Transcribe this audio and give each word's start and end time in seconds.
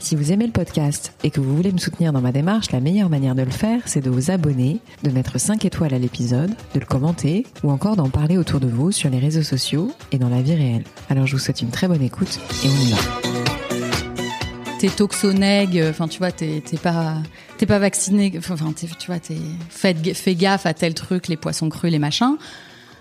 Si 0.00 0.14
vous 0.14 0.30
aimez 0.30 0.46
le 0.46 0.52
podcast 0.52 1.12
et 1.24 1.30
que 1.30 1.40
vous 1.40 1.56
voulez 1.56 1.72
me 1.72 1.78
soutenir 1.78 2.12
dans 2.12 2.20
ma 2.20 2.30
démarche, 2.30 2.70
la 2.70 2.78
meilleure 2.78 3.10
manière 3.10 3.34
de 3.34 3.42
le 3.42 3.50
faire, 3.50 3.82
c'est 3.86 4.00
de 4.00 4.10
vous 4.10 4.30
abonner, 4.30 4.78
de 5.02 5.10
mettre 5.10 5.38
5 5.38 5.64
étoiles 5.64 5.92
à 5.92 5.98
l'épisode, 5.98 6.50
de 6.74 6.80
le 6.80 6.86
commenter 6.86 7.44
ou 7.64 7.70
encore 7.70 7.96
d'en 7.96 8.08
parler 8.08 8.38
autour 8.38 8.60
de 8.60 8.68
vous 8.68 8.92
sur 8.92 9.10
les 9.10 9.18
réseaux 9.18 9.42
sociaux 9.42 9.92
et 10.12 10.18
dans 10.18 10.28
la 10.28 10.40
vie 10.40 10.54
réelle. 10.54 10.84
Alors 11.10 11.26
je 11.26 11.32
vous 11.32 11.42
souhaite 11.42 11.62
une 11.62 11.70
très 11.70 11.88
bonne 11.88 12.02
écoute 12.02 12.38
et 12.64 12.68
on 12.68 12.80
y 12.80 12.90
va. 12.92 12.98
T'es 14.78 14.88
toxonègue, 14.88 15.84
enfin 15.90 16.06
tu 16.06 16.18
vois, 16.18 16.30
t'es 16.30 16.62
pas, 16.80 17.22
vacciné, 17.66 18.32
enfin 18.38 18.54
tu 18.76 19.06
vois, 19.08 19.18
t'es 19.18 20.14
fais 20.14 20.34
gaffe 20.36 20.66
à 20.66 20.74
tel 20.74 20.94
truc, 20.94 21.26
les 21.26 21.36
poissons 21.36 21.68
crus, 21.68 21.90
les 21.90 21.98
machins 21.98 22.36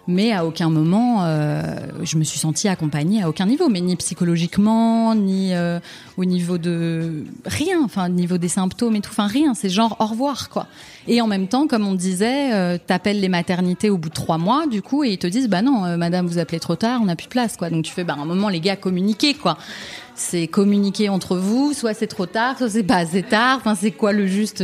mais 0.07 0.31
à 0.31 0.45
aucun 0.45 0.69
moment 0.69 1.23
euh, 1.23 1.61
je 2.03 2.17
me 2.17 2.23
suis 2.23 2.39
sentie 2.39 2.67
accompagnée 2.67 3.23
à 3.23 3.29
aucun 3.29 3.45
niveau, 3.45 3.69
mais 3.69 3.81
ni 3.81 3.95
psychologiquement, 3.95 5.13
ni 5.15 5.53
euh, 5.53 5.79
au 6.17 6.25
niveau 6.25 6.57
de 6.57 7.25
rien, 7.45 7.81
enfin 7.83 8.07
au 8.07 8.13
niveau 8.13 8.37
des 8.37 8.47
symptômes 8.47 8.95
et 8.95 9.01
tout, 9.01 9.11
enfin 9.11 9.27
rien, 9.27 9.53
c'est 9.53 9.69
genre 9.69 9.97
au 9.99 10.05
revoir 10.05 10.49
quoi. 10.49 10.67
Et 11.07 11.21
en 11.21 11.27
même 11.27 11.47
temps, 11.47 11.67
comme 11.67 11.85
on 11.85 11.93
disait, 11.93 12.53
euh, 12.53 12.77
t'appelles 12.77 13.19
les 13.19 13.29
maternités 13.29 13.89
au 13.89 13.97
bout 13.97 14.09
de 14.09 14.13
trois 14.13 14.37
mois, 14.37 14.67
du 14.67 14.81
coup, 14.81 15.03
et 15.03 15.11
ils 15.11 15.17
te 15.17 15.27
disent 15.27 15.49
bah 15.49 15.61
non, 15.61 15.85
euh, 15.85 15.97
madame 15.97 16.27
vous 16.27 16.37
appelez 16.37 16.59
trop 16.59 16.75
tard, 16.75 16.99
on 17.01 17.05
n'a 17.05 17.15
plus 17.15 17.25
de 17.25 17.31
place 17.31 17.57
quoi. 17.57 17.69
Donc 17.69 17.83
tu 17.83 17.91
fais 17.91 18.03
bah 18.03 18.15
à 18.17 18.21
un 18.21 18.25
moment 18.25 18.49
les 18.49 18.59
gars 18.59 18.75
communiquez 18.75 19.33
quoi. 19.33 19.57
C'est 20.15 20.47
communiquer 20.47 21.09
entre 21.09 21.37
vous, 21.37 21.73
soit 21.73 21.93
c'est 21.93 22.07
trop 22.07 22.25
tard, 22.25 22.57
soit 22.57 22.69
c'est 22.69 22.83
pas 22.83 22.97
assez 22.97 23.23
tard. 23.23 23.57
Enfin 23.57 23.75
c'est 23.75 23.91
quoi 23.91 24.13
le 24.13 24.25
juste 24.25 24.63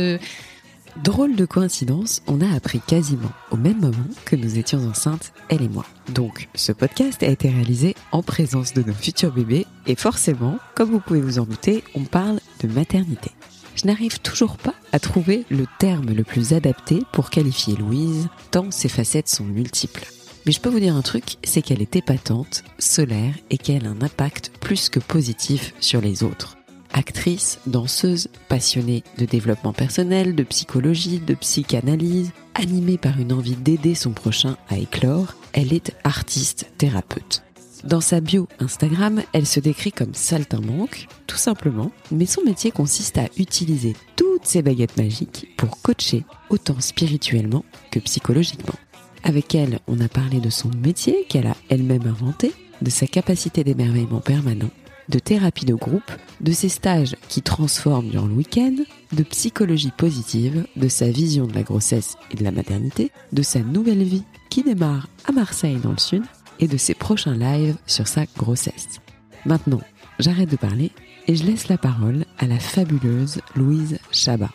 Drôle 1.02 1.34
de 1.34 1.44
coïncidence, 1.44 2.22
on 2.28 2.40
a 2.40 2.54
appris 2.54 2.78
quasiment 2.78 3.32
au 3.50 3.56
même 3.56 3.80
moment 3.80 4.08
que 4.24 4.36
nous 4.36 4.58
étions 4.58 4.78
enceintes, 4.88 5.32
elle 5.48 5.62
et 5.62 5.68
moi. 5.68 5.84
Donc, 6.14 6.48
ce 6.54 6.70
podcast 6.70 7.22
a 7.24 7.26
été 7.26 7.48
réalisé 7.48 7.96
en 8.12 8.22
présence 8.22 8.74
de 8.74 8.82
nos 8.82 8.94
futurs 8.94 9.32
bébés 9.32 9.66
et 9.86 9.96
forcément, 9.96 10.56
comme 10.76 10.92
vous 10.92 11.00
pouvez 11.00 11.20
vous 11.20 11.40
en 11.40 11.46
douter, 11.46 11.82
on 11.96 12.04
parle 12.04 12.38
de 12.62 12.68
maternité. 12.68 13.32
Je 13.74 13.86
n'arrive 13.86 14.20
toujours 14.20 14.56
pas 14.56 14.74
à 14.92 15.00
trouver 15.00 15.44
le 15.50 15.66
terme 15.80 16.12
le 16.12 16.22
plus 16.22 16.52
adapté 16.52 17.02
pour 17.12 17.28
qualifier 17.28 17.74
Louise, 17.74 18.28
tant 18.52 18.70
ses 18.70 18.88
facettes 18.88 19.28
sont 19.28 19.44
multiples. 19.44 20.06
Mais 20.46 20.52
je 20.52 20.60
peux 20.60 20.68
vous 20.68 20.80
dire 20.80 20.94
un 20.94 21.02
truc, 21.02 21.38
c'est 21.42 21.62
qu'elle 21.62 21.82
est 21.82 21.96
épatante, 21.96 22.62
solaire 22.78 23.34
et 23.50 23.58
qu'elle 23.58 23.86
a 23.86 23.90
un 23.90 24.00
impact 24.00 24.52
plus 24.60 24.90
que 24.90 25.00
positif 25.00 25.74
sur 25.80 26.00
les 26.00 26.22
autres 26.22 26.56
actrice, 26.94 27.58
danseuse, 27.66 28.28
passionnée 28.48 29.02
de 29.18 29.26
développement 29.26 29.74
personnel, 29.74 30.34
de 30.34 30.44
psychologie, 30.44 31.18
de 31.18 31.34
psychanalyse, 31.34 32.30
animée 32.54 32.96
par 32.96 33.18
une 33.18 33.32
envie 33.32 33.56
d'aider 33.56 33.94
son 33.94 34.12
prochain 34.12 34.56
à 34.70 34.78
éclore, 34.78 35.34
elle 35.52 35.74
est 35.74 35.92
artiste 36.04 36.70
thérapeute. 36.78 37.42
Dans 37.82 38.00
sa 38.00 38.20
bio 38.20 38.48
Instagram, 38.60 39.22
elle 39.34 39.44
se 39.44 39.60
décrit 39.60 39.92
comme 39.92 40.14
saltimbanque, 40.14 41.06
tout 41.26 41.36
simplement, 41.36 41.90
mais 42.10 42.24
son 42.24 42.42
métier 42.42 42.70
consiste 42.70 43.18
à 43.18 43.28
utiliser 43.36 43.94
toutes 44.16 44.46
ses 44.46 44.62
baguettes 44.62 44.96
magiques 44.96 45.48
pour 45.58 45.82
coacher 45.82 46.24
autant 46.48 46.80
spirituellement 46.80 47.64
que 47.90 47.98
psychologiquement. 47.98 48.74
Avec 49.22 49.54
elle, 49.54 49.80
on 49.86 50.00
a 50.00 50.08
parlé 50.08 50.40
de 50.40 50.50
son 50.50 50.70
métier 50.82 51.26
qu'elle 51.28 51.46
a 51.46 51.56
elle-même 51.68 52.06
inventé, 52.06 52.52
de 52.80 52.90
sa 52.90 53.06
capacité 53.06 53.64
d'émerveillement 53.64 54.20
permanent 54.20 54.70
de 55.08 55.18
thérapie 55.18 55.64
de 55.64 55.74
groupe, 55.74 56.10
de 56.40 56.52
ses 56.52 56.68
stages 56.68 57.16
qui 57.28 57.42
transforment 57.42 58.08
durant 58.08 58.26
le 58.26 58.34
week-end, 58.34 58.76
de 59.12 59.22
psychologie 59.22 59.92
positive, 59.96 60.66
de 60.76 60.88
sa 60.88 61.08
vision 61.10 61.46
de 61.46 61.54
la 61.54 61.62
grossesse 61.62 62.16
et 62.30 62.36
de 62.36 62.44
la 62.44 62.52
maternité, 62.52 63.10
de 63.32 63.42
sa 63.42 63.60
nouvelle 63.60 64.02
vie 64.02 64.24
qui 64.50 64.62
démarre 64.62 65.08
à 65.26 65.32
Marseille 65.32 65.78
dans 65.82 65.92
le 65.92 65.98
sud 65.98 66.22
et 66.60 66.68
de 66.68 66.76
ses 66.76 66.94
prochains 66.94 67.36
lives 67.36 67.76
sur 67.86 68.06
sa 68.06 68.24
grossesse. 68.36 69.00
Maintenant, 69.46 69.80
j'arrête 70.18 70.50
de 70.50 70.56
parler 70.56 70.90
et 71.26 71.36
je 71.36 71.44
laisse 71.44 71.68
la 71.68 71.78
parole 71.78 72.24
à 72.38 72.46
la 72.46 72.58
fabuleuse 72.58 73.40
Louise 73.56 73.98
Chabat. 74.12 74.50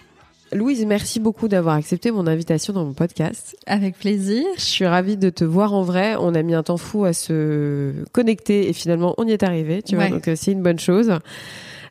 Louise, 0.51 0.83
merci 0.85 1.19
beaucoup 1.19 1.47
d'avoir 1.47 1.75
accepté 1.75 2.09
mon 2.09 2.25
invitation 2.25 2.73
dans 2.73 2.83
mon 2.83 2.93
podcast. 2.93 3.55
Avec 3.67 3.97
plaisir. 3.97 4.43
Je 4.55 4.61
suis 4.61 4.85
ravie 4.85 5.15
de 5.15 5.29
te 5.29 5.43
voir 5.43 5.73
en 5.73 5.83
vrai. 5.83 6.15
On 6.19 6.33
a 6.33 6.41
mis 6.41 6.55
un 6.55 6.63
temps 6.63 6.77
fou 6.77 7.05
à 7.05 7.13
se 7.13 7.93
connecter 8.11 8.67
et 8.67 8.73
finalement 8.73 9.13
on 9.19 9.27
y 9.27 9.31
est 9.31 9.43
arrivé, 9.43 9.83
tu 9.83 9.95
vois, 9.95 10.09
donc 10.09 10.27
euh, 10.27 10.35
c'est 10.35 10.51
une 10.51 10.63
bonne 10.63 10.79
chose. 10.79 11.13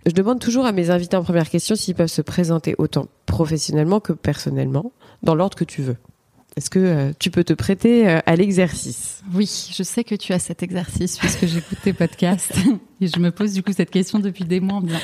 Je 0.07 0.13
demande 0.13 0.41
toujours 0.41 0.67
à 0.67 0.73
mes 0.73 0.91
invités 0.91 1.17
en 1.17 1.23
première 1.23 1.51
question 1.51 1.77
s'ils 1.77 1.95
peuvent 1.95 2.09
se 2.09 2.23
présenter 2.23 2.75
autant 2.79 3.07
professionnellement 3.27 4.01
que 4.01 4.13
personnellement, 4.13 4.93
dans 5.23 5.35
l'ordre 5.37 5.57
que 5.57 5.65
tu 5.65 5.83
veux. 5.83 5.97
Est-ce 6.57 6.71
que 6.71 6.79
euh, 6.81 7.13
tu 7.19 7.31
peux 7.31 7.45
te 7.45 7.53
prêter 7.53 8.09
euh, 8.09 8.19
à 8.27 8.35
l'exercice? 8.35 9.23
Oui, 9.35 9.49
je 9.73 9.83
sais 9.85 10.03
que 10.03 10.17
tu 10.17 10.33
as 10.33 10.41
cet 10.41 10.65
exercice 10.65 11.17
puisque 11.19 11.47
j'écoute 11.47 11.79
tes 11.85 11.93
podcasts 11.93 12.55
et 13.01 13.07
je 13.07 13.21
me 13.21 13.31
pose 13.31 13.53
du 13.53 13.63
coup 13.63 13.73
cette 13.73 13.91
question 13.91 14.19
depuis 14.19 14.45
des 14.45 14.59
mois 14.59 14.79
en 14.79 14.81
me 14.81 14.87
disant 14.89 14.99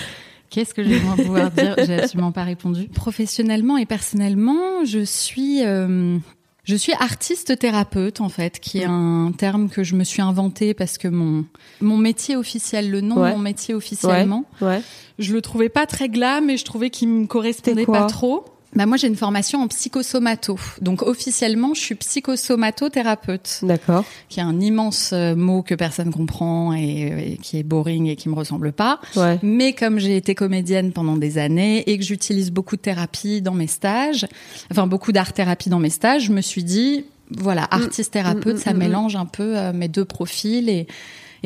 Qu'est-ce 0.50 0.75
que 0.75 0.82
j'ai 0.82 0.99
vais 0.99 1.22
pouvoir 1.22 1.50
dire? 1.50 1.75
J'ai 1.84 2.00
absolument 2.00 2.32
pas 2.32 2.44
répondu. 2.44 2.88
Professionnellement 2.88 3.77
et 3.77 3.87
personnellement, 3.87 4.84
je 4.84 5.05
suis 5.05 5.65
euh, 5.65 6.19
je 6.65 6.77
suis 6.77 6.93
artiste 6.94 7.59
thérapeute 7.59 8.21
en 8.21 8.28
fait, 8.28 8.59
qui 8.59 8.78
est 8.78 8.87
un 8.87 9.32
terme 9.37 9.69
que 9.69 9.84
je 9.84 9.94
me 9.94 10.05
suis 10.05 10.22
inventé 10.22 10.72
parce 10.72 10.97
que 10.97 11.09
mon 11.09 11.44
mon 11.81 11.99
métier 11.99 12.37
officiel, 12.37 12.91
le 12.91 13.00
nom 13.00 13.16
de 13.16 13.31
mon 13.31 13.38
métier 13.38 13.75
officiellement, 13.75 14.44
ouais. 14.60 14.81
je 15.19 15.34
le 15.34 15.43
trouvais 15.43 15.69
pas 15.69 15.87
très 15.87 16.09
glam 16.09 16.49
et 16.50 16.56
je 16.56 16.65
trouvais 16.65 16.91
qu'il 16.91 17.09
me 17.09 17.26
correspondait 17.26 17.87
pas 17.87 18.06
trop. 18.06 18.44
Bah 18.74 18.86
moi 18.86 18.96
j'ai 18.96 19.06
une 19.06 19.16
formation 19.16 19.62
en 19.62 19.68
psychosomato. 19.68 20.58
Donc 20.80 21.02
officiellement, 21.02 21.74
je 21.74 21.80
suis 21.80 21.94
psychosomatothérapeute. 21.94 23.60
D'accord. 23.62 24.04
Qui 24.28 24.40
est 24.40 24.42
un 24.42 24.60
immense 24.60 25.10
euh, 25.12 25.36
mot 25.36 25.62
que 25.62 25.74
personne 25.74 26.10
comprend 26.10 26.72
et, 26.72 27.38
qui 27.42 27.58
est 27.58 27.62
boring 27.62 28.06
et 28.06 28.16
qui 28.16 28.28
me 28.28 28.34
ressemble 28.34 28.72
pas. 28.72 29.00
Ouais. 29.16 29.38
Mais 29.42 29.72
comme 29.72 29.98
j'ai 29.98 30.16
été 30.16 30.34
comédienne 30.34 30.92
pendant 30.92 31.16
des 31.16 31.38
années 31.38 31.88
et 31.88 31.98
que 31.98 32.04
j'utilise 32.04 32.50
beaucoup 32.50 32.76
de 32.76 32.82
thérapie 32.82 33.42
dans 33.42 33.54
mes 33.54 33.66
stages, 33.66 34.26
enfin 34.70 34.86
beaucoup 34.86 35.12
d'art 35.12 35.32
thérapie 35.32 35.68
dans 35.68 35.78
mes 35.78 35.90
stages, 35.90 36.24
je 36.24 36.32
me 36.32 36.40
suis 36.40 36.64
dit 36.64 37.04
voilà, 37.30 37.62
mm. 37.62 37.68
artiste 37.70 38.12
thérapeute, 38.12 38.56
mm, 38.56 38.60
ça 38.60 38.74
mm, 38.74 38.78
mélange 38.78 39.16
un 39.16 39.26
peu 39.26 39.56
euh, 39.56 39.72
mes 39.72 39.88
deux 39.88 40.04
profils 40.04 40.68
et 40.68 40.86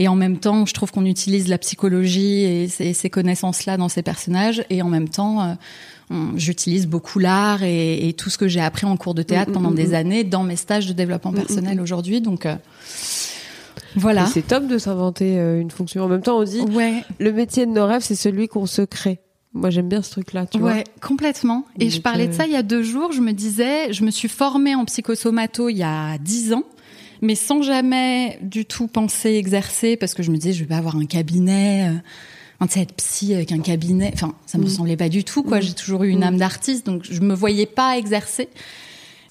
et 0.00 0.06
en 0.06 0.14
même 0.14 0.38
temps, 0.38 0.64
je 0.64 0.72
trouve 0.72 0.92
qu'on 0.92 1.04
utilise 1.04 1.48
la 1.48 1.58
psychologie 1.58 2.44
et 2.44 2.68
ces, 2.68 2.92
ces 2.92 3.10
connaissances-là 3.10 3.76
dans 3.76 3.88
ces 3.88 4.02
personnages 4.02 4.64
et 4.70 4.80
en 4.80 4.88
même 4.88 5.08
temps 5.08 5.42
euh, 5.42 6.14
j'utilise 6.36 6.86
beaucoup 6.86 7.18
l'art 7.18 7.64
et, 7.64 8.08
et, 8.08 8.12
tout 8.12 8.30
ce 8.30 8.38
que 8.38 8.46
j'ai 8.46 8.60
appris 8.60 8.86
en 8.86 8.96
cours 8.96 9.14
de 9.14 9.22
théâtre 9.22 9.50
mm, 9.50 9.50
mm, 9.50 9.54
pendant 9.54 9.70
mm, 9.72 9.74
des 9.74 9.94
années 9.94 10.22
dans 10.22 10.44
mes 10.44 10.54
stages 10.54 10.86
de 10.86 10.92
développement 10.92 11.32
personnel 11.32 11.80
aujourd'hui. 11.80 12.20
Donc 12.20 12.46
euh, 12.46 12.54
voilà. 13.96 14.26
C'est 14.26 14.46
top 14.46 14.68
de 14.68 14.78
s'inventer 14.78 15.36
euh, 15.36 15.60
une 15.60 15.72
fonction. 15.72 16.04
En 16.04 16.08
même 16.08 16.22
temps, 16.22 16.38
on 16.38 16.44
dit 16.44 16.60
ouais. 16.60 17.02
le 17.18 17.32
métier 17.32 17.66
de 17.66 17.72
nos 17.72 17.84
rêves, 17.84 18.02
c'est 18.02 18.14
celui 18.14 18.46
qu'on 18.46 18.66
se 18.66 18.82
crée. 18.82 19.18
Moi, 19.52 19.70
j'aime 19.70 19.88
bien 19.88 20.02
ce 20.02 20.12
truc-là, 20.12 20.46
tu 20.46 20.58
ouais, 20.58 20.84
complètement. 21.02 21.64
Et 21.80 21.90
je 21.90 22.00
parlais 22.00 22.28
de 22.28 22.32
ça 22.34 22.46
il 22.46 22.52
y 22.52 22.56
a 22.56 22.62
deux 22.62 22.84
jours. 22.84 23.10
Je 23.10 23.20
me 23.20 23.32
disais, 23.32 23.92
je 23.92 24.04
me 24.04 24.12
suis 24.12 24.28
formée 24.28 24.76
en 24.76 24.84
psychosomato 24.84 25.68
il 25.68 25.78
y 25.78 25.82
a 25.82 26.18
dix 26.18 26.52
ans 26.52 26.62
mais 27.22 27.34
sans 27.34 27.62
jamais 27.62 28.38
du 28.42 28.64
tout 28.64 28.86
penser 28.86 29.34
exercer 29.34 29.96
parce 29.96 30.14
que 30.14 30.22
je 30.22 30.30
me 30.30 30.36
disais 30.36 30.52
je 30.52 30.60
vais 30.60 30.68
pas 30.68 30.76
avoir 30.76 30.96
un 30.96 31.06
cabinet 31.06 31.88
euh, 31.88 31.98
un 32.60 32.66
être 32.66 32.94
psy 32.94 33.34
avec 33.34 33.52
un 33.52 33.60
cabinet. 33.60 34.10
Enfin, 34.14 34.34
ça 34.46 34.58
me 34.58 34.64
mm. 34.64 34.68
semblait 34.68 34.96
pas 34.96 35.08
du 35.08 35.24
tout, 35.24 35.42
quoi. 35.42 35.58
Mm. 35.58 35.62
J'ai 35.62 35.74
toujours 35.74 36.04
eu 36.04 36.10
une 36.10 36.20
mm. 36.20 36.24
âme 36.24 36.36
d'artiste, 36.38 36.86
donc 36.86 37.06
je 37.08 37.20
me 37.20 37.34
voyais 37.34 37.66
pas 37.66 37.96
exercer. 37.96 38.48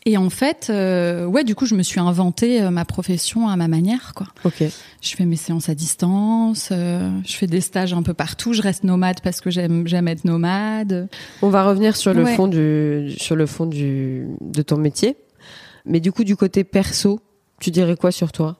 Et 0.06 0.16
en 0.16 0.30
fait, 0.30 0.68
euh, 0.70 1.26
ouais, 1.26 1.44
du 1.44 1.54
coup, 1.54 1.66
je 1.66 1.76
me 1.76 1.84
suis 1.84 2.00
inventé 2.00 2.62
euh, 2.62 2.72
ma 2.72 2.86
profession 2.86 3.50
à 3.50 3.58
ma 3.58 3.68
manière, 3.68 4.14
quoi. 4.16 4.28
Ok. 4.46 4.64
Je 5.02 5.16
fais 5.16 5.26
mes 5.26 5.36
séances 5.36 5.68
à 5.68 5.76
distance, 5.76 6.70
euh, 6.72 7.10
je 7.26 7.34
fais 7.36 7.48
des 7.48 7.60
stages 7.60 7.94
un 7.94 8.04
peu 8.04 8.14
partout. 8.14 8.54
Je 8.54 8.62
reste 8.62 8.86
nomade 8.86 9.20
parce 9.22 9.42
que 9.42 9.50
j'aime 9.50 9.86
j'aime 9.86 10.08
être 10.08 10.24
nomade. 10.24 11.10
On 11.42 11.50
va 11.50 11.66
revenir 11.66 11.98
sur 11.98 12.14
le 12.14 12.26
fond 12.26 12.48
du 12.48 13.14
sur 13.18 13.36
le 13.36 13.46
fond 13.46 13.66
du 13.66 14.28
de 14.40 14.62
ton 14.62 14.78
métier, 14.78 15.18
mais 15.86 16.00
du 16.00 16.14
coup, 16.14 16.24
du 16.24 16.38
côté 16.38 16.64
perso, 16.64 17.20
tu 17.60 17.72
dirais 17.72 17.96
quoi 17.96 18.12
sur 18.12 18.32
toi? 18.32 18.58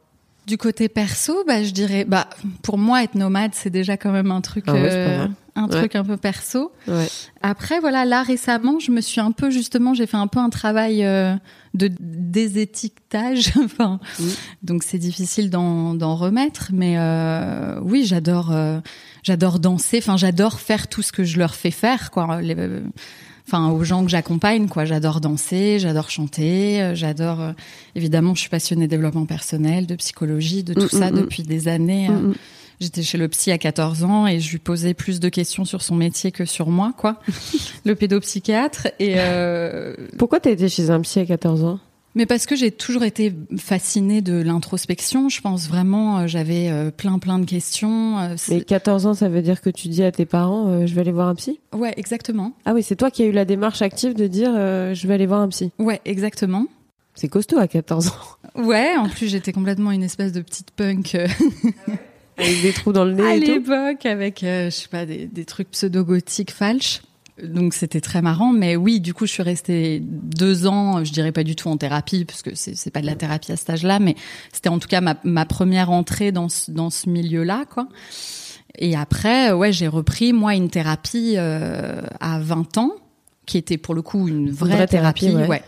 Du 0.48 0.58
côté 0.58 0.88
perso, 0.88 1.44
bah, 1.46 1.62
je 1.62 1.72
dirais, 1.72 2.06
bah, 2.06 2.30
pour 2.62 2.78
moi, 2.78 3.04
être 3.04 3.16
nomade, 3.16 3.52
c'est 3.54 3.70
déjà 3.70 3.98
quand 3.98 4.14
même 4.14 4.32
un 4.32 4.40
truc, 4.40 4.64
ah 4.68 4.76
euh, 4.76 5.28
un 5.56 5.68
truc 5.68 5.94
un 5.98 6.06
peu 6.06 6.16
perso. 6.16 6.72
Ouais. 6.88 7.08
Après, 7.42 7.82
voilà, 7.82 8.06
là 8.06 8.24
récemment, 8.24 8.80
je 8.80 8.92
me 8.92 9.02
suis 9.02 9.20
un 9.20 9.34
peu 9.34 9.50
justement, 9.50 9.94
j'ai 9.94 10.08
fait 10.08 10.16
un 10.16 10.28
peu 10.28 10.40
un 10.40 10.50
travail 10.50 11.04
euh, 11.04 11.36
de 11.74 11.92
désétiquetage. 12.00 13.52
enfin, 13.62 14.00
donc 14.64 14.84
c'est 14.84 15.00
difficile 15.00 15.50
d'en 15.50 16.16
remettre, 16.16 16.70
mais 16.72 16.96
euh, 16.98 17.82
oui, 17.82 18.06
j'adore, 18.06 18.56
j'adore 19.24 19.60
danser. 19.60 19.98
Enfin, 19.98 20.16
j'adore 20.16 20.62
faire 20.62 20.88
tout 20.88 21.02
ce 21.02 21.12
que 21.12 21.26
je 21.26 21.40
leur 21.40 21.56
fais 21.56 21.72
faire, 21.72 22.10
quoi. 22.10 22.42
Les, 22.42 22.56
enfin 23.48 23.70
aux 23.70 23.84
gens 23.84 24.04
que 24.04 24.12
j'accompagne 24.12 24.68
quoi 24.68 24.84
j'adore 24.86 25.22
danser 25.22 25.80
j'adore 25.80 26.10
chanter 26.10 26.82
euh, 26.82 26.96
j'adore 26.96 27.42
euh, 27.42 27.52
évidemment 27.96 28.36
je 28.36 28.42
suis 28.42 28.50
passionnée 28.50 28.86
de 28.88 28.92
développement 28.92 29.26
personnel 29.26 29.88
de 29.88 29.96
psychologie 29.96 30.64
de 30.64 30.74
tout 30.74 30.88
Mm, 30.94 31.00
ça 31.00 31.12
mm, 31.12 31.16
mm. 31.16 31.20
depuis 31.22 31.44
des 31.44 31.68
années 31.68 32.10
Mm, 32.10 32.30
mm. 32.30 32.34
J'étais 32.80 33.02
chez 33.02 33.18
le 33.18 33.28
psy 33.28 33.52
à 33.52 33.58
14 33.58 34.04
ans 34.04 34.28
et 34.28 34.40
je 34.40 34.52
lui 34.52 34.60
posais 34.60 34.94
plus 34.94 35.20
de 35.20 35.30
questions 35.30 35.66
sur 35.66 35.82
son 35.82 35.96
métier 35.96 36.32
que 36.32 36.46
sur 36.46 36.70
moi, 36.70 36.94
quoi. 36.96 37.20
le 37.86 37.96
pédopsychiatre. 37.96 38.90
Et 39.00 39.16
euh, 39.18 39.96
Pourquoi 40.20 40.40
t'as 40.40 40.52
été 40.52 40.70
chez 40.70 40.92
un 40.92 41.02
psy 41.02 41.20
à 41.20 41.26
14 41.26 41.64
ans? 41.64 41.80
Mais 42.18 42.26
parce 42.26 42.46
que 42.46 42.56
j'ai 42.58 42.72
toujours 42.72 43.04
été 43.04 43.34
fascinée 43.58 44.22
de 44.22 44.42
l'introspection, 44.42 45.30
je 45.30 45.40
pense 45.40 45.70
vraiment, 45.70 46.20
euh, 46.20 46.28
j'avais 46.28 46.70
euh, 46.70 46.92
plein 46.92 47.18
plein 47.20 47.40
de 47.40 47.46
questions. 47.46 48.20
euh, 48.20 48.34
c'est- 48.36 48.56
Mais 48.56 48.62
14 48.62 49.06
ans, 49.06 49.14
ça 49.14 49.30
veut 49.30 49.42
dire 49.42 49.62
que 49.62 49.70
tu 49.70 49.88
dis 49.88 50.04
à 50.04 50.12
tes 50.12 50.26
parents, 50.26 50.68
euh, 50.68 50.86
je 50.86 50.94
vais 50.96 51.02
aller 51.02 51.12
voir 51.14 51.30
un 51.30 51.36
psy? 51.36 51.60
Ouais, 51.74 51.94
exactement. 51.96 52.52
Ah 52.66 52.74
oui, 52.74 52.84
c'est 52.84 52.96
toi 52.98 53.10
qui 53.12 53.24
as 53.24 53.28
eu 53.28 53.32
la 53.32 53.46
démarche 53.46 53.82
active 53.82 54.14
de 54.16 54.28
dire, 54.28 54.52
je 54.52 55.08
vais 55.08 55.14
aller 55.14 55.26
voir 55.28 55.40
un 55.42 55.48
psy. 55.48 55.72
Ouais, 55.80 56.02
exactement. 56.04 56.66
C'est 57.16 57.30
costaud 57.30 57.58
à 57.58 57.68
14 57.68 58.10
ans. 58.10 58.62
Ouais, 58.62 58.96
en 58.98 59.08
plus 59.10 59.28
j'étais 59.28 59.52
complètement 59.54 59.92
une 59.92 60.04
espèce 60.04 60.32
de 60.34 60.42
petite 60.42 60.72
punk 60.72 61.16
Avec 62.38 62.62
des 62.62 62.72
trous 62.74 62.94
dans 62.94 63.06
le 63.06 63.12
à 63.14 63.38
nez 63.38 63.46
tout. 63.46 63.52
l'époque 63.54 64.06
avec, 64.06 64.40
je 64.42 64.70
sais 64.70 64.88
pas, 64.88 65.06
des, 65.06 65.26
des 65.26 65.46
trucs 65.46 65.72
pseudo-gothiques 65.72 66.52
falches. 66.52 67.02
Donc 67.44 67.74
c'était 67.74 68.02
très 68.02 68.22
marrant, 68.22 68.52
mais 68.52 68.76
oui, 68.76 69.00
du 69.00 69.14
coup 69.14 69.28
je 69.28 69.32
suis 69.32 69.44
restée 69.44 70.02
deux 70.02 70.66
ans, 70.66 71.04
je 71.04 71.12
dirais 71.12 71.32
pas 71.32 71.44
du 71.44 71.56
tout 71.56 71.68
en 71.70 71.78
thérapie, 71.78 72.26
parce 72.26 72.42
que 72.42 72.52
c'est 72.56 72.92
pas 72.92 73.02
de 73.02 73.06
la 73.06 73.16
thérapie 73.16 73.52
à 73.52 73.58
cet 73.58 73.70
âge-là, 73.70 74.00
mais 74.00 74.16
c'était 74.52 74.70
en 74.70 74.80
tout 74.80 74.88
cas 74.88 75.02
ma, 75.02 75.18
ma 75.24 75.46
première 75.46 75.92
entrée 75.92 76.32
dans 76.32 76.50
ce, 76.50 76.72
dans 76.72 76.90
ce 76.90 77.10
milieu-là, 77.10 77.66
quoi. 77.70 77.88
Et 78.80 78.96
après, 78.96 79.52
ouais, 79.52 79.72
j'ai 79.72 79.88
repris 79.88 80.34
moi 80.34 80.56
une 80.56 80.70
thérapie 80.70 81.36
euh, 81.38 82.02
à 82.20 82.40
20 82.40 82.78
ans, 82.78 82.92
qui 83.46 83.58
était 83.58 83.78
pour 83.78 83.96
le 83.96 84.02
coup 84.02 84.28
une 84.28 84.52
vraie, 84.52 84.76
vraie 84.76 84.88
thérapie, 84.88 85.28
thérapie, 85.28 85.50
ouais. 85.50 85.64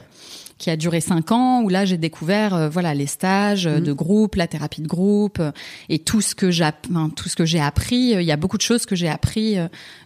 Qui 0.59 0.69
a 0.69 0.75
duré 0.77 1.01
cinq 1.01 1.31
ans, 1.31 1.63
où 1.63 1.69
là 1.69 1.85
j'ai 1.85 1.97
découvert 1.97 2.53
euh, 2.53 2.69
voilà 2.69 2.94
les 2.94 3.07
stages 3.07 3.65
euh, 3.65 3.79
Mhm. 3.79 3.83
de 3.85 3.94
groupe, 3.94 4.35
la 4.35 4.47
thérapie 4.47 4.81
de 4.81 4.88
groupe 4.88 5.39
euh, 5.39 5.51
et 5.88 6.00
tout 6.00 6.21
ce 6.21 6.35
que 6.35 6.51
j'ai 6.51 6.69
enfin, 6.91 7.09
tout 7.15 7.29
ce 7.29 7.35
que 7.35 7.45
j'ai 7.45 7.59
appris. 7.59 8.11
Il 8.11 8.21
y 8.21 8.31
a 8.31 8.38
beaucoup 8.38 8.57
de 8.57 8.61
choses 8.61 8.85
que 8.85 8.95
j'ai 8.95 9.07
appris 9.07 9.56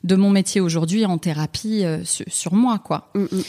de 0.04 0.16
mon 0.16 0.30
métier 0.30 0.62
aujourd'hui 0.62 1.06
en 1.06 1.18
thérapie 1.18 1.84
sur, 2.04 2.26
sur 2.30 2.54
moi, 2.54 2.80
quoi. 2.80 3.10
Mm, 3.16 3.24
mm. 3.24 3.44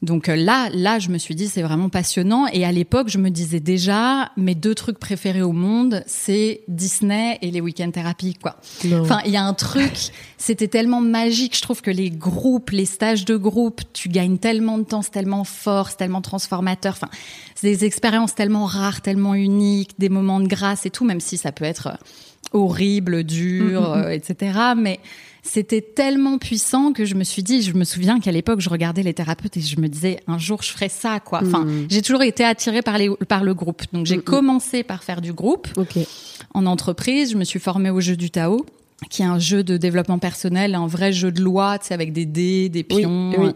Donc 0.00 0.28
euh, 0.28 0.36
là, 0.36 0.68
là, 0.72 0.98
je 0.98 1.08
me 1.08 1.18
suis 1.18 1.34
dit 1.34 1.48
c'est 1.48 1.62
vraiment 1.62 1.88
passionnant. 1.88 2.46
Et 2.52 2.64
à 2.64 2.70
l'époque, 2.72 3.08
je 3.08 3.18
me 3.18 3.30
disais 3.30 3.60
déjà 3.60 4.30
mes 4.36 4.54
deux 4.54 4.74
trucs 4.74 4.98
préférés 4.98 5.42
au 5.42 5.52
monde, 5.52 6.02
c'est 6.06 6.62
Disney 6.68 7.38
et 7.42 7.50
les 7.50 7.60
week-end 7.60 7.90
thérapies, 7.90 8.34
quoi. 8.34 8.56
Non. 8.84 9.00
Enfin, 9.00 9.20
il 9.26 9.32
y 9.32 9.36
a 9.36 9.44
un 9.44 9.54
truc, 9.54 9.92
c'était 10.36 10.68
tellement 10.68 11.00
magique. 11.00 11.56
Je 11.56 11.62
trouve 11.62 11.82
que 11.82 11.90
les 11.90 12.10
groupes, 12.10 12.70
les 12.70 12.86
stages 12.86 13.24
de 13.24 13.36
groupe, 13.36 13.80
tu 13.92 14.08
gagnes 14.08 14.38
tellement 14.38 14.78
de 14.78 14.84
temps, 14.84 15.02
c'est 15.02 15.10
tellement 15.10 15.44
fort, 15.44 15.90
c'est 15.90 15.96
tellement 15.96 16.22
transformateur. 16.22 16.92
Enfin, 16.92 17.10
c'est 17.56 17.66
des 17.66 17.84
expériences 17.84 18.34
tellement 18.34 18.66
rares, 18.66 19.00
tellement 19.00 19.34
uniques, 19.34 19.98
des 19.98 20.08
moments 20.08 20.38
de 20.38 20.46
grâce 20.46 20.86
et 20.86 20.90
tout, 20.90 21.04
même 21.04 21.20
si 21.20 21.36
ça 21.36 21.50
peut 21.50 21.64
être 21.64 21.88
euh, 21.88 21.96
horrible, 22.52 23.24
dur, 23.24 23.58
Mm, 23.58 23.84
mm, 23.84 23.98
mm. 23.98 24.04
euh, 24.04 24.10
etc. 24.10 24.58
Mais 24.76 25.00
c'était 25.42 25.80
tellement 25.80 26.38
puissant 26.38 26.92
que 26.92 27.04
je 27.04 27.14
me 27.14 27.24
suis 27.24 27.42
dit, 27.42 27.62
je 27.62 27.72
me 27.72 27.84
souviens 27.84 28.20
qu'à 28.20 28.32
l'époque, 28.32 28.60
je 28.60 28.68
regardais 28.68 29.02
les 29.02 29.14
thérapeutes 29.14 29.56
et 29.56 29.60
je 29.60 29.80
me 29.80 29.88
disais, 29.88 30.20
un 30.26 30.38
jour, 30.38 30.62
je 30.62 30.70
ferai 30.70 30.88
ça, 30.88 31.20
quoi. 31.20 31.40
Enfin, 31.44 31.64
Mm. 31.64 31.86
j'ai 31.90 32.02
toujours 32.02 32.22
été 32.22 32.44
attirée 32.44 32.82
par, 32.82 32.98
les, 32.98 33.10
par 33.28 33.44
le 33.44 33.54
groupe. 33.54 33.82
Donc, 33.92 34.06
j'ai 34.06 34.16
Mm, 34.16 34.20
mm. 34.20 34.24
commencé 34.24 34.82
par 34.82 35.02
faire 35.04 35.20
du 35.20 35.32
groupe 35.32 35.68
Ok. 35.76 35.98
en 36.54 36.66
entreprise. 36.66 37.32
Je 37.32 37.36
me 37.36 37.44
suis 37.44 37.60
formée 37.60 37.90
au 37.90 38.00
jeu 38.00 38.16
du 38.16 38.30
Tao, 38.30 38.64
qui 39.10 39.22
est 39.22 39.26
un 39.26 39.38
jeu 39.38 39.62
de 39.62 39.76
développement 39.76 40.18
personnel, 40.18 40.74
un 40.74 40.88
vrai 40.88 41.12
jeu 41.12 41.30
de 41.30 41.40
loi, 41.40 41.78
tu 41.78 41.86
sais, 41.86 41.94
avec 41.94 42.12
des 42.12 42.26
dés, 42.26 42.68
des 42.68 42.82
pions, 42.82 43.30
oui. 43.38 43.46
euh, 43.48 43.52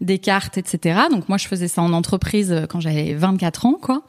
des 0.00 0.18
cartes, 0.18 0.56
etc. 0.56 1.00
Donc 1.10 1.28
moi, 1.28 1.36
je 1.36 1.48
faisais 1.48 1.66
ça 1.66 1.82
en 1.82 1.92
entreprise 1.92 2.52
euh, 2.52 2.66
quand 2.66 2.78
j'avais 2.78 3.12
24 3.14 3.66
ans, 3.66 3.74
quoi. 3.80 4.04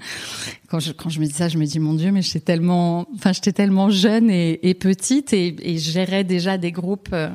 Quand 0.70 0.80
je, 0.80 0.92
quand 0.92 1.10
je 1.10 1.20
me 1.20 1.26
dis 1.26 1.32
ça, 1.34 1.48
je 1.50 1.58
me 1.58 1.66
dis, 1.66 1.80
mon 1.80 1.96
Dieu, 1.96 2.12
mais 2.12 2.22
j'étais 2.22 2.40
tellement, 2.40 3.08
enfin, 3.16 3.34
j'étais 3.34 3.52
tellement 3.52 3.90
jeune 3.90 4.30
et, 4.30 4.60
et 4.70 4.76
petite 4.76 5.34
et, 5.34 5.56
et 5.60 5.78
je 5.80 5.90
gérais 5.92 6.24
déjà 6.24 6.58
des 6.60 6.72
groupes. 6.72 7.10
euh. 7.14 7.30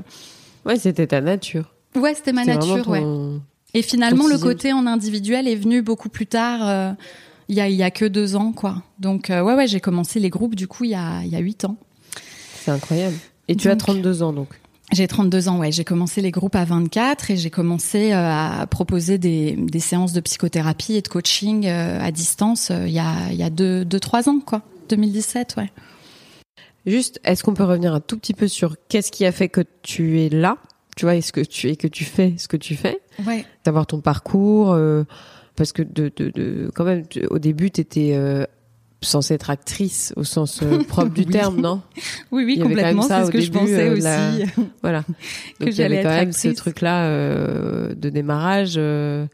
Ouais, 0.65 0.77
c'était 0.77 1.09
ta 1.09 1.21
nature. 1.21 1.75
Ouais, 1.97 2.15
c'était 2.15 2.33
ma 2.33 2.45
nature, 2.55 2.89
ouais. 2.89 3.01
ton- 3.01 3.43
Et 3.75 3.83
finalement, 3.83 4.27
le 4.29 4.35
côté 4.43 4.73
en 4.73 4.87
individuel 4.87 5.49
est 5.49 5.57
venu 5.57 5.83
beaucoup 5.83 6.09
plus 6.09 6.27
tard. 6.27 6.61
euh, 6.69 6.93
il 7.49 7.57
y 7.57 7.61
a, 7.61 7.69
y 7.69 7.83
a 7.83 7.91
que 7.91 8.05
deux 8.05 8.37
ans, 8.37 8.53
quoi. 8.53 8.81
Donc, 9.01 9.29
euh, 9.29 9.43
ouais, 9.43 9.55
ouais, 9.55 9.67
j'ai 9.67 9.81
commencé 9.81 10.21
les 10.21 10.31
groupes, 10.31 10.55
du 10.55 10.69
coup, 10.69 10.85
il 10.85 10.91
y 10.91 10.95
a, 10.95 11.23
il 11.25 11.31
y 11.31 11.35
a 11.35 11.41
huit 11.41 11.65
ans. 11.65 11.77
C'est 12.63 12.71
incroyable. 12.71 13.17
Et 13.51 13.57
tu 13.57 13.69
as 13.69 13.73
Donc- 13.75 13.81
32 13.81 14.23
ans 14.23 14.33
donc. 14.33 14.49
J'ai 14.93 15.07
32 15.07 15.49
ans, 15.49 15.59
ouais. 15.59 15.71
J'ai 15.71 15.85
commencé 15.85 16.21
les 16.21 16.33
groupes 16.33 16.57
à 16.57 16.65
24 16.65 17.31
et 17.31 17.37
j'ai 17.37 17.51
commencé 17.51 18.13
euh, 18.13 18.17
à 18.61 18.67
proposer 18.67 19.19
des, 19.19 19.53
des 19.53 19.79
séances 19.79 20.13
de 20.13 20.19
psychothérapie 20.21 20.95
et 20.95 21.01
de 21.03 21.07
coaching 21.09 21.67
euh, 21.69 22.01
à 22.01 22.11
distance 22.11 22.73
euh, 22.73 22.89
il 22.89 22.93
y 22.93 22.99
a, 22.99 23.15
il 23.31 23.37
y 23.37 23.45
a 23.45 23.51
deux, 23.51 23.85
deux, 23.85 24.01
trois 24.01 24.29
ans, 24.29 24.41
quoi. 24.45 24.63
2017, 24.89 25.55
ouais. 25.59 25.71
Juste, 26.87 27.21
est-ce 27.25 27.45
qu'on 27.45 27.55
peut 27.55 27.63
revenir 27.65 27.95
un 27.95 28.01
tout 28.01 28.17
petit 28.19 28.35
peu 28.35 28.49
sur 28.49 28.77
qu'est-ce 28.89 29.13
qui 29.13 29.25
a 29.27 29.33
fait 29.33 29.49
que 29.49 29.61
tu 29.83 30.21
es 30.23 30.29
là 30.29 30.57
Tu 30.97 31.05
vois, 31.05 31.15
est-ce 31.15 31.33
que 31.33 31.41
tu 31.43 31.69
es 31.69 31.77
que 31.77 31.87
tu 31.87 32.05
fais 32.05 32.35
ce 32.39 32.49
que 32.49 32.57
tu 32.57 32.75
fais? 32.75 33.01
Ouais. 33.27 33.45
D'avoir 33.65 33.87
ton 33.87 34.01
parcours 34.01 34.73
euh, 34.73 35.05
parce 35.55 35.73
que 35.73 35.83
de, 35.83 36.11
de, 36.17 36.31
de 36.31 36.71
quand 36.75 36.85
même 36.85 37.05
au 37.31 37.39
début 37.39 37.71
tu 37.71 37.81
étais 37.83 38.13
censée 39.03 39.35
être 39.35 39.51
actrice 39.51 40.13
au 40.17 40.25
sens 40.25 40.61
euh, 40.63 40.79
propre 40.89 41.11
du 41.11 41.23
Oui. 41.23 41.27
terme, 41.27 41.61
non? 41.61 41.81
Oui, 42.31 42.45
oui, 42.45 42.59
complètement. 42.59 43.03
C'est 43.03 43.25
ce 43.27 43.31
que 43.31 43.41
je 43.41 43.51
pensais 43.51 43.89
euh, 43.89 43.93
aussi. 43.95 44.03
la- 44.03 44.31
Voilà. 44.83 45.03
Que 45.59 45.65
Donc 45.65 45.75
il 45.75 45.79
y 45.79 45.83
avait 45.83 46.03
quand 46.03 46.09
même 46.11 46.33
ce 46.33 46.49
truc-là 46.49 47.05
euh, 47.05 47.95
de 47.95 48.09
démarrage. 48.11 48.75
euh, 48.77 49.27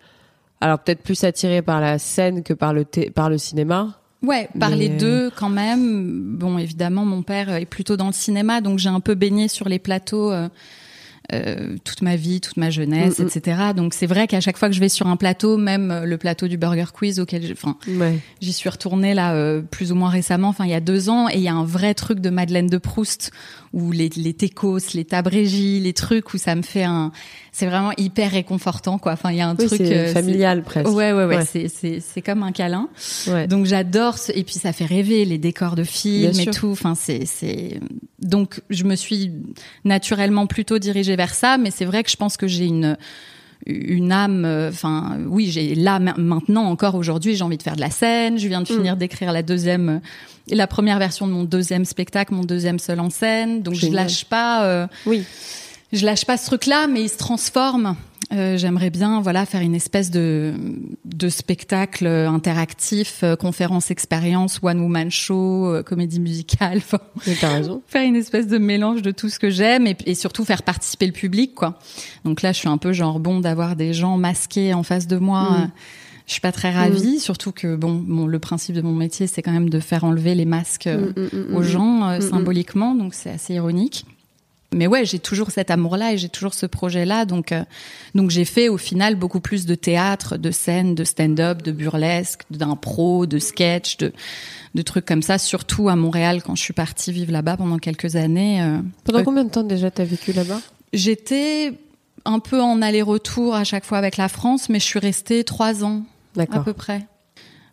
alors 0.61 0.79
peut-être 0.79 1.03
plus 1.03 1.23
attiré 1.25 1.61
par 1.63 1.81
la 1.81 1.99
scène 1.99 2.43
que 2.43 2.55
par 2.55 2.73
le 2.73 2.85
thé- 2.85 3.11
par 3.11 3.29
le 3.29 3.39
cinéma. 3.39 3.99
Ouais, 4.23 4.49
par 4.59 4.71
Mais- 4.71 4.77
les 4.77 4.89
deux 4.89 5.31
quand 5.37 5.51
même. 5.51 6.37
Bon, 6.37 6.57
évidemment, 6.59 7.05
mon 7.05 7.23
père 7.23 7.51
est 7.51 7.67
plutôt 7.67 7.97
dans 7.97 8.07
le 8.07 8.13
cinéma, 8.13 8.61
donc 8.61 8.79
j'ai 8.79 8.89
un 8.89 9.01
peu 9.01 9.15
baigné 9.15 9.49
sur 9.49 9.69
les 9.69 9.79
plateaux 9.79 10.33
euh, 11.33 11.77
toute 11.85 12.03
ma 12.03 12.17
vie, 12.17 12.41
toute 12.41 12.57
ma 12.57 12.71
jeunesse, 12.71 13.19
Mm, 13.19 13.25
mm. 13.25 13.27
etc. 13.27 13.59
Donc 13.77 13.95
c'est 13.95 14.07
vrai 14.07 14.27
qu'à 14.27 14.41
chaque 14.41 14.57
fois 14.59 14.69
que 14.69 14.75
je 14.75 14.81
vais 14.81 14.89
sur 14.89 15.07
un 15.07 15.17
plateau, 15.17 15.57
même 15.57 15.91
euh, 15.91 16.05
le 16.05 16.19
plateau 16.19 16.49
du 16.49 16.57
Burger 16.57 16.87
Quiz 16.93 17.19
auquel, 17.21 17.51
enfin, 17.53 17.77
Ouais. 17.89 18.19
J'y 18.41 18.53
suis 18.53 18.69
retournée 18.69 19.15
là 19.15 19.35
euh, 19.35 19.63
plus 19.63 19.93
ou 19.93 19.95
moins 19.95 20.11
récemment, 20.11 20.49
enfin 20.49 20.65
il 20.65 20.71
y 20.71 20.75
a 20.75 20.81
deux 20.81 21.09
ans, 21.09 21.29
et 21.29 21.35
il 21.37 21.43
y 21.43 21.49
a 21.49 21.55
un 21.55 21.65
vrai 21.65 21.95
truc 21.95 22.21
de 22.21 22.31
Madeleine 22.31 22.69
de 22.69 22.79
Proust 22.79 23.31
où 23.73 23.93
les 23.93 24.09
les 24.17 24.33
técos, 24.35 24.79
les 24.95 25.05
tabrégies, 25.05 25.81
les 25.81 25.93
trucs 25.93 26.33
où 26.33 26.39
ça 26.39 26.55
me 26.55 26.63
fait 26.63 26.85
un, 26.85 27.13
c'est 27.53 27.67
vraiment 27.67 27.93
hyper 27.99 28.31
réconfortant 28.31 28.99
quoi. 28.99 29.13
Enfin 29.13 29.31
il 29.33 29.37
y 29.39 29.41
a 29.41 29.49
un 29.49 29.57
Oui, 29.59 29.67
truc 29.67 29.81
euh, 29.81 30.13
familial 30.13 30.63
presque. 30.63 30.89
Ouais 30.89 31.13
ouais 31.13 31.25
ouais, 31.25 31.37
Ouais. 31.39 31.45
c'est 31.45 31.69
c'est 31.69 32.01
c'est 32.01 32.23
comme 32.23 32.43
un 32.43 32.53
câlin. 32.53 32.89
Ouais. 33.27 33.47
Donc 33.47 33.67
j'adore 33.67 34.19
ce... 34.19 34.33
et 34.33 34.45
puis 34.45 34.55
ça 34.55 34.73
fait 34.73 34.85
rêver 34.87 35.25
les 35.25 35.39
décors 35.39 35.75
de 35.75 35.85
films 35.85 36.31
Bien 36.31 36.41
et 36.41 36.45
sûr. 36.45 36.55
tout. 36.55 36.69
Enfin 36.71 36.95
c'est 36.95 37.27
c'est 37.27 37.81
donc 38.21 38.61
je 38.71 38.85
me 38.85 38.95
suis 38.97 39.31
naturellement 39.85 40.47
plutôt 40.47 40.79
dirigée 40.79 41.17
vers 41.17 41.35
ça, 41.35 41.59
mais 41.59 41.71
c'est 41.71 41.85
vrai 41.85 42.03
que 42.03 42.11
je 42.11 42.17
pense 42.17 42.37
que 42.37 42.47
j'ai 42.47 42.67
une 42.67 42.97
une 43.69 44.13
âme, 44.13 44.45
euh, 44.45 44.69
enfin 44.69 45.19
oui, 45.27 45.51
j'ai 45.51 45.75
là 45.75 45.99
ma- 45.99 46.15
maintenant 46.17 46.65
encore 46.65 46.95
aujourd'hui, 46.95 47.35
j'ai 47.35 47.43
envie 47.43 47.57
de 47.57 47.63
faire 47.63 47.75
de 47.75 47.81
la 47.81 47.91
scène. 47.91 48.39
Je 48.39 48.47
viens 48.47 48.61
de 48.63 48.71
Mm. 48.73 48.77
finir 48.77 48.97
d'écrire 48.97 49.33
la 49.33 49.43
deuxième, 49.43 50.01
la 50.51 50.67
première 50.69 50.99
version 51.01 51.27
de 51.27 51.33
mon 51.33 51.43
deuxième 51.43 51.85
spectacle, 51.85 52.33
mon 52.35 52.45
deuxième 52.45 52.79
seul 52.79 53.01
en 53.01 53.11
scène. 53.11 53.63
Donc 53.63 53.75
je 53.75 53.81
Génial. 53.81 54.05
lâche 54.05 54.25
pas, 54.27 54.65
euh, 54.67 54.87
Oui. 55.07 55.25
je 55.93 56.05
lâche 56.05 56.25
pas 56.27 56.37
ce 56.37 56.47
truc-là, 56.47 56.87
mais 56.87 57.03
il 57.03 57.09
se 57.09 57.17
transforme. 57.19 57.97
Euh, 58.33 58.57
J'aimerais 58.57 58.91
bien, 58.91 59.21
voilà, 59.21 59.47
faire 59.47 59.61
une 59.61 59.75
espèce 59.75 60.11
de 60.11 60.53
de 61.05 61.29
spectacle 61.29 62.07
interactif, 62.07 63.21
euh, 63.23 63.37
conférence 63.37 63.91
expérience, 63.91 64.59
one 64.63 64.81
woman 64.81 65.11
show, 65.11 65.67
euh, 65.73 65.83
comédie 65.83 66.21
musicale. 66.21 66.79
Enfin, 66.93 66.99
t'as 67.41 67.53
raison. 67.55 67.83
faire 67.87 68.03
une 68.03 68.17
espèce 68.17 68.47
de 68.49 68.59
mélange 68.59 69.03
de 69.03 69.13
tout 69.13 69.29
ce 69.29 69.39
que 69.39 69.49
j'aime 69.51 69.87
et, 69.87 69.97
et 70.07 70.15
surtout 70.15 70.45
faire 70.45 70.63
participer 70.63 71.07
le 71.07 71.13
public 71.13 71.55
quoi. 71.55 71.79
Donc 72.25 72.43
là 72.43 72.53
je 72.53 72.59
suis 72.59 72.69
un 72.69 72.79
peu 72.79 72.93
genre 72.93 73.21
bon 73.21 73.41
d'avoir 73.41 73.77
des 73.77 73.93
gens 73.95 74.17
masqués 74.19 74.75
en 74.75 74.83
face 74.83 75.07
de 75.07 75.17
moi. 75.19 75.43
Mm. 75.43 75.55
euh, 75.63 75.67
Je 76.27 76.33
suis 76.33 76.41
pas 76.41 76.53
très 76.53 76.73
ravie, 76.73 77.21
surtout 77.21 77.53
que 77.53 77.77
bon, 77.77 77.95
bon, 78.05 78.27
le 78.27 78.39
principe 78.41 78.75
de 78.75 78.83
mon 78.83 78.93
métier 78.93 79.29
c'est 79.29 79.43
quand 79.43 79.53
même 79.53 79.71
de 79.71 79.79
faire 79.81 80.03
enlever 80.05 80.35
les 80.35 80.45
masques 80.47 80.89
euh, 80.89 81.13
Mm, 81.17 81.21
mm, 81.37 81.53
mm, 81.53 81.57
aux 81.57 81.61
mm. 81.61 81.63
gens 81.63 82.09
euh, 82.09 82.19
Mm, 82.19 82.25
mm. 82.25 82.29
symboliquement, 82.31 82.95
donc 82.97 83.15
c'est 83.15 83.31
assez 83.31 83.55
ironique. 83.55 84.05
Mais 84.75 84.87
ouais, 84.89 85.05
j'ai 85.05 85.21
toujours 85.21 85.53
cet 85.53 85.71
amour-là 85.71 86.13
et 86.13 86.19
j'ai 86.19 86.29
toujours 86.29 86.53
ce 86.53 86.67
projet-là, 86.67 87.25
donc 87.25 87.53
euh, 87.53 87.63
donc 88.17 88.31
j'ai 88.31 88.45
fait 88.45 88.69
au 88.69 88.77
final 88.77 89.15
beaucoup 89.15 89.39
plus 89.41 89.65
de 89.65 89.75
théâtre, 89.77 90.37
de 90.37 90.51
scène, 90.51 90.95
de 90.97 91.05
stand-up, 91.05 91.63
de 91.63 91.71
burlesque, 91.71 92.43
d'impro, 92.51 93.27
de 93.27 93.39
sketch, 93.39 93.97
de 93.99 94.13
de 94.75 94.83
trucs 94.83 95.07
comme 95.07 95.23
ça, 95.23 95.39
surtout 95.39 95.89
à 95.89 95.97
Montréal 95.97 96.43
quand 96.45 96.55
je 96.57 96.63
suis 96.63 96.75
partie 96.75 97.13
vivre 97.13 97.33
là-bas 97.33 97.57
pendant 97.57 97.79
quelques 97.79 98.17
années. 98.17 98.61
euh, 98.61 98.79
Pendant 99.05 99.21
euh, 99.21 99.23
combien 99.23 99.45
de 99.45 99.51
temps 99.51 99.63
déjà 99.63 99.91
t'as 99.91 100.05
vécu 100.05 100.33
là-bas? 100.33 100.61
J'étais 100.93 101.73
un 102.25 102.41
peu 102.41 102.61
en 102.61 102.83
aller-retour 102.83 103.55
à 103.55 103.63
chaque 103.65 103.85
fois 103.85 103.99
avec 103.99 104.17
la 104.17 104.29
France, 104.29 104.69
mais 104.69 104.81
je 104.81 104.85
suis 104.85 104.99
restée 104.99 105.45
trois 105.45 105.85
ans 105.85 106.03
à 106.37 106.59
peu 106.61 106.73
près. 106.73 107.07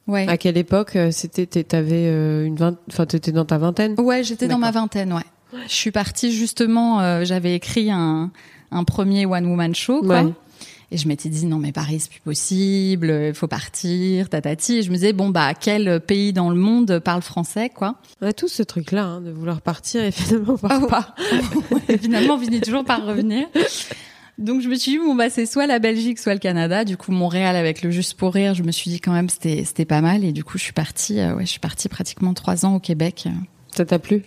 Ouais. 0.06 0.28
À 0.28 0.38
quelle 0.38 0.58
époque 0.58 0.98
c'était 1.12 1.46
T'avais 1.64 2.06
une 2.46 2.56
vingt... 2.56 2.78
Enfin, 2.90 3.06
t'étais 3.06 3.32
dans 3.32 3.46
ta 3.46 3.58
vingtaine? 3.58 3.96
Ouais, 3.98 4.24
j'étais 4.24 4.48
dans 4.48 4.60
ma 4.60 4.72
vingtaine, 4.72 5.12
ouais. 5.12 5.24
Je 5.68 5.74
suis 5.74 5.92
partie 5.92 6.32
justement, 6.32 7.02
euh, 7.02 7.24
j'avais 7.24 7.56
écrit 7.56 7.92
un, 7.92 8.32
un 8.72 8.84
premier 8.84 9.26
one 9.26 9.46
woman 9.46 9.74
show, 9.76 10.02
quoi. 10.02 10.24
Ouais. 10.24 10.34
Et 10.94 10.98
je 10.98 11.08
m'étais 11.08 11.28
dit 11.28 11.48
non 11.48 11.58
mais 11.58 11.72
Paris 11.72 12.02
c'est 12.02 12.12
plus 12.12 12.20
possible, 12.20 13.10
il 13.30 13.34
faut 13.34 13.48
partir, 13.48 14.30
tatati. 14.30 14.78
Et 14.78 14.82
je 14.84 14.92
me 14.92 14.96
disais 14.96 15.12
bon 15.12 15.30
bah 15.30 15.56
quel 15.60 16.00
pays 16.00 16.34
dans 16.34 16.52
le 16.52 16.56
monde 16.56 17.00
parle 17.00 17.24
français 17.24 17.70
quoi? 17.70 17.96
On 18.22 18.28
a 18.28 18.34
tous 18.34 18.50
ce 18.50 18.62
truc 18.62 18.92
là 18.92 19.06
hein, 19.06 19.22
de 19.22 19.32
vouloir 19.32 19.62
partir 19.62 20.04
et 20.04 20.12
finalement 20.12 20.54
on 20.54 20.58
part 20.58 20.86
pas. 20.86 21.16
et 21.90 21.98
finalement 21.98 22.36
on 22.36 22.40
finit 22.40 22.62
toujours 22.62 22.86
par 22.86 23.04
revenir. 23.08 23.48
Donc 24.38 24.62
je 24.62 24.70
me 24.70 24.76
suis 24.76 24.92
dit 24.92 24.98
bon 25.00 25.16
bah 25.16 25.32
c'est 25.32 25.48
soit 25.48 25.66
la 25.66 25.80
Belgique 25.80 26.20
soit 26.20 26.34
le 26.36 26.40
Canada. 26.40 26.86
Du 26.86 26.96
coup 26.96 27.12
Montréal 27.12 27.56
avec 27.56 27.82
le 27.82 27.90
juste 27.90 28.14
pour 28.14 28.32
rire, 28.32 28.54
je 28.54 28.62
me 28.62 28.72
suis 28.72 28.92
dit 28.92 29.00
quand 29.00 29.14
même 29.14 29.30
c'était 29.30 29.64
c'était 29.66 29.86
pas 29.86 30.02
mal 30.02 30.24
et 30.24 30.32
du 30.32 30.44
coup 30.44 30.60
je 30.60 30.64
suis 30.64 30.74
partie 30.74 31.20
euh, 31.20 31.34
ouais 31.34 31.46
je 31.48 31.50
suis 31.50 31.60
partie 31.60 31.90
pratiquement 31.90 32.36
trois 32.36 32.68
ans 32.68 32.76
au 32.76 32.80
Québec. 32.80 33.28
Ça 33.76 33.84
t'a 33.84 33.98
plu? 33.98 34.22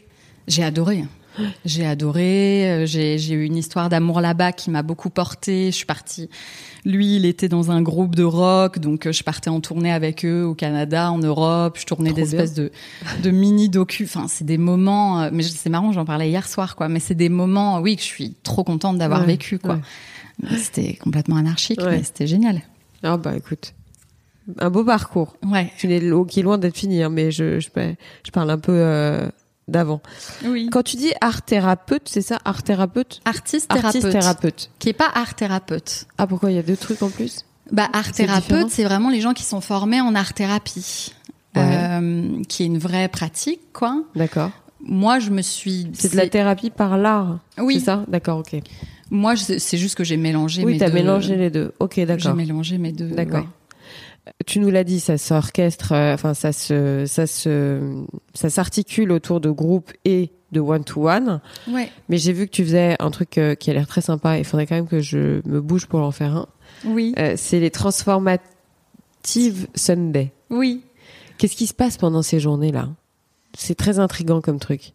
J'ai 0.49 0.63
adoré. 0.65 1.05
J'ai 1.67 1.85
adoré. 1.85 2.71
euh, 2.71 2.87
J'ai 2.87 3.17
eu 3.33 3.45
une 3.45 3.57
histoire 3.57 3.89
d'amour 3.89 4.21
là-bas 4.21 4.53
qui 4.53 4.71
m'a 4.71 4.83
beaucoup 4.83 5.11
portée. 5.11 5.67
Je 5.71 5.77
suis 5.77 5.85
partie. 5.87 6.31
Lui, 6.85 7.17
il 7.17 7.27
était 7.27 7.49
dans 7.49 7.71
un 7.73 7.83
groupe 7.83 8.15
de 8.15 8.23
rock, 8.23 8.79
donc 8.79 9.07
euh, 9.07 9.13
je 9.13 9.23
partais 9.25 9.51
en 9.51 9.61
tournée 9.61 9.93
avec 9.93 10.25
eux 10.25 10.45
au 10.45 10.55
Canada, 10.55 11.11
en 11.11 11.19
Europe. 11.19 11.77
Je 11.81 11.85
tournais 11.85 12.11
Trop 12.11 12.17
des 12.17 12.23
espèces 12.23 12.55
de, 12.55 12.71
de 13.23 13.31
mini 13.31 13.69
docu. 13.69 14.05
Enfin, 14.05 14.29
c'est 14.29 14.45
des 14.45 14.57
moments. 14.57 15.23
euh, 15.25 15.31
Mais 15.33 15.43
c'est 15.43 15.69
marrant, 15.69 15.93
j'en 15.93 16.05
parlais 16.05 16.29
hier 16.31 16.47
soir, 16.49 16.77
quoi. 16.77 16.89
Mais 16.89 17.01
c'est 17.01 17.15
des 17.17 17.29
moments, 17.29 17.81
oui, 17.81 17.97
que 17.97 18.03
je 18.03 18.07
suis 18.07 18.35
trop 18.43 18.63
contente 18.65 18.97
d'avoir 18.99 19.21
Ouais, 19.23 19.27
vécu, 19.27 19.59
quoi. 19.59 19.81
C'était 20.57 20.95
complètement 20.95 21.37
anarchique, 21.37 21.81
Ouais. 21.81 21.97
mais 21.99 22.03
c'était 22.03 22.27
génial. 22.27 22.61
Ah 23.03 23.17
bah 23.17 23.35
écoute, 23.37 23.75
un 24.59 24.71
beau 24.71 24.85
parcours. 24.85 25.37
Ouais. 25.45 25.71
Tu 25.79 25.87
n'es 25.89 25.99
lo- 26.01 26.25
qui 26.25 26.41
est 26.41 26.43
loin 26.43 26.57
d'être 26.59 26.77
fini, 26.77 27.03
hein, 27.03 27.09
mais 27.11 27.31
je, 27.31 27.59
je, 27.61 27.69
pa- 27.71 27.95
je 28.25 28.31
parle 28.31 28.51
un 28.51 28.59
peu 28.59 28.73
euh, 28.75 29.29
d'avant. 29.69 30.01
Oui. 30.45 30.69
Quand 30.71 30.83
tu 30.83 30.97
dis 30.97 31.13
art 31.21 31.43
thérapeute, 31.43 32.09
c'est 32.09 32.21
ça, 32.23 32.39
art 32.45 32.63
thérapeute? 32.63 33.21
Artiste 33.25 33.69
thérapeute, 33.69 33.87
Artiste 33.97 34.11
thérapeute. 34.13 34.71
qui 34.79 34.89
est 34.91 34.93
pas 34.93 35.07
art 35.07 35.17
art-thérapeute. 35.27 36.07
Ah 36.19 36.27
pourquoi? 36.27 36.51
Il 36.51 36.57
y 36.57 36.59
a 36.59 36.63
deux 36.63 36.77
trucs 36.77 37.03
en 37.03 37.11
plus? 37.11 37.45
Bah, 37.73 37.89
art 37.93 38.13
thérapeute, 38.13 38.71
c'est 38.71 38.85
vraiment 38.85 39.11
les 39.11 39.21
gens 39.21 39.33
qui 39.33 39.43
sont 39.43 39.61
formés 39.61 40.01
en 40.01 40.15
art 40.15 40.35
thérapie, 40.35 41.13
Ouais. 41.57 41.63
euh, 41.65 42.43
qui 42.49 42.63
est 42.63 42.67
une 42.67 42.79
vraie 42.79 43.09
pratique, 43.09 43.73
quoi. 43.73 44.05
D'accord. 44.15 44.51
Moi, 44.85 45.19
je 45.19 45.31
me 45.31 45.43
suis. 45.43 45.89
C'est 45.95 46.13
de 46.13 46.17
la 46.17 46.29
thérapie 46.29 46.71
par 46.71 46.97
l'art. 46.97 47.41
Oui. 47.59 47.81
C'est 47.81 47.87
ça? 47.87 48.05
D'accord, 48.07 48.39
ok. 48.39 48.61
Moi, 49.11 49.35
c'est 49.37 49.79
juste 49.79 49.95
que 49.97 50.05
j'ai 50.05 50.17
mélangé. 50.17 50.65
Oui, 50.65 50.73
mes 50.75 50.79
t'as 50.79 50.89
deux- 50.89 50.95
mélangé 50.95 51.35
les 51.37 51.51
deux. 51.51 51.73
Ok, 51.81 51.95
J'ai 51.97 52.07
d'accord. 52.07 52.35
mélangé 52.35 52.79
mes 52.79 52.93
deux. 52.93 53.09
D'accord. 53.09 53.41
ouais. 53.41 53.47
Tu 54.47 54.59
nous 54.59 54.71
l'as 54.71 54.85
dit, 54.85 55.01
ça 55.01 55.19
s'orchestre, 55.19 55.93
euh, 55.93 56.15
enfin 56.15 56.35
ça 56.35 56.53
se, 56.53 57.05
ça 57.07 57.27
se, 57.27 58.05
ça 58.35 58.51
s'articule 58.51 59.13
autour 59.13 59.41
de 59.41 59.51
groupes 59.51 59.93
et 60.05 60.33
de 60.53 60.61
one 60.61 60.85
to 60.85 61.09
one. 61.09 61.41
Ouais. 61.69 61.91
Mais 62.09 62.19
j'ai 62.19 62.33
vu 62.33 62.47
que 62.47 62.51
tu 62.51 62.65
faisais 62.65 62.97
un 62.99 63.11
truc 63.11 63.39
euh, 63.39 63.55
qui 63.55 63.71
a 63.71 63.75
l'air 63.75 63.87
très 63.87 64.01
sympa. 64.01 64.39
Il 64.39 64.45
faudrait 64.45 64.67
quand 64.67 64.75
même 64.75 64.89
que 64.89 65.01
je 65.01 65.41
me 65.49 65.61
bouge 65.61 65.87
pour 65.87 66.01
en 66.01 66.11
faire 66.11 66.37
un. 66.37 66.47
Oui. 66.85 67.15
Euh, 67.19 67.35
c'est 67.37 67.61
les 67.61 67.71
transformatives 67.71 69.69
Sunday. 69.75 70.33
Oui. 70.51 70.83
Qu'est-ce 71.39 71.57
qui 71.57 71.67
se 71.67 71.75
passe 71.75 71.97
pendant 71.97 72.23
ces 72.23 72.41
journées-là? 72.41 72.89
C'est 73.57 73.75
très 73.75 73.99
intrigant 73.99 74.41
comme 74.41 74.59
truc. 74.59 74.93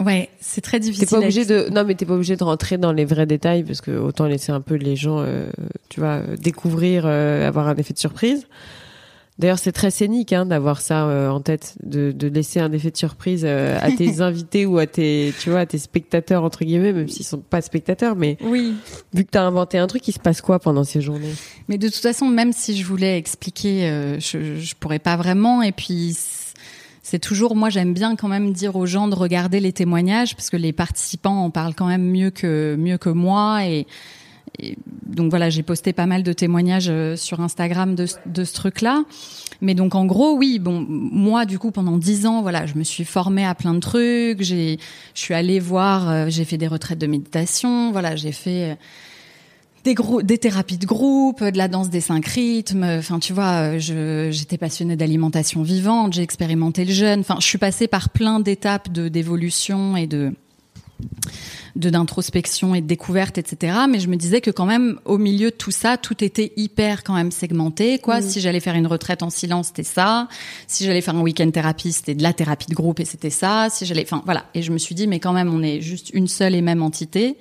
Ouais, 0.00 0.30
c'est 0.40 0.62
très 0.62 0.78
T'es 0.80 0.86
difficile. 0.86 1.08
pas 1.08 1.16
à 1.16 1.18
obligé 1.20 1.44
de, 1.44 1.68
non 1.70 1.84
mais 1.84 1.94
t'es 1.94 2.06
pas 2.06 2.14
obligé 2.14 2.34
de 2.36 2.42
rentrer 2.42 2.78
dans 2.78 2.90
les 2.92 3.04
vrais 3.04 3.26
détails 3.26 3.62
parce 3.64 3.80
que 3.82 3.90
autant 3.90 4.24
laisser 4.26 4.50
un 4.50 4.62
peu 4.62 4.74
les 4.76 4.96
gens, 4.96 5.18
euh, 5.20 5.50
tu 5.90 6.00
vois, 6.00 6.22
euh, 6.26 6.36
découvrir, 6.36 7.02
euh, 7.04 7.46
avoir 7.46 7.68
un 7.68 7.76
effet 7.76 7.92
de 7.92 7.98
surprise. 7.98 8.46
D'ailleurs, 9.38 9.58
c'est 9.58 9.72
très 9.72 9.90
scénique 9.90 10.34
hein, 10.34 10.44
d'avoir 10.44 10.82
ça 10.82 11.06
euh, 11.08 11.30
en 11.30 11.40
tête, 11.40 11.74
de, 11.82 12.12
de 12.12 12.28
laisser 12.28 12.60
un 12.60 12.72
effet 12.72 12.90
de 12.90 12.96
surprise 12.96 13.44
à 13.46 13.90
tes 13.96 14.20
invités 14.20 14.66
ou 14.66 14.76
à 14.78 14.86
tes, 14.86 15.32
tu 15.40 15.48
vois, 15.50 15.60
à 15.60 15.66
tes 15.66 15.78
spectateurs 15.78 16.44
entre 16.44 16.64
guillemets, 16.64 16.92
même 16.92 17.08
s'ils 17.08 17.24
sont 17.24 17.38
pas 17.38 17.60
spectateurs. 17.62 18.16
Mais 18.16 18.36
Oui. 18.42 18.74
vu 19.14 19.24
que 19.24 19.30
t'as 19.30 19.42
inventé 19.44 19.78
un 19.78 19.86
truc, 19.86 20.06
il 20.08 20.12
se 20.12 20.18
passe 20.18 20.40
quoi 20.42 20.58
pendant 20.58 20.84
ces 20.84 21.00
journées? 21.00 21.32
Mais 21.68 21.78
de 21.78 21.88
toute 21.88 21.96
façon, 22.02 22.26
même 22.26 22.52
si 22.52 22.76
je 22.76 22.84
voulais 22.84 23.16
expliquer, 23.16 24.16
je, 24.18 24.56
je 24.58 24.74
pourrais 24.78 24.98
pas 24.98 25.16
vraiment. 25.16 25.62
Et 25.62 25.72
puis, 25.72 26.14
c'est 27.02 27.18
toujours, 27.18 27.56
moi, 27.56 27.70
j'aime 27.70 27.94
bien 27.94 28.14
quand 28.16 28.28
même 28.28 28.52
dire 28.52 28.76
aux 28.76 28.86
gens 28.86 29.08
de 29.08 29.14
regarder 29.14 29.60
les 29.60 29.72
témoignages 29.72 30.36
parce 30.36 30.50
que 30.50 30.56
les 30.56 30.72
participants 30.72 31.44
en 31.44 31.50
parlent 31.50 31.74
quand 31.74 31.86
même 31.86 32.04
mieux 32.04 32.30
que 32.30 32.76
mieux 32.78 32.98
que 32.98 33.08
moi. 33.08 33.66
Et, 33.66 33.86
et 34.58 34.76
donc 35.06 35.30
voilà, 35.30 35.48
j'ai 35.48 35.62
posté 35.62 35.92
pas 35.92 36.06
mal 36.06 36.22
de 36.22 36.32
témoignages 36.32 36.88
euh, 36.90 37.16
sur 37.16 37.40
Instagram 37.40 37.94
de, 37.94 38.06
de 38.26 38.44
ce 38.44 38.54
truc-là. 38.54 39.04
Mais 39.62 39.74
donc 39.74 39.94
en 39.94 40.04
gros, 40.04 40.36
oui, 40.36 40.58
bon, 40.58 40.84
moi 40.88 41.46
du 41.46 41.58
coup 41.58 41.70
pendant 41.70 41.96
dix 41.98 42.26
ans, 42.26 42.42
voilà, 42.42 42.66
je 42.66 42.74
me 42.74 42.84
suis 42.84 43.04
formée 43.04 43.46
à 43.46 43.54
plein 43.54 43.74
de 43.74 43.80
trucs. 43.80 44.42
J'ai, 44.42 44.78
je 45.14 45.20
suis 45.20 45.34
allée 45.34 45.60
voir, 45.60 46.08
euh, 46.08 46.26
j'ai 46.28 46.44
fait 46.44 46.58
des 46.58 46.68
retraites 46.68 46.98
de 46.98 47.06
méditation. 47.06 47.92
Voilà, 47.92 48.16
j'ai 48.16 48.32
fait. 48.32 48.76
Des 49.84 49.94
gros, 49.94 50.22
des 50.22 50.38
thérapies 50.38 50.78
de 50.78 50.86
groupe, 50.86 51.42
de 51.42 51.56
la 51.56 51.68
danse 51.68 51.90
des 51.90 52.00
cinq 52.00 52.26
rythmes. 52.26 52.84
Enfin, 52.84 53.18
tu 53.18 53.32
vois, 53.32 53.78
j'étais 53.78 54.58
passionnée 54.58 54.96
d'alimentation 54.96 55.62
vivante, 55.62 56.12
j'ai 56.12 56.22
expérimenté 56.22 56.84
le 56.84 56.92
jeûne. 56.92 57.20
Enfin, 57.20 57.36
je 57.40 57.46
suis 57.46 57.58
passée 57.58 57.88
par 57.88 58.10
plein 58.10 58.40
d'étapes 58.40 58.90
de 58.92 59.08
d'évolution 59.08 59.96
et 59.96 60.06
de 60.06 60.32
de 61.76 61.90
d'introspection 61.90 62.74
et 62.74 62.80
de 62.80 62.86
découverte, 62.86 63.38
etc. 63.38 63.76
Mais 63.88 64.00
je 64.00 64.08
me 64.08 64.16
disais 64.16 64.40
que 64.40 64.50
quand 64.50 64.66
même, 64.66 64.98
au 65.04 65.18
milieu 65.18 65.50
de 65.50 65.54
tout 65.54 65.70
ça, 65.70 65.96
tout 65.96 66.22
était 66.24 66.52
hyper 66.56 67.04
quand 67.04 67.14
même 67.14 67.30
segmenté. 67.30 67.98
Quoi, 67.98 68.22
si 68.22 68.40
j'allais 68.40 68.60
faire 68.60 68.74
une 68.74 68.86
retraite 68.86 69.22
en 69.22 69.30
silence, 69.30 69.68
c'était 69.68 69.82
ça. 69.82 70.28
Si 70.66 70.84
j'allais 70.84 71.00
faire 71.00 71.16
un 71.16 71.22
week-end 71.22 71.50
thérapie, 71.50 71.92
c'était 71.92 72.14
de 72.14 72.22
la 72.22 72.32
thérapie 72.32 72.66
de 72.66 72.74
groupe 72.74 73.00
et 73.00 73.04
c'était 73.04 73.30
ça. 73.30 73.68
Si 73.70 73.86
j'allais, 73.86 74.02
enfin 74.02 74.22
voilà. 74.24 74.44
Et 74.54 74.62
je 74.62 74.72
me 74.72 74.78
suis 74.78 74.94
dit, 74.94 75.06
mais 75.06 75.20
quand 75.20 75.32
même, 75.32 75.52
on 75.52 75.62
est 75.62 75.80
juste 75.80 76.10
une 76.12 76.28
seule 76.28 76.54
et 76.54 76.62
même 76.62 76.82
entité. 76.82 77.36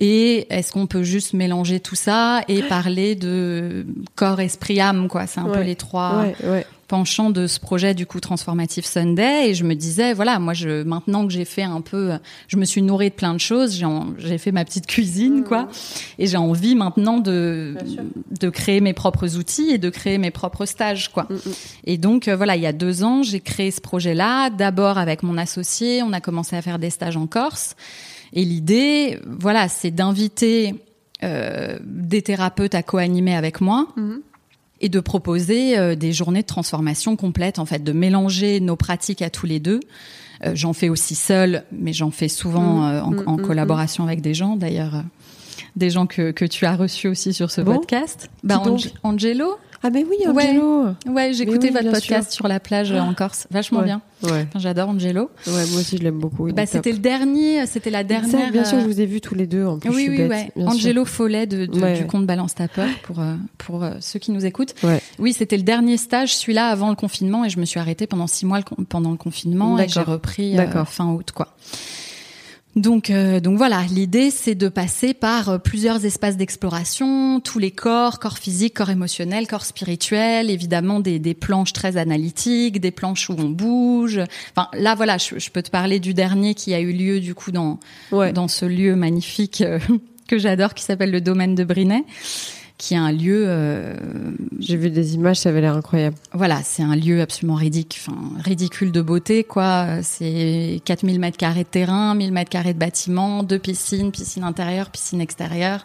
Et 0.00 0.46
est-ce 0.50 0.70
qu'on 0.72 0.86
peut 0.86 1.02
juste 1.02 1.32
mélanger 1.32 1.80
tout 1.80 1.96
ça 1.96 2.42
et 2.46 2.62
parler 2.62 3.16
de 3.16 3.84
corps, 4.14 4.40
esprit, 4.40 4.80
âme, 4.80 5.08
quoi? 5.08 5.26
C'est 5.26 5.40
un 5.40 5.46
peu 5.48 5.62
les 5.62 5.74
trois 5.74 6.22
Ouais, 6.22 6.48
ouais. 6.48 6.66
penchants 6.86 7.30
de 7.30 7.48
ce 7.48 7.58
projet 7.58 7.94
du 7.94 8.06
coup 8.06 8.20
transformatif 8.20 8.86
Sunday. 8.86 9.50
Et 9.50 9.54
je 9.54 9.64
me 9.64 9.74
disais, 9.74 10.12
voilà, 10.12 10.38
moi, 10.38 10.54
je 10.54 10.84
maintenant 10.84 11.26
que 11.26 11.32
j'ai 11.32 11.44
fait 11.44 11.64
un 11.64 11.80
peu, 11.80 12.12
je 12.46 12.56
me 12.58 12.64
suis 12.64 12.80
nourrie 12.80 13.10
de 13.10 13.14
plein 13.14 13.34
de 13.34 13.40
choses. 13.40 13.82
J'ai 14.18 14.38
fait 14.38 14.52
ma 14.52 14.64
petite 14.64 14.86
cuisine, 14.86 15.42
quoi. 15.42 15.68
Et 16.20 16.28
j'ai 16.28 16.36
envie 16.36 16.76
maintenant 16.76 17.18
de 17.18 17.74
de 18.40 18.50
créer 18.50 18.80
mes 18.80 18.92
propres 18.92 19.36
outils 19.36 19.70
et 19.70 19.78
de 19.78 19.90
créer 19.90 20.18
mes 20.18 20.30
propres 20.30 20.64
stages, 20.64 21.08
quoi. 21.08 21.26
Et 21.84 21.98
donc 21.98 22.28
euh, 22.28 22.36
voilà, 22.36 22.54
il 22.54 22.62
y 22.62 22.66
a 22.66 22.72
deux 22.72 23.02
ans, 23.02 23.24
j'ai 23.24 23.40
créé 23.40 23.72
ce 23.72 23.80
projet-là. 23.80 24.50
D'abord 24.50 24.96
avec 24.96 25.24
mon 25.24 25.36
associé, 25.38 26.04
on 26.04 26.12
a 26.12 26.20
commencé 26.20 26.54
à 26.54 26.62
faire 26.62 26.78
des 26.78 26.90
stages 26.90 27.16
en 27.16 27.26
Corse. 27.26 27.74
Et 28.32 28.44
l'idée, 28.44 29.18
voilà, 29.26 29.68
c'est 29.68 29.90
d'inviter 29.90 30.74
euh, 31.22 31.78
des 31.84 32.22
thérapeutes 32.22 32.74
à 32.74 32.82
co-animer 32.82 33.34
avec 33.34 33.60
moi 33.60 33.88
et 34.80 34.88
de 34.88 35.00
proposer 35.00 35.78
euh, 35.78 35.94
des 35.96 36.12
journées 36.12 36.42
de 36.42 36.46
transformation 36.46 37.16
complètes, 37.16 37.58
en 37.58 37.66
fait, 37.66 37.82
de 37.82 37.92
mélanger 37.92 38.60
nos 38.60 38.76
pratiques 38.76 39.22
à 39.22 39.30
tous 39.30 39.46
les 39.46 39.60
deux. 39.60 39.80
Euh, 40.44 40.52
j'en 40.54 40.72
fais 40.72 40.88
aussi 40.88 41.14
seule, 41.14 41.64
mais 41.72 41.92
j'en 41.92 42.10
fais 42.10 42.28
souvent 42.28 42.86
euh, 42.86 43.00
en, 43.00 43.16
en 43.26 43.36
collaboration 43.38 44.04
avec 44.04 44.20
des 44.20 44.34
gens, 44.34 44.56
d'ailleurs, 44.56 44.94
euh, 44.94 45.02
des 45.76 45.90
gens 45.90 46.06
que, 46.06 46.30
que 46.30 46.44
tu 46.44 46.64
as 46.66 46.76
reçus 46.76 47.08
aussi 47.08 47.32
sur 47.32 47.50
ce 47.50 47.60
Bon 47.60 47.74
podcast. 47.76 48.30
Bah, 48.44 48.58
Ange- 48.64 48.92
Angelo, 49.02 49.56
Ah 49.82 49.90
mais 49.90 50.04
oui. 50.08 50.16
Angelo. 50.26 50.86
ouais, 51.06 51.30
oui, 51.32 51.70
votre 51.70 51.90
podcast 51.92 52.32
sur 52.32 52.48
la 52.48 52.58
plage 52.60 52.90
euh, 52.92 52.98
en 52.98 53.14
Corse, 53.14 53.46
vachement 53.50 53.78
Ouais. 53.80 53.84
bien. 53.84 54.02
Ouais. 54.24 54.46
Enfin, 54.48 54.58
J'adore 54.58 54.88
Angelo. 54.88 55.30
Ouais, 55.46 55.52
moi 55.70 55.80
aussi 55.80 55.96
je 55.98 56.02
l'aime 56.02 56.18
beaucoup. 56.18 56.50
Bah, 56.52 56.66
c'était 56.66 56.90
le 56.90 56.98
dernier, 56.98 57.64
c'était 57.66 57.90
la 57.90 58.02
dernière. 58.02 58.46
Ça, 58.46 58.50
bien 58.50 58.64
sûr, 58.64 58.78
euh, 58.78 58.80
je 58.80 58.86
vous 58.86 59.00
ai 59.00 59.06
vus 59.06 59.20
tous 59.20 59.36
les 59.36 59.46
deux. 59.46 59.64
En 59.64 59.78
plus, 59.78 59.90
je 59.90 59.94
oui, 59.96 60.02
suis 60.02 60.22
oui, 60.22 60.28
bête, 60.28 60.52
sûr. 60.56 60.66
Angelo 60.68 61.04
Follet 61.04 61.46
de, 61.46 61.66
du 61.66 62.06
compte 62.06 62.26
Balance 62.26 62.56
ta 62.56 62.66
peur 62.66 62.88
pour 63.04 63.20
euh, 63.20 63.34
pour 63.58 63.84
euh, 63.84 63.92
ceux 64.00 64.18
qui 64.18 64.32
nous 64.32 64.44
écoutent. 64.44 64.74
Oui, 65.20 65.32
c'était 65.32 65.56
le 65.56 65.62
dernier 65.62 65.96
stage, 65.96 66.34
celui-là 66.36 66.66
avant 66.68 66.88
le 66.90 66.96
confinement, 66.96 67.44
et 67.44 67.48
je 67.50 67.60
me 67.60 67.64
suis 67.64 67.78
arrêtée 67.78 68.08
pendant 68.08 68.26
six 68.26 68.44
mois 68.46 68.58
le 68.58 68.84
pendant 68.86 69.12
le 69.12 69.16
confinement 69.16 69.78
et 69.78 69.86
j'ai 69.88 70.00
repris 70.00 70.58
euh, 70.58 70.84
fin 70.84 71.06
août, 71.12 71.30
quoi. 71.32 71.54
Donc, 72.78 73.10
euh, 73.10 73.40
donc 73.40 73.58
voilà, 73.58 73.82
l'idée 73.90 74.30
c'est 74.30 74.54
de 74.54 74.68
passer 74.68 75.12
par 75.12 75.48
euh, 75.48 75.58
plusieurs 75.58 76.04
espaces 76.04 76.36
d'exploration, 76.36 77.40
tous 77.40 77.58
les 77.58 77.72
corps, 77.72 78.20
corps 78.20 78.38
physique, 78.38 78.74
corps 78.74 78.90
émotionnel, 78.90 79.48
corps 79.48 79.64
spirituel, 79.64 80.48
évidemment 80.48 81.00
des, 81.00 81.18
des 81.18 81.34
planches 81.34 81.72
très 81.72 81.96
analytiques, 81.96 82.80
des 82.80 82.92
planches 82.92 83.30
où 83.30 83.34
on 83.36 83.48
bouge. 83.48 84.20
Enfin 84.52 84.68
là 84.74 84.94
voilà, 84.94 85.18
je, 85.18 85.38
je 85.40 85.50
peux 85.50 85.62
te 85.62 85.70
parler 85.70 85.98
du 85.98 86.14
dernier 86.14 86.54
qui 86.54 86.72
a 86.72 86.78
eu 86.80 86.92
lieu 86.92 87.18
du 87.20 87.34
coup 87.34 87.50
dans 87.50 87.80
Ouais. 88.12 88.32
dans 88.32 88.46
ce 88.48 88.64
lieu 88.64 88.94
magnifique 88.94 89.60
euh, 89.60 89.80
que 90.28 90.38
j'adore 90.38 90.74
qui 90.74 90.84
s'appelle 90.84 91.10
le 91.10 91.20
domaine 91.20 91.56
de 91.56 91.64
Brinet, 91.64 92.04
qui 92.78 92.94
est 92.94 92.98
un 92.98 93.10
lieu 93.12 93.44
euh, 93.46 93.94
J'ai 94.60 94.76
vu 94.76 94.88
des 94.88 95.14
images, 95.14 95.38
ça 95.38 95.48
avait 95.48 95.60
l'air 95.60 95.76
incroyable. 95.76 96.16
voilà, 96.32 96.62
c'est 96.62 96.84
un 96.84 96.94
lieu 96.94 97.20
absolument 97.20 97.56
ridicule, 97.56 98.02
enfin, 98.06 98.40
ridicule 98.42 98.92
de 98.92 99.02
beauté, 99.02 99.44
quoi. 99.44 100.00
C'est 100.02 100.80
4000 100.84 101.18
mètres 101.18 101.36
carrés 101.36 101.64
de 101.64 101.68
terrain, 101.68 102.14
1000 102.14 102.32
mètres 102.32 102.50
carrés 102.50 102.74
de 102.74 102.78
bâtiments, 102.78 103.42
deux 103.42 103.58
piscines, 103.58 104.12
piscine 104.12 104.44
intérieure, 104.44 104.90
piscine 104.90 105.20
extérieure. 105.20 105.84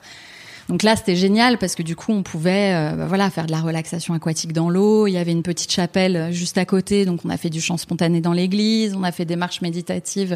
Donc 0.73 0.81
là, 0.81 0.95
c'était 0.95 1.15
génial 1.15 1.59
parce 1.59 1.75
que 1.75 1.83
du 1.83 1.95
coup, 1.95 2.11
on 2.11 2.23
pouvait, 2.23 2.73
euh, 2.73 2.95
bah 2.95 3.05
voilà, 3.05 3.29
faire 3.29 3.45
de 3.45 3.51
la 3.51 3.61
relaxation 3.61 4.15
aquatique 4.15 4.53
dans 4.53 4.71
l'eau. 4.71 5.05
Il 5.05 5.11
y 5.11 5.19
avait 5.19 5.31
une 5.31 5.43
petite 5.43 5.71
chapelle 5.71 6.15
euh, 6.15 6.31
juste 6.31 6.57
à 6.57 6.65
côté, 6.65 7.05
donc 7.05 7.19
on 7.23 7.29
a 7.29 7.37
fait 7.37 7.51
du 7.51 7.61
chant 7.61 7.77
spontané 7.77 8.21
dans 8.21 8.33
l'église. 8.33 8.95
On 8.95 9.03
a 9.03 9.11
fait 9.11 9.25
des 9.25 9.35
marches 9.35 9.61
méditatives 9.61 10.35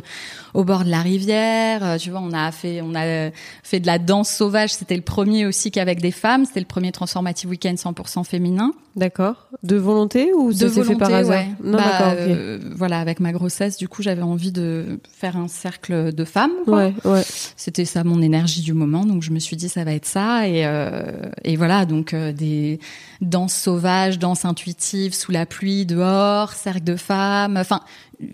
au 0.53 0.63
bord 0.63 0.85
de 0.85 0.91
la 0.91 1.01
rivière. 1.01 1.83
Euh, 1.83 1.97
tu 1.97 2.11
vois, 2.11 2.19
on 2.23 2.33
a 2.33 2.51
fait, 2.51 2.81
on 2.83 2.93
a 2.93 3.31
fait 3.63 3.79
de 3.79 3.87
la 3.87 3.97
danse 3.97 4.29
sauvage. 4.29 4.75
C'était 4.75 4.95
le 4.95 5.01
premier 5.01 5.47
aussi 5.47 5.71
qu'avec 5.71 6.01
des 6.01 6.11
femmes. 6.11 6.45
C'était 6.45 6.59
le 6.59 6.67
premier 6.67 6.91
transformative 6.91 7.49
week-end 7.49 7.73
100% 7.73 8.23
féminin. 8.23 8.73
D'accord. 8.97 9.47
De 9.61 9.75
volonté 9.75 10.33
ou 10.33 10.51
de 10.51 10.65
volonté, 10.65 10.93
fait 10.93 10.99
par 10.99 11.13
hasard 11.13 11.37
ouais. 11.37 11.47
Non, 11.63 11.77
bah, 11.77 11.83
d'accord. 11.83 12.13
Euh, 12.17 12.59
voilà, 12.75 12.99
avec 12.99 13.19
ma 13.19 13.31
grossesse, 13.31 13.77
du 13.77 13.87
coup, 13.87 14.01
j'avais 14.01 14.23
envie 14.23 14.51
de 14.51 14.99
faire 15.07 15.37
un 15.37 15.47
cercle 15.47 16.11
de 16.11 16.25
femmes. 16.25 16.51
Ouais, 16.65 16.93
ouais. 17.05 17.21
C'était 17.55 17.85
ça 17.85 18.03
mon 18.03 18.23
énergie 18.23 18.61
du 18.61 18.73
moment, 18.73 19.05
donc 19.05 19.21
je 19.21 19.29
me 19.31 19.37
suis 19.37 19.55
dit 19.55 19.69
ça 19.69 19.83
va 19.83 19.93
être 19.93 20.07
ça 20.07 20.26
et 20.47 20.65
euh, 20.65 21.29
et 21.43 21.55
voilà 21.55 21.85
donc 21.85 22.13
euh, 22.13 22.31
des 22.31 22.79
danses 23.21 23.55
sauvages, 23.55 24.19
danses 24.19 24.45
intuitives 24.45 25.13
sous 25.13 25.31
la 25.31 25.45
pluie 25.45 25.85
dehors, 25.85 26.53
cercle 26.53 26.83
de 26.83 26.95
femmes, 26.95 27.57
enfin 27.57 27.81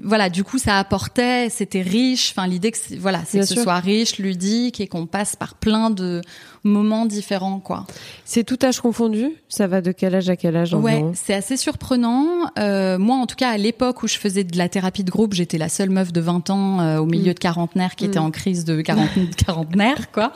voilà, 0.01 0.29
du 0.29 0.43
coup, 0.43 0.57
ça 0.57 0.79
apportait, 0.79 1.49
c'était 1.49 1.81
riche. 1.81 2.31
Enfin, 2.31 2.47
l'idée 2.47 2.71
que 2.71 2.77
voilà, 2.99 3.21
c'est 3.25 3.39
que 3.39 3.45
ce 3.45 3.61
soit 3.61 3.79
riche, 3.79 4.17
ludique 4.17 4.79
et 4.79 4.87
qu'on 4.87 5.05
passe 5.05 5.35
par 5.35 5.55
plein 5.55 5.89
de 5.89 6.21
moments 6.63 7.05
différents, 7.05 7.59
quoi. 7.59 7.85
C'est 8.25 8.43
tout 8.43 8.57
âge 8.63 8.79
confondu? 8.79 9.31
Ça 9.49 9.67
va 9.67 9.81
de 9.81 9.91
quel 9.91 10.15
âge 10.15 10.29
à 10.29 10.35
quel 10.35 10.55
âge 10.55 10.73
Ouais, 10.73 11.03
c'est 11.13 11.33
assez 11.33 11.57
surprenant. 11.57 12.49
Euh, 12.57 12.97
moi, 12.97 13.17
en 13.17 13.25
tout 13.25 13.35
cas, 13.35 13.49
à 13.49 13.57
l'époque 13.57 14.03
où 14.03 14.07
je 14.07 14.17
faisais 14.17 14.43
de 14.43 14.57
la 14.57 14.69
thérapie 14.69 15.03
de 15.03 15.11
groupe, 15.11 15.33
j'étais 15.33 15.57
la 15.57 15.69
seule 15.69 15.89
meuf 15.89 16.13
de 16.13 16.21
20 16.21 16.49
ans 16.49 16.79
euh, 16.79 16.97
au 16.99 17.05
milieu 17.05 17.31
mm. 17.31 17.35
de 17.35 17.39
quarantenaire 17.39 17.95
qui 17.95 18.05
était 18.05 18.19
mm. 18.19 18.23
en 18.23 18.31
crise 18.31 18.65
de 18.65 18.81
quarantenaire, 19.45 20.11
quoi. 20.11 20.31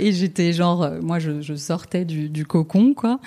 Et 0.00 0.12
j'étais 0.12 0.52
genre, 0.52 0.82
euh, 0.82 1.00
moi, 1.00 1.18
je, 1.20 1.40
je 1.40 1.54
sortais 1.54 2.04
du, 2.04 2.28
du, 2.28 2.44
cocon, 2.44 2.92
quoi. 2.94 3.20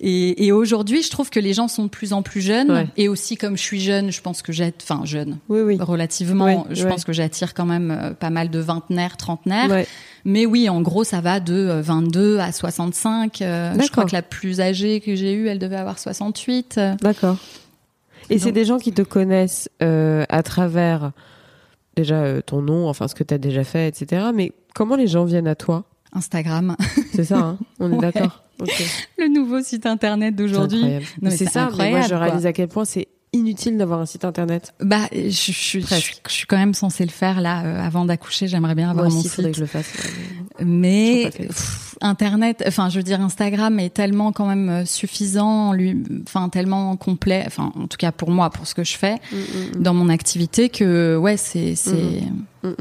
Et, 0.00 0.46
et 0.46 0.52
aujourd'hui, 0.52 1.02
je 1.02 1.10
trouve 1.10 1.30
que 1.30 1.40
les 1.40 1.54
gens 1.54 1.68
sont 1.68 1.84
de 1.84 1.88
plus 1.88 2.12
en 2.12 2.22
plus 2.22 2.40
jeunes. 2.40 2.88
Et 2.96 3.08
aussi, 3.08 3.36
comme 3.36 3.56
je 3.56 3.62
suis 3.62 3.80
jeune, 3.80 4.10
je 4.10 4.20
pense 4.20 4.42
que 4.42 4.52
j'ai, 4.52 4.72
enfin, 4.82 5.02
jeune, 5.04 5.38
oui, 5.48 5.60
oui. 5.60 5.78
relativement, 5.80 6.66
je 6.70 6.86
pense 6.86 7.04
que 7.04 7.12
j'attire 7.12 7.54
quand 7.54 7.66
même 7.66 7.90
euh, 7.90 8.10
pas 8.12 8.30
mal 8.30 8.50
de 8.50 8.58
vingtenaires, 8.58 9.16
trentenaires. 9.16 9.84
Mais 10.26 10.44
oui, 10.44 10.68
en 10.68 10.82
gros, 10.82 11.04
ça 11.04 11.20
va 11.20 11.38
de 11.38 11.80
22 11.80 12.36
euh, 12.36 12.40
à 12.40 12.50
65. 12.50 13.40
Euh, 13.40 13.74
je 13.80 13.90
crois 13.90 14.04
que 14.04 14.12
la 14.12 14.22
plus 14.22 14.60
âgée 14.60 15.00
que 15.00 15.14
j'ai 15.14 15.32
eue, 15.32 15.46
elle 15.46 15.60
devait 15.60 15.76
avoir 15.76 15.98
68. 15.98 16.80
D'accord. 17.00 17.36
Et 18.28 18.40
c'est 18.40 18.50
des 18.52 18.64
gens 18.64 18.78
qui 18.78 18.92
te 18.92 19.02
connaissent 19.02 19.70
à 19.80 20.42
travers 20.42 21.12
déjà 21.96 22.42
ton 22.42 22.60
nom, 22.60 22.88
enfin 22.88 23.08
ce 23.08 23.14
que 23.14 23.22
tu 23.22 23.32
as 23.32 23.38
déjà 23.38 23.62
fait, 23.62 23.88
etc. 23.88 24.26
Mais 24.34 24.52
comment 24.74 24.96
les 24.96 25.06
gens 25.06 25.24
viennent 25.24 25.46
à 25.46 25.54
toi? 25.54 25.84
Instagram. 26.12 26.76
C'est 27.14 27.24
ça, 27.24 27.38
hein? 27.38 27.58
On 27.78 27.92
est 27.92 27.98
d'accord. 28.00 28.42
Le 29.18 29.28
nouveau 29.28 29.62
site 29.62 29.86
internet 29.86 30.34
d'aujourd'hui. 30.34 30.82
C'est 31.30 31.46
ça, 31.46 31.70
mais 31.78 31.90
moi 31.90 32.00
je 32.02 32.14
réalise 32.14 32.46
à 32.46 32.52
quel 32.52 32.68
point 32.68 32.84
c'est 32.84 33.08
inutile 33.32 33.76
d'avoir 33.76 34.00
un 34.00 34.06
site 34.06 34.24
internet. 34.24 34.72
Bah, 34.80 35.08
je, 35.12 35.28
je, 35.28 35.80
je, 35.80 35.86
je, 36.26 36.32
suis 36.32 36.46
quand 36.46 36.56
même 36.56 36.74
censée 36.74 37.04
le 37.04 37.10
faire 37.10 37.40
là 37.40 37.64
euh, 37.64 37.84
avant 37.84 38.04
d'accoucher. 38.04 38.48
J'aimerais 38.48 38.74
bien 38.74 38.90
avoir 38.90 39.10
mon 39.10 39.20
site. 39.22 39.36
que 39.36 39.52
je 39.52 39.60
le 39.60 39.66
fasse. 39.66 39.92
Mais 40.60 41.30
internet, 42.00 42.64
enfin, 42.66 42.88
je 42.88 42.96
veux 42.96 43.02
dire, 43.02 43.20
Instagram 43.20 43.78
est 43.78 43.90
tellement 43.90 44.32
quand 44.32 44.46
même 44.46 44.68
euh, 44.68 44.84
suffisant, 44.84 45.72
lui, 45.72 46.02
enfin 46.26 46.48
tellement 46.48 46.96
complet. 46.96 47.44
Enfin, 47.46 47.72
en 47.76 47.86
tout 47.86 47.98
cas 47.98 48.12
pour 48.12 48.30
moi, 48.30 48.50
pour 48.50 48.66
ce 48.66 48.74
que 48.74 48.84
je 48.84 48.96
fais 48.96 49.14
mm, 49.14 49.36
mm, 49.36 49.78
mm. 49.78 49.82
dans 49.82 49.94
mon 49.94 50.08
activité, 50.08 50.68
que 50.68 51.16
ouais, 51.16 51.36
c'est 51.36 51.74
c'est 51.74 52.22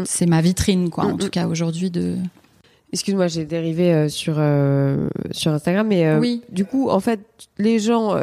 c'est 0.05 0.25
ma 0.25 0.41
vitrine 0.41 0.89
quoi. 0.89 1.05
En 1.05 1.17
tout 1.17 1.29
cas 1.29 1.47
aujourd'hui 1.47 1.91
de 1.91 2.17
Excuse-moi, 2.93 3.27
j'ai 3.27 3.45
dérivé 3.45 3.93
euh, 3.93 4.09
sur 4.09 4.35
euh, 4.37 5.07
sur 5.31 5.51
Instagram, 5.51 5.87
mais 5.87 6.05
euh, 6.05 6.19
oui. 6.19 6.43
du 6.49 6.65
coup, 6.65 6.89
en 6.89 6.99
fait, 6.99 7.19
les 7.57 7.79
gens, 7.79 8.15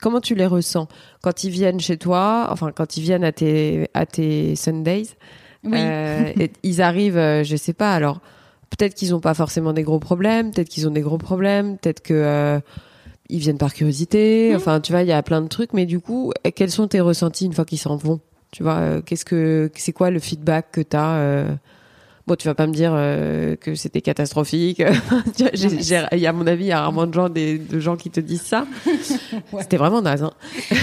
comment 0.00 0.20
tu 0.20 0.34
les 0.34 0.46
ressens 0.46 0.88
quand 1.22 1.44
ils 1.44 1.50
viennent 1.50 1.80
chez 1.80 1.96
toi, 1.96 2.48
enfin 2.50 2.72
quand 2.72 2.96
ils 2.96 3.02
viennent 3.02 3.24
à 3.24 3.32
tes 3.32 3.88
à 3.94 4.06
tes 4.06 4.54
Sundays, 4.54 5.08
oui. 5.64 5.78
ils 6.62 6.82
arrivent, 6.82 7.42
je 7.42 7.56
sais 7.56 7.72
pas. 7.72 7.92
Alors 7.92 8.20
peut-être 8.70 8.94
qu'ils 8.94 9.14
ont 9.14 9.20
pas 9.20 9.34
forcément 9.34 9.72
des 9.72 9.82
gros 9.82 9.98
problèmes, 9.98 10.52
peut-être 10.52 10.68
qu'ils 10.68 10.86
ont 10.86 10.92
des 10.92 11.00
gros 11.00 11.18
problèmes, 11.18 11.76
peut-être 11.78 12.00
que 12.02 12.60
ils 13.28 13.38
viennent 13.38 13.58
par 13.58 13.72
curiosité. 13.74 14.52
Mmh. 14.52 14.56
Enfin, 14.56 14.80
tu 14.80 14.92
vois, 14.92 15.02
il 15.02 15.08
y 15.08 15.12
a 15.12 15.22
plein 15.22 15.40
de 15.40 15.48
trucs, 15.48 15.72
mais 15.72 15.86
du 15.86 16.00
coup, 16.00 16.32
quels 16.54 16.70
sont 16.70 16.88
tes 16.88 17.00
ressentis 17.00 17.46
une 17.46 17.52
fois 17.52 17.64
qu'ils 17.64 17.78
s'en 17.78 17.96
vont? 17.96 18.20
Tu 18.52 18.62
vois, 18.62 19.00
qu'est-ce 19.02 19.24
que 19.24 19.70
c'est 19.74 19.92
quoi 19.92 20.10
le 20.10 20.18
feedback 20.18 20.70
que 20.72 20.80
tu 20.80 20.96
as 20.96 21.46
Bon, 22.30 22.36
tu 22.36 22.46
vas 22.46 22.54
pas 22.54 22.68
me 22.68 22.72
dire 22.72 22.92
euh, 22.94 23.56
que 23.56 23.74
c'était 23.74 24.02
catastrophique. 24.02 24.78
Il 24.78 25.82
y 25.82 26.26
a, 26.26 26.30
à 26.30 26.32
mon 26.32 26.46
avis, 26.46 26.66
il 26.66 26.68
y 26.68 26.72
a 26.72 26.80
rarement 26.80 27.08
de 27.08 27.12
gens, 27.12 27.28
des, 27.28 27.58
de 27.58 27.80
gens 27.80 27.96
qui 27.96 28.08
te 28.08 28.20
disent 28.20 28.42
ça. 28.42 28.68
C'était 29.58 29.76
vraiment 29.76 30.00
naze. 30.00 30.22
Hein. 30.22 30.30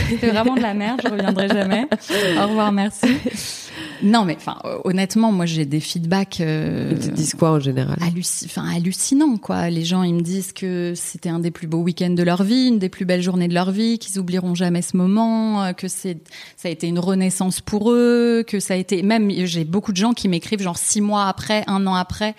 C'était 0.10 0.28
vraiment 0.28 0.56
de 0.56 0.62
la 0.62 0.74
merde. 0.74 1.00
Je 1.06 1.10
reviendrai 1.10 1.48
jamais. 1.48 1.88
Au 2.38 2.48
revoir, 2.48 2.74
merci. 2.74 3.08
Non, 4.04 4.26
mais 4.26 4.36
enfin, 4.36 4.58
honnêtement, 4.84 5.32
moi, 5.32 5.46
j'ai 5.46 5.66
des 5.66 5.80
feedbacks. 5.80 6.42
Euh, 6.42 6.90
ils 6.92 7.00
te 7.00 7.12
disent 7.12 7.34
quoi 7.34 7.52
en 7.52 7.60
général 7.60 7.98
Enfin, 8.46 8.68
hallucinant, 8.76 9.38
quoi. 9.38 9.70
Les 9.70 9.84
gens, 9.86 10.04
ils 10.04 10.14
me 10.14 10.22
disent 10.22 10.54
que 10.54 10.94
c'était 10.96 11.30
un 11.30 11.40
des 11.40 11.52
plus 11.52 11.68
beaux 11.68 11.82
week-ends 11.82 12.12
de 12.12 12.24
leur 12.24 12.44
vie, 12.44 12.68
une 12.68 12.80
des 12.80 12.90
plus 12.90 13.06
belles 13.06 13.22
journées 13.22 13.48
de 13.48 13.54
leur 13.54 13.72
vie, 13.72 14.00
qu'ils 14.00 14.20
oublieront 14.20 14.56
jamais 14.56 14.82
ce 14.82 14.98
moment, 14.98 15.64
euh, 15.64 15.74
que 15.74 15.88
c'est, 15.88 16.18
ça 16.56 16.68
a 16.68 16.72
été 16.72 16.88
une 16.88 17.00
renaissance 17.00 17.62
pour 17.62 17.92
eux, 17.92 18.44
que 18.48 18.60
ça 18.60 18.74
a 18.74 18.78
été. 18.78 19.04
Même, 19.04 19.30
j'ai 19.46 19.64
beaucoup 19.64 19.92
de 19.92 19.98
gens 19.98 20.14
qui 20.14 20.28
m'écrivent 20.28 20.62
genre 20.62 20.78
six 20.78 21.02
mois 21.02 21.28
après, 21.28 21.64
un 21.68 21.86
an 21.88 21.96
après, 21.96 22.36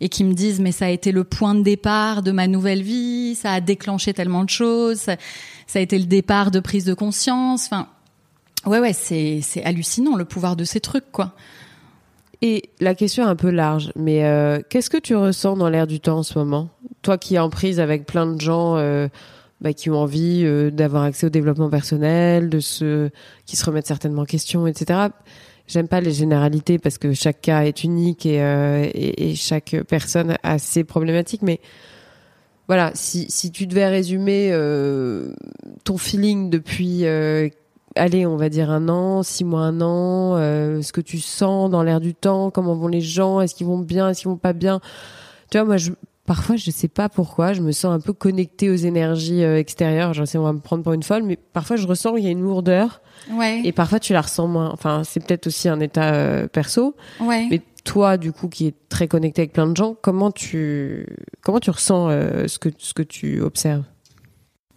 et 0.00 0.08
qui 0.08 0.24
me 0.24 0.34
disent 0.34 0.60
mais 0.60 0.72
ça 0.72 0.86
a 0.86 0.90
été 0.90 1.12
le 1.12 1.24
point 1.24 1.54
de 1.54 1.62
départ 1.62 2.22
de 2.22 2.32
ma 2.32 2.46
nouvelle 2.46 2.82
vie, 2.82 3.34
ça 3.34 3.52
a 3.52 3.60
déclenché 3.60 4.12
tellement 4.14 4.44
de 4.44 4.50
choses, 4.50 4.98
ça, 4.98 5.16
ça 5.66 5.78
a 5.78 5.82
été 5.82 5.98
le 5.98 6.06
départ 6.06 6.50
de 6.50 6.60
prise 6.60 6.84
de 6.84 6.94
conscience. 6.94 7.66
Enfin 7.66 7.88
Ouais, 8.66 8.78
ouais, 8.78 8.92
c'est, 8.92 9.42
hallucinant 9.64 10.16
le 10.16 10.24
pouvoir 10.24 10.56
de 10.56 10.64
ces 10.64 10.80
trucs, 10.80 11.10
quoi. 11.10 11.34
Et 12.42 12.70
la 12.80 12.94
question 12.94 13.24
est 13.24 13.28
un 13.28 13.36
peu 13.36 13.50
large, 13.50 13.92
mais 13.94 14.24
euh, 14.24 14.60
qu'est-ce 14.68 14.90
que 14.90 14.98
tu 14.98 15.14
ressens 15.14 15.56
dans 15.56 15.68
l'air 15.68 15.86
du 15.86 16.00
temps 16.00 16.18
en 16.18 16.22
ce 16.22 16.38
moment? 16.38 16.70
Toi 17.02 17.16
qui 17.16 17.36
es 17.36 17.38
en 17.38 17.50
prise 17.50 17.78
avec 17.78 18.04
plein 18.04 18.26
de 18.26 18.40
gens 18.40 18.76
euh, 18.76 19.06
bah, 19.60 19.72
qui 19.72 19.90
ont 19.90 19.98
envie 19.98 20.42
euh, 20.44 20.70
d'avoir 20.70 21.04
accès 21.04 21.26
au 21.26 21.30
développement 21.30 21.70
personnel, 21.70 22.48
de 22.48 22.58
se, 22.58 23.10
qui 23.46 23.56
se 23.56 23.64
remettent 23.64 23.86
certainement 23.86 24.22
en 24.22 24.26
question, 24.26 24.66
etc. 24.66 25.08
J'aime 25.68 25.86
pas 25.86 26.00
les 26.00 26.10
généralités 26.10 26.80
parce 26.80 26.98
que 26.98 27.12
chaque 27.12 27.42
cas 27.42 27.62
est 27.62 27.84
unique 27.84 28.26
et, 28.26 28.38
et, 28.92 29.30
et, 29.30 29.34
chaque 29.36 29.76
personne 29.88 30.36
a 30.42 30.58
ses 30.58 30.82
problématiques, 30.82 31.42
mais 31.42 31.60
voilà, 32.66 32.90
si, 32.94 33.26
si 33.30 33.52
tu 33.52 33.68
devais 33.68 33.86
résumer 33.86 34.50
ton 35.84 35.96
feeling 35.96 36.50
depuis 36.50 37.04
allez, 37.96 38.26
on 38.26 38.36
va 38.36 38.48
dire 38.48 38.70
un 38.70 38.88
an, 38.88 39.22
six 39.22 39.44
mois, 39.44 39.62
un 39.62 39.80
an, 39.80 40.36
euh, 40.36 40.82
ce 40.82 40.92
que 40.92 41.00
tu 41.00 41.18
sens 41.18 41.70
dans 41.70 41.82
l'air 41.82 42.00
du 42.00 42.14
temps, 42.14 42.50
comment 42.50 42.74
vont 42.74 42.88
les 42.88 43.00
gens, 43.00 43.40
est-ce 43.40 43.54
qu'ils 43.54 43.66
vont 43.66 43.78
bien, 43.78 44.08
est-ce 44.08 44.20
qu'ils 44.20 44.30
vont 44.30 44.36
pas 44.36 44.52
bien. 44.52 44.80
Tu 45.50 45.58
vois, 45.58 45.66
moi, 45.66 45.76
je, 45.76 45.92
parfois, 46.26 46.56
je 46.56 46.70
sais 46.70 46.88
pas 46.88 47.08
pourquoi, 47.08 47.52
je 47.52 47.60
me 47.60 47.72
sens 47.72 47.92
un 47.92 48.00
peu 48.00 48.12
connectée 48.12 48.70
aux 48.70 48.76
énergies 48.76 49.44
euh, 49.44 49.58
extérieures. 49.58 50.14
Je 50.14 50.24
sais, 50.24 50.38
on 50.38 50.44
va 50.44 50.52
me 50.52 50.60
prendre 50.60 50.82
pour 50.82 50.92
une 50.92 51.02
folle, 51.02 51.22
mais 51.22 51.36
parfois, 51.36 51.76
je 51.76 51.86
ressens 51.86 52.14
qu'il 52.14 52.24
y 52.24 52.28
a 52.28 52.30
une 52.30 52.42
lourdeur. 52.42 53.02
Ouais. 53.30 53.60
Et 53.64 53.72
parfois, 53.72 54.00
tu 54.00 54.12
la 54.12 54.22
ressens 54.22 54.48
moins. 54.48 54.70
Enfin, 54.72 55.02
c'est 55.04 55.24
peut-être 55.24 55.46
aussi 55.46 55.68
un 55.68 55.80
état 55.80 56.14
euh, 56.14 56.48
perso. 56.48 56.96
Ouais. 57.20 57.46
Mais 57.50 57.60
toi, 57.84 58.16
du 58.16 58.32
coup, 58.32 58.48
qui 58.48 58.66
est 58.66 58.74
très 58.88 59.08
connecté 59.08 59.42
avec 59.42 59.52
plein 59.52 59.66
de 59.66 59.76
gens, 59.76 59.96
comment 60.00 60.30
tu, 60.30 61.06
comment 61.42 61.60
tu 61.60 61.70
ressens 61.70 62.10
ce 62.46 62.58
que, 62.58 62.68
ce 62.78 62.94
que 62.94 63.02
tu 63.02 63.40
observes? 63.40 63.82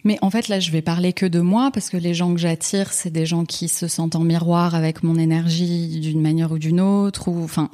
Mais 0.06 0.18
en 0.22 0.30
fait, 0.30 0.46
là, 0.46 0.60
je 0.60 0.70
vais 0.70 0.82
parler 0.82 1.12
que 1.12 1.26
de 1.26 1.40
moi 1.40 1.72
parce 1.74 1.90
que 1.90 1.96
les 1.96 2.14
gens 2.14 2.32
que 2.32 2.38
j'attire, 2.38 2.92
c'est 2.92 3.10
des 3.10 3.26
gens 3.26 3.44
qui 3.44 3.66
se 3.66 3.88
sentent 3.88 4.14
en 4.14 4.22
miroir 4.22 4.76
avec 4.76 5.02
mon 5.02 5.16
énergie 5.16 5.98
d'une 5.98 6.22
manière 6.22 6.52
ou 6.52 6.58
d'une 6.58 6.80
autre. 6.80 7.26
Ou, 7.26 7.42
enfin, 7.42 7.70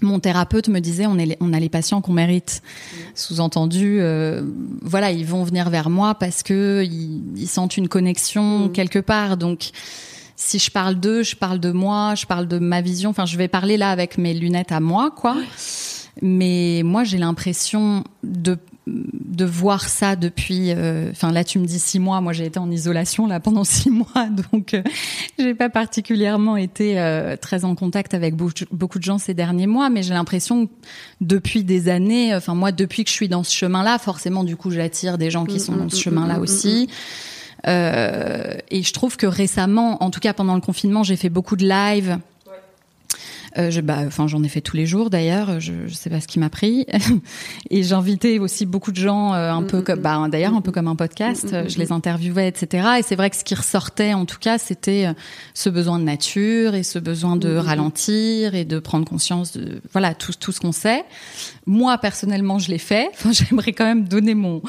mon 0.00 0.18
thérapeute 0.18 0.68
me 0.68 0.78
disait, 0.80 1.04
on, 1.04 1.18
est, 1.18 1.36
on 1.40 1.52
a 1.52 1.60
les 1.60 1.68
patients 1.68 2.00
qu'on 2.00 2.14
mérite. 2.14 2.62
Sous-entendu, 3.14 3.98
euh, 4.00 4.44
voilà, 4.80 5.12
ils 5.12 5.26
vont 5.26 5.44
venir 5.44 5.68
vers 5.68 5.90
moi 5.90 6.14
parce 6.14 6.42
que 6.42 6.82
ils, 6.82 7.46
sentent 7.46 7.76
une 7.76 7.88
connexion 7.88 8.60
mmh. 8.60 8.72
quelque 8.72 8.98
part. 8.98 9.36
Donc, 9.36 9.68
si 10.36 10.58
je 10.58 10.70
parle 10.70 10.94
d'eux, 10.94 11.22
je 11.22 11.36
parle 11.36 11.60
de 11.60 11.70
moi, 11.70 12.14
je 12.14 12.24
parle 12.24 12.48
de 12.48 12.58
ma 12.58 12.80
vision. 12.80 13.10
Enfin, 13.10 13.26
je 13.26 13.36
vais 13.36 13.48
parler 13.48 13.76
là 13.76 13.90
avec 13.90 14.16
mes 14.16 14.32
lunettes 14.32 14.72
à 14.72 14.80
moi, 14.80 15.10
quoi. 15.10 15.36
Mais 16.22 16.80
moi, 16.82 17.04
j'ai 17.04 17.18
l'impression 17.18 18.04
de 18.22 18.56
de 18.88 19.44
voir 19.44 19.88
ça 19.88 20.16
depuis. 20.16 20.72
Euh, 20.72 21.10
enfin 21.10 21.32
là, 21.32 21.44
tu 21.44 21.58
me 21.58 21.66
dis 21.66 21.78
six 21.78 21.98
mois. 21.98 22.20
Moi, 22.20 22.32
j'ai 22.32 22.46
été 22.46 22.58
en 22.58 22.70
isolation 22.70 23.26
là 23.26 23.40
pendant 23.40 23.64
six 23.64 23.90
mois, 23.90 24.28
donc 24.50 24.74
euh, 24.74 24.82
j'ai 25.38 25.54
pas 25.54 25.68
particulièrement 25.68 26.56
été 26.56 26.98
euh, 26.98 27.36
très 27.36 27.64
en 27.64 27.74
contact 27.74 28.14
avec 28.14 28.34
beaucoup 28.34 28.98
de 28.98 29.04
gens 29.04 29.18
ces 29.18 29.34
derniers 29.34 29.66
mois. 29.66 29.90
Mais 29.90 30.02
j'ai 30.02 30.14
l'impression 30.14 30.68
depuis 31.20 31.64
des 31.64 31.88
années. 31.88 32.34
Enfin 32.34 32.54
moi, 32.54 32.72
depuis 32.72 33.04
que 33.04 33.10
je 33.10 33.14
suis 33.14 33.28
dans 33.28 33.44
ce 33.44 33.54
chemin-là, 33.54 33.98
forcément, 33.98 34.44
du 34.44 34.56
coup, 34.56 34.70
j'attire 34.70 35.18
des 35.18 35.30
gens 35.30 35.44
qui 35.44 35.60
sont 35.60 35.76
dans 35.76 35.88
ce 35.88 36.00
chemin-là 36.00 36.40
aussi. 36.40 36.88
et 37.66 38.82
je 38.82 38.92
trouve 38.92 39.16
que 39.16 39.26
récemment, 39.26 40.02
en 40.02 40.10
tout 40.10 40.20
cas 40.20 40.32
pendant 40.32 40.54
le 40.54 40.60
confinement, 40.60 41.02
j'ai 41.02 41.16
fait 41.16 41.30
beaucoup 41.30 41.56
de 41.56 41.68
lives 41.68 42.18
Euh, 43.58 43.70
je, 43.70 43.80
bah, 43.80 43.98
enfin, 44.06 44.26
j'en 44.28 44.42
ai 44.42 44.48
fait 44.48 44.60
tous 44.60 44.76
les 44.76 44.86
jours 44.86 45.10
d'ailleurs. 45.10 45.58
Je, 45.60 45.72
je 45.86 45.94
sais 45.94 46.10
pas 46.10 46.20
ce 46.20 46.28
qui 46.28 46.38
m'a 46.38 46.50
pris. 46.50 46.86
et 47.70 47.82
j'invitais 47.82 48.38
aussi 48.38 48.66
beaucoup 48.66 48.92
de 48.92 48.96
gens, 48.96 49.34
euh, 49.34 49.50
un 49.50 49.62
peu 49.62 49.82
comme, 49.82 50.00
bah, 50.00 50.26
d'ailleurs, 50.30 50.54
un 50.54 50.60
peu 50.60 50.72
comme 50.72 50.88
un 50.88 50.96
podcast. 50.96 51.68
Je 51.68 51.78
les 51.78 51.92
interviewais, 51.92 52.48
etc. 52.48 52.88
Et 52.98 53.02
c'est 53.02 53.16
vrai 53.16 53.30
que 53.30 53.36
ce 53.36 53.44
qui 53.44 53.54
ressortait, 53.54 54.14
en 54.14 54.26
tout 54.26 54.38
cas, 54.38 54.58
c'était 54.58 55.06
euh, 55.06 55.12
ce 55.54 55.68
besoin 55.70 55.98
de 55.98 56.04
nature 56.04 56.74
et 56.74 56.82
ce 56.82 56.98
besoin 56.98 57.36
de 57.36 57.56
ralentir 57.56 58.54
et 58.54 58.64
de 58.64 58.78
prendre 58.78 59.04
conscience 59.04 59.56
de, 59.56 59.80
voilà, 59.92 60.14
tout, 60.14 60.32
tout 60.38 60.52
ce 60.52 60.60
qu'on 60.60 60.72
sait. 60.72 61.04
Moi, 61.68 61.98
personnellement, 61.98 62.58
je 62.58 62.70
l'ai 62.70 62.78
fait. 62.78 63.10
Enfin, 63.18 63.32
j'aimerais 63.32 63.72
quand 63.72 63.84
même 63.84 64.04
donner 64.04 64.34
mon, 64.34 64.62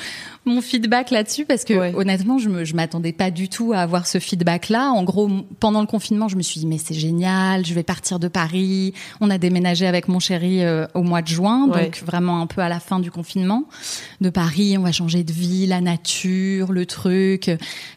mon 0.46 0.62
feedback 0.62 1.12
là-dessus 1.12 1.46
parce 1.46 1.64
que 1.64 1.96
honnêtement, 1.96 2.38
je 2.38 2.50
me, 2.50 2.66
je 2.66 2.76
m'attendais 2.76 3.14
pas 3.14 3.32
du 3.32 3.48
tout 3.48 3.72
à 3.74 3.80
avoir 3.80 4.06
ce 4.06 4.20
feedback-là. 4.20 4.92
En 4.92 5.04
gros, 5.04 5.30
pendant 5.60 5.82
le 5.82 5.88
confinement, 5.88 6.28
je 6.28 6.36
me 6.36 6.42
suis 6.42 6.60
dit 6.60 6.68
mais 6.68 6.78
c'est 6.78 6.94
génial, 6.94 7.66
je 7.66 7.74
vais 7.74 7.84
partir 7.84 8.20
de 8.20 8.28
Paris. 8.28 8.94
On 9.22 9.30
a 9.30 9.38
déménagé 9.38 9.88
avec 9.88 10.08
mon 10.08 10.20
chéri 10.20 10.64
euh, 10.64 10.88
au 10.94 11.04
mois 11.04 11.22
de 11.22 11.28
juin, 11.28 11.68
donc 11.68 12.04
vraiment 12.06 12.42
un 12.42 12.48
peu 12.48 12.62
à 12.62 12.70
la 12.70 12.80
fin 12.80 13.00
du 13.00 13.12
confinement. 13.12 13.66
De 14.20 14.30
Paris, 14.30 14.78
on 14.78 14.82
va 14.82 14.92
changer 14.92 15.24
de 15.24 15.32
vie, 15.32 15.68
la 15.68 15.80
nature, 15.80 16.74
le 16.74 16.86
truc. 16.86 17.46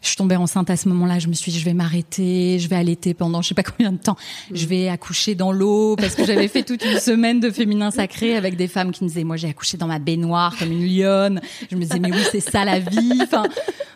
Je 0.01 0.07
suis 0.07 0.15
tombée 0.15 0.37
enceinte 0.37 0.69
à 0.69 0.77
ce 0.77 0.87
moment-là. 0.89 1.19
Je 1.19 1.27
me 1.27 1.33
suis 1.33 1.51
dit 1.51 1.59
je 1.59 1.65
vais 1.65 1.73
m'arrêter, 1.73 2.59
je 2.59 2.69
vais 2.69 2.77
allaiter 2.77 3.13
pendant 3.13 3.41
je 3.41 3.49
sais 3.49 3.55
pas 3.55 3.63
combien 3.77 3.91
de 3.91 3.97
temps. 3.97 4.17
Mm. 4.49 4.55
Je 4.55 4.65
vais 4.67 4.87
accoucher 4.87 5.35
dans 5.35 5.51
l'eau 5.51 5.97
parce 5.97 6.15
que 6.15 6.25
j'avais 6.25 6.47
fait 6.47 6.63
toute 6.63 6.85
une 6.85 6.99
semaine 6.99 7.39
de 7.39 7.49
féminin 7.49 7.91
sacré 7.91 8.37
avec 8.37 8.55
des 8.55 8.67
femmes 8.67 8.92
qui 8.93 9.03
me 9.03 9.09
disaient 9.09 9.23
moi 9.23 9.35
j'ai 9.35 9.49
accouché 9.49 9.77
dans 9.77 9.87
ma 9.87 9.99
baignoire 9.99 10.55
comme 10.57 10.71
une 10.71 10.87
lionne. 10.87 11.41
Je 11.69 11.75
me 11.75 11.81
disais 11.81 11.99
mais 11.99 12.11
oui 12.11 12.23
c'est 12.31 12.39
ça 12.39 12.63
la 12.63 12.79
vie. 12.79 13.19
Enfin, 13.21 13.43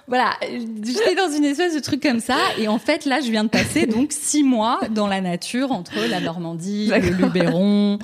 voilà, 0.09 0.31
j'étais 0.41 1.15
dans 1.15 1.29
une 1.35 1.43
espèce 1.43 1.75
de 1.75 1.81
truc 1.81 2.01
comme 2.01 2.21
ça. 2.21 2.37
Et 2.57 2.69
en 2.69 2.79
fait, 2.79 3.03
là, 3.05 3.19
je 3.19 3.29
viens 3.29 3.43
de 3.43 3.49
passer 3.49 3.85
donc 3.87 4.13
six 4.13 4.41
mois 4.41 4.79
dans 4.89 5.05
la 5.05 5.19
nature 5.19 5.73
entre 5.73 5.95
la 6.09 6.21
Normandie, 6.21 6.87
le 6.87 7.09
Luberon, 7.09 7.99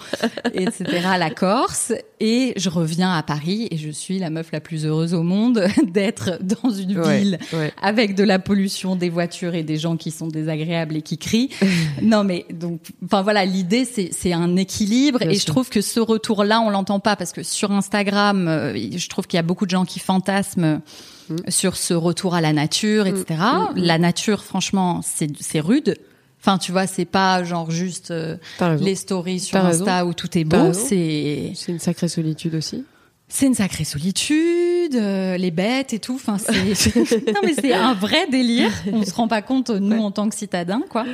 etc., 0.53 0.83
la 1.17 1.29
Corse. 1.29 1.93
Et 2.19 2.53
je 2.57 2.69
reviens 2.69 3.13
à 3.13 3.23
Paris 3.23 3.69
et 3.71 3.77
je 3.77 3.89
suis 3.89 4.19
la 4.19 4.29
meuf 4.29 4.51
la 4.51 4.59
plus 4.59 4.85
heureuse 4.85 5.13
au 5.13 5.23
monde 5.23 5.65
d'être 5.93 6.39
dans 6.41 6.69
une 6.69 7.01
ville 7.01 7.39
avec 7.81 8.15
de 8.15 8.23
la 8.25 8.37
pollution, 8.37 8.97
des 8.97 9.09
voitures 9.09 9.55
et 9.55 9.63
des 9.63 9.77
gens 9.77 9.95
qui 9.95 10.11
sont 10.11 10.27
désagréables 10.27 10.97
et 10.97 11.01
qui 11.01 11.17
crient. 11.17 11.51
non, 12.01 12.25
mais 12.25 12.45
donc, 12.53 12.81
enfin 13.05 13.21
voilà, 13.21 13.45
l'idée, 13.45 13.85
c'est 13.85 14.33
un 14.33 14.57
équilibre. 14.57 15.21
et 15.21 15.35
je 15.35 15.45
trouve 15.45 15.69
que 15.69 15.79
ce 15.79 16.01
retour-là, 16.01 16.59
on 16.59 16.69
l'entend 16.69 16.82
pas 16.83 17.15
parce 17.15 17.31
que 17.31 17.43
sur 17.43 17.71
Instagram, 17.71 18.47
euh, 18.47 18.73
je 18.75 19.09
trouve 19.09 19.27
qu'il 19.27 19.37
y 19.37 19.39
a 19.39 19.43
beaucoup 19.43 19.65
de 19.65 19.71
gens 19.71 19.85
qui 19.85 19.99
fantasment 19.99 20.81
Mm. 21.29 21.35
sur 21.49 21.77
ce 21.77 21.93
retour 21.93 22.35
à 22.35 22.41
la 22.41 22.53
nature, 22.53 23.07
etc. 23.07 23.25
Mm. 23.29 23.79
Mm. 23.79 23.83
La 23.83 23.97
nature, 23.97 24.43
franchement, 24.43 25.01
c'est 25.03 25.59
rude. 25.59 25.97
Enfin, 26.39 26.57
tu 26.57 26.71
vois, 26.73 26.87
c'est 26.87 27.05
pas 27.05 27.43
genre 27.43 27.71
juste 27.71 28.11
euh, 28.11 28.35
les 28.79 28.95
stories 28.95 29.39
sur 29.39 29.57
Insta 29.57 30.05
où 30.05 30.13
tout 30.13 30.37
est 30.37 30.43
beau. 30.43 30.73
C'est 30.73 31.53
c'est 31.55 31.71
une 31.71 31.79
sacrée 31.79 32.09
solitude 32.09 32.55
aussi. 32.55 32.83
C'est 33.29 33.45
une 33.45 33.55
sacrée 33.55 33.85
solitude, 33.85 34.95
euh, 34.95 35.37
les 35.37 35.51
bêtes 35.51 35.93
et 35.93 35.99
tout. 35.99 36.15
Enfin, 36.15 36.37
c'est 36.37 36.51
non 37.33 37.39
mais 37.45 37.53
c'est 37.53 37.73
un 37.73 37.93
vrai 37.93 38.27
délire. 38.27 38.71
On 38.91 39.05
se 39.05 39.13
rend 39.13 39.29
pas 39.29 39.41
compte 39.41 39.69
nous 39.69 40.01
en 40.01 40.11
tant 40.11 40.27
que 40.27 40.35
citadins, 40.35 40.83
quoi. 40.89 41.05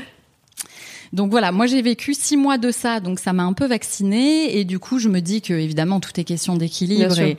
Donc 1.13 1.32
voilà, 1.32 1.52
moi 1.52 1.65
j'ai 1.65 1.82
vécu 1.82 2.13
six 2.13 2.38
mois 2.38 2.58
de 2.58 2.72
ça, 2.72 3.00
donc 3.00 3.19
ça 3.19 3.34
m'a 3.34 3.43
un 3.43 3.54
peu 3.54 3.65
vaccinée 3.65 4.58
et 4.58 4.63
du 4.63 4.80
coup 4.80 5.00
je 5.00 5.10
me 5.10 5.22
dis 5.22 5.41
que 5.41 5.54
évidemment 5.54 6.00
tout 6.00 6.17
est 6.19 6.24
question 6.24 6.56
d'équilibre 6.56 7.19
et, 7.19 7.38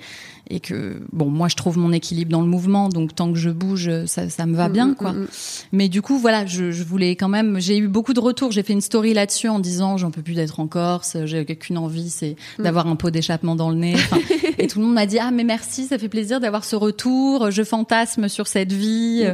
et 0.51 0.61
que 0.61 1.01
bon 1.13 1.31
moi 1.31 1.49
je 1.49 1.57
trouve 1.57 1.79
mon 1.79 1.93
équilibre 1.93 2.31
dans 2.31 2.41
le 2.43 2.47
mouvement 2.47 2.89
donc 2.89 3.15
tant 3.15 3.33
que 3.33 3.39
je 3.39 3.51
bouge 3.51 3.91
ça, 4.07 4.29
ça 4.29 4.47
me 4.47 4.55
va 4.57 4.69
mm, 4.69 4.73
bien 4.73 4.87
mm, 4.89 4.95
quoi. 4.97 5.13
mm, 5.13 5.27
mais 5.73 5.89
du 5.89 6.03
coup 6.03 6.19
voilà 6.19 6.45
je, 6.47 6.71
je 6.71 6.85
voulais 6.85 7.17
quand 7.17 7.29
même 7.29 7.61
j'ai 7.61 7.79
eu 7.79 7.89
beaucoup 7.89 8.13
de 8.13 8.21
retours. 8.21 8.53
J'ai 8.53 8.63
fait 8.63 8.73
une 8.73 8.81
story 8.81 9.15
là-dessus 9.15 9.49
en 9.49 9.59
disant 9.59 9.97
j'en 9.97 10.11
peux 10.11 10.23
plus 10.23 10.35
d'être 10.35 10.61
en 10.61 10.67
Corse 10.67 11.17
j'ai 11.25 11.45
qu'une 11.45 11.79
envie 11.79 12.11
c'est 12.11 12.37
d'avoir 12.59 12.87
un 12.87 12.97
pot 12.97 13.11
d'échappement 13.11 13.57
dans 13.57 13.71
le 13.71 13.77
nez. 13.77 13.97
Et 14.59 14.67
tout 14.67 14.79
le 14.79 14.87
monde 14.87 14.95
m'a 14.95 15.07
dit 15.07 15.19
ah 15.19 15.31
mais 15.31 15.45
merci 15.45 15.87
ça 15.87 15.99
fait 15.99 16.09
plaisir 16.09 16.41
d'avoir 16.41 16.65
ce 16.65 16.77
retour 16.77 17.51
je 17.51 17.63
fantasme 17.63 18.29
sur 18.29 18.47
cette 18.47 18.73
vie 18.73 19.25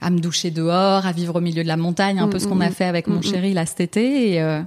à 0.00 0.10
me 0.10 0.20
doucher 0.20 0.50
dehors 0.50 1.06
à 1.06 1.12
vivre 1.12 1.36
au 1.36 1.40
milieu 1.40 1.62
de 1.62 1.68
la 1.68 1.76
montagne 1.76 2.18
un 2.18 2.28
peu 2.28 2.38
ce 2.38 2.46
qu'on 2.46 2.60
a 2.60 2.70
fait 2.70 2.84
avec 2.84 3.06
mon 3.06 3.22
chéri 3.22 3.54
là 3.54 3.66
cet 3.66 3.80
été 3.80 4.32
et 4.32 4.42
euh, 4.42 4.60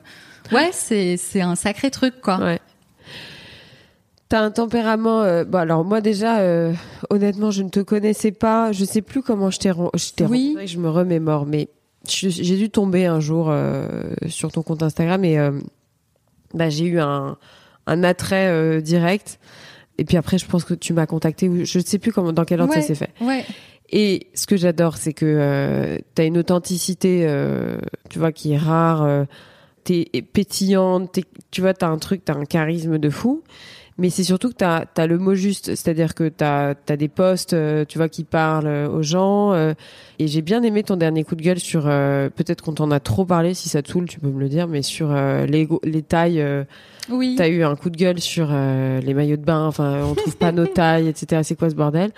ouais 0.51 0.69
c'est 0.73 1.17
c'est 1.17 1.41
un 1.41 1.55
sacré 1.55 1.91
truc 1.91 2.15
quoi. 2.21 2.37
Ouais. 2.37 2.59
T'as 4.33 4.41
un 4.41 4.49
tempérament. 4.49 5.21
Euh, 5.21 5.43
bon, 5.43 5.59
alors 5.59 5.85
moi 5.85 6.01
déjà, 6.01 6.39
euh, 6.39 6.73
honnêtement, 7.11 7.51
je 7.51 7.61
ne 7.61 7.69
te 7.69 7.81
connaissais 7.81 8.31
pas. 8.31 8.71
Je 8.71 8.83
sais 8.83 9.03
plus 9.03 9.21
comment 9.21 9.51
je 9.51 9.59
t'ai 9.59 9.69
je 9.69 10.23
oui. 10.23 10.57
Je 10.65 10.79
me 10.79 10.89
remémore, 10.89 11.45
mais 11.45 11.67
j'ai 12.07 12.57
dû 12.57 12.71
tomber 12.71 13.05
un 13.05 13.19
jour 13.19 13.51
euh, 13.51 14.01
sur 14.25 14.51
ton 14.51 14.63
compte 14.63 14.81
Instagram 14.81 15.23
et 15.23 15.37
bah, 16.55 16.71
j'ai 16.71 16.85
eu 16.85 16.99
un, 16.99 17.37
un 17.85 18.03
attrait 18.03 18.81
direct. 18.81 19.39
Et 19.99 20.03
puis 20.03 20.17
après, 20.17 20.39
je 20.39 20.47
pense 20.47 20.63
que 20.63 20.73
tu 20.73 20.93
m'as 20.93 21.05
contacté. 21.05 21.51
Je 21.63 21.77
ne 21.77 21.83
sais 21.83 21.99
plus 21.99 22.11
comment, 22.11 22.33
dans 22.33 22.45
quel 22.45 22.59
ordre 22.59 22.73
ça 22.73 22.81
s'est 22.81 22.95
fait. 22.95 23.11
Ouais. 23.21 23.45
Et 23.91 24.31
ce 24.33 24.47
que 24.47 24.57
j'adore, 24.57 24.97
c'est 24.97 25.13
que 25.13 26.01
tu 26.15 26.21
as 26.23 26.25
une 26.25 26.39
authenticité, 26.39 27.31
tu 28.09 28.17
vois, 28.17 28.31
qui 28.31 28.53
est 28.53 28.57
rare. 28.57 29.27
t'es 29.83 30.05
pétillante, 30.33 31.19
tu 31.51 31.61
vois, 31.61 31.75
t'as 31.75 31.89
un 31.89 31.99
truc, 31.99 32.25
t'as 32.25 32.33
un 32.33 32.45
charisme 32.45 32.97
de 32.97 33.11
fou 33.11 33.43
mais 33.97 34.09
c'est 34.09 34.23
surtout 34.23 34.49
que 34.49 34.55
tu 34.55 34.63
as, 34.65 35.07
le 35.07 35.17
mot 35.19 35.35
juste, 35.35 35.75
c'est-à-dire 35.75 36.15
que 36.15 36.27
tu 36.27 36.43
as, 36.43 36.75
des 36.97 37.07
posts, 37.07 37.53
euh, 37.53 37.85
tu 37.87 37.99
vois, 37.99 38.09
qui 38.09 38.23
parlent 38.23 38.67
euh, 38.67 38.89
aux 38.89 39.03
gens. 39.03 39.53
Euh, 39.53 39.73
et 40.17 40.27
j'ai 40.27 40.41
bien 40.41 40.63
aimé 40.63 40.83
ton 40.83 40.95
dernier 40.95 41.23
coup 41.23 41.35
de 41.35 41.43
gueule 41.43 41.59
sur, 41.59 41.83
peut-être 41.83 42.63
qu'on 42.63 42.73
t'en 42.73 42.89
a 42.91 42.99
trop 42.99 43.25
parlé, 43.25 43.53
si 43.53 43.69
ça 43.69 43.81
te 43.81 43.91
saoule, 43.91 44.07
tu 44.07 44.19
peux 44.19 44.29
me 44.29 44.39
le 44.39 44.49
dire, 44.49 44.67
mais 44.67 44.81
sur 44.81 45.13
les, 45.13 45.67
les 45.83 46.01
tailles. 46.01 46.43
oui. 47.09 47.35
Tu 47.35 47.41
as 47.41 47.47
eu 47.47 47.63
un 47.63 47.75
coup 47.75 47.89
de 47.89 47.97
gueule 47.97 48.19
sur 48.19 48.47
les 48.51 49.13
maillots 49.13 49.37
de 49.37 49.43
bain, 49.43 49.65
enfin, 49.65 50.03
on 50.03 50.15
trouve 50.15 50.37
pas 50.37 50.51
nos 50.51 50.67
tailles, 50.67 51.07
etc. 51.07 51.41
C'est 51.43 51.55
quoi 51.55 51.69
ce 51.69 51.75
bordel? 51.75 52.11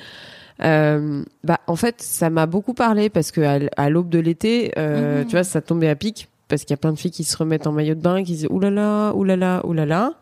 Bah, 0.59 1.59
en 1.67 1.75
fait, 1.75 1.95
ça 2.01 2.29
m'a 2.29 2.45
beaucoup 2.45 2.73
parlé 2.73 3.09
parce 3.09 3.31
que 3.31 3.41
à, 3.75 3.89
l'aube 3.89 4.09
de 4.09 4.19
l'été, 4.19 4.71
mhm. 4.77 5.25
tu 5.25 5.31
vois, 5.31 5.43
ça 5.43 5.61
tombait 5.61 5.89
à 5.89 5.95
pic 5.95 6.29
parce 6.47 6.63
qu'il 6.63 6.71
y 6.71 6.75
a 6.75 6.77
plein 6.77 6.91
de 6.91 6.99
filles 6.99 7.11
qui 7.11 7.23
se 7.23 7.35
remettent 7.37 7.65
en 7.65 7.71
maillot 7.71 7.95
de 7.95 8.01
bain, 8.01 8.23
qui 8.23 8.33
disent 8.33 8.47
oulala, 8.49 9.13
oulala, 9.15 9.65
oulala. 9.65 10.13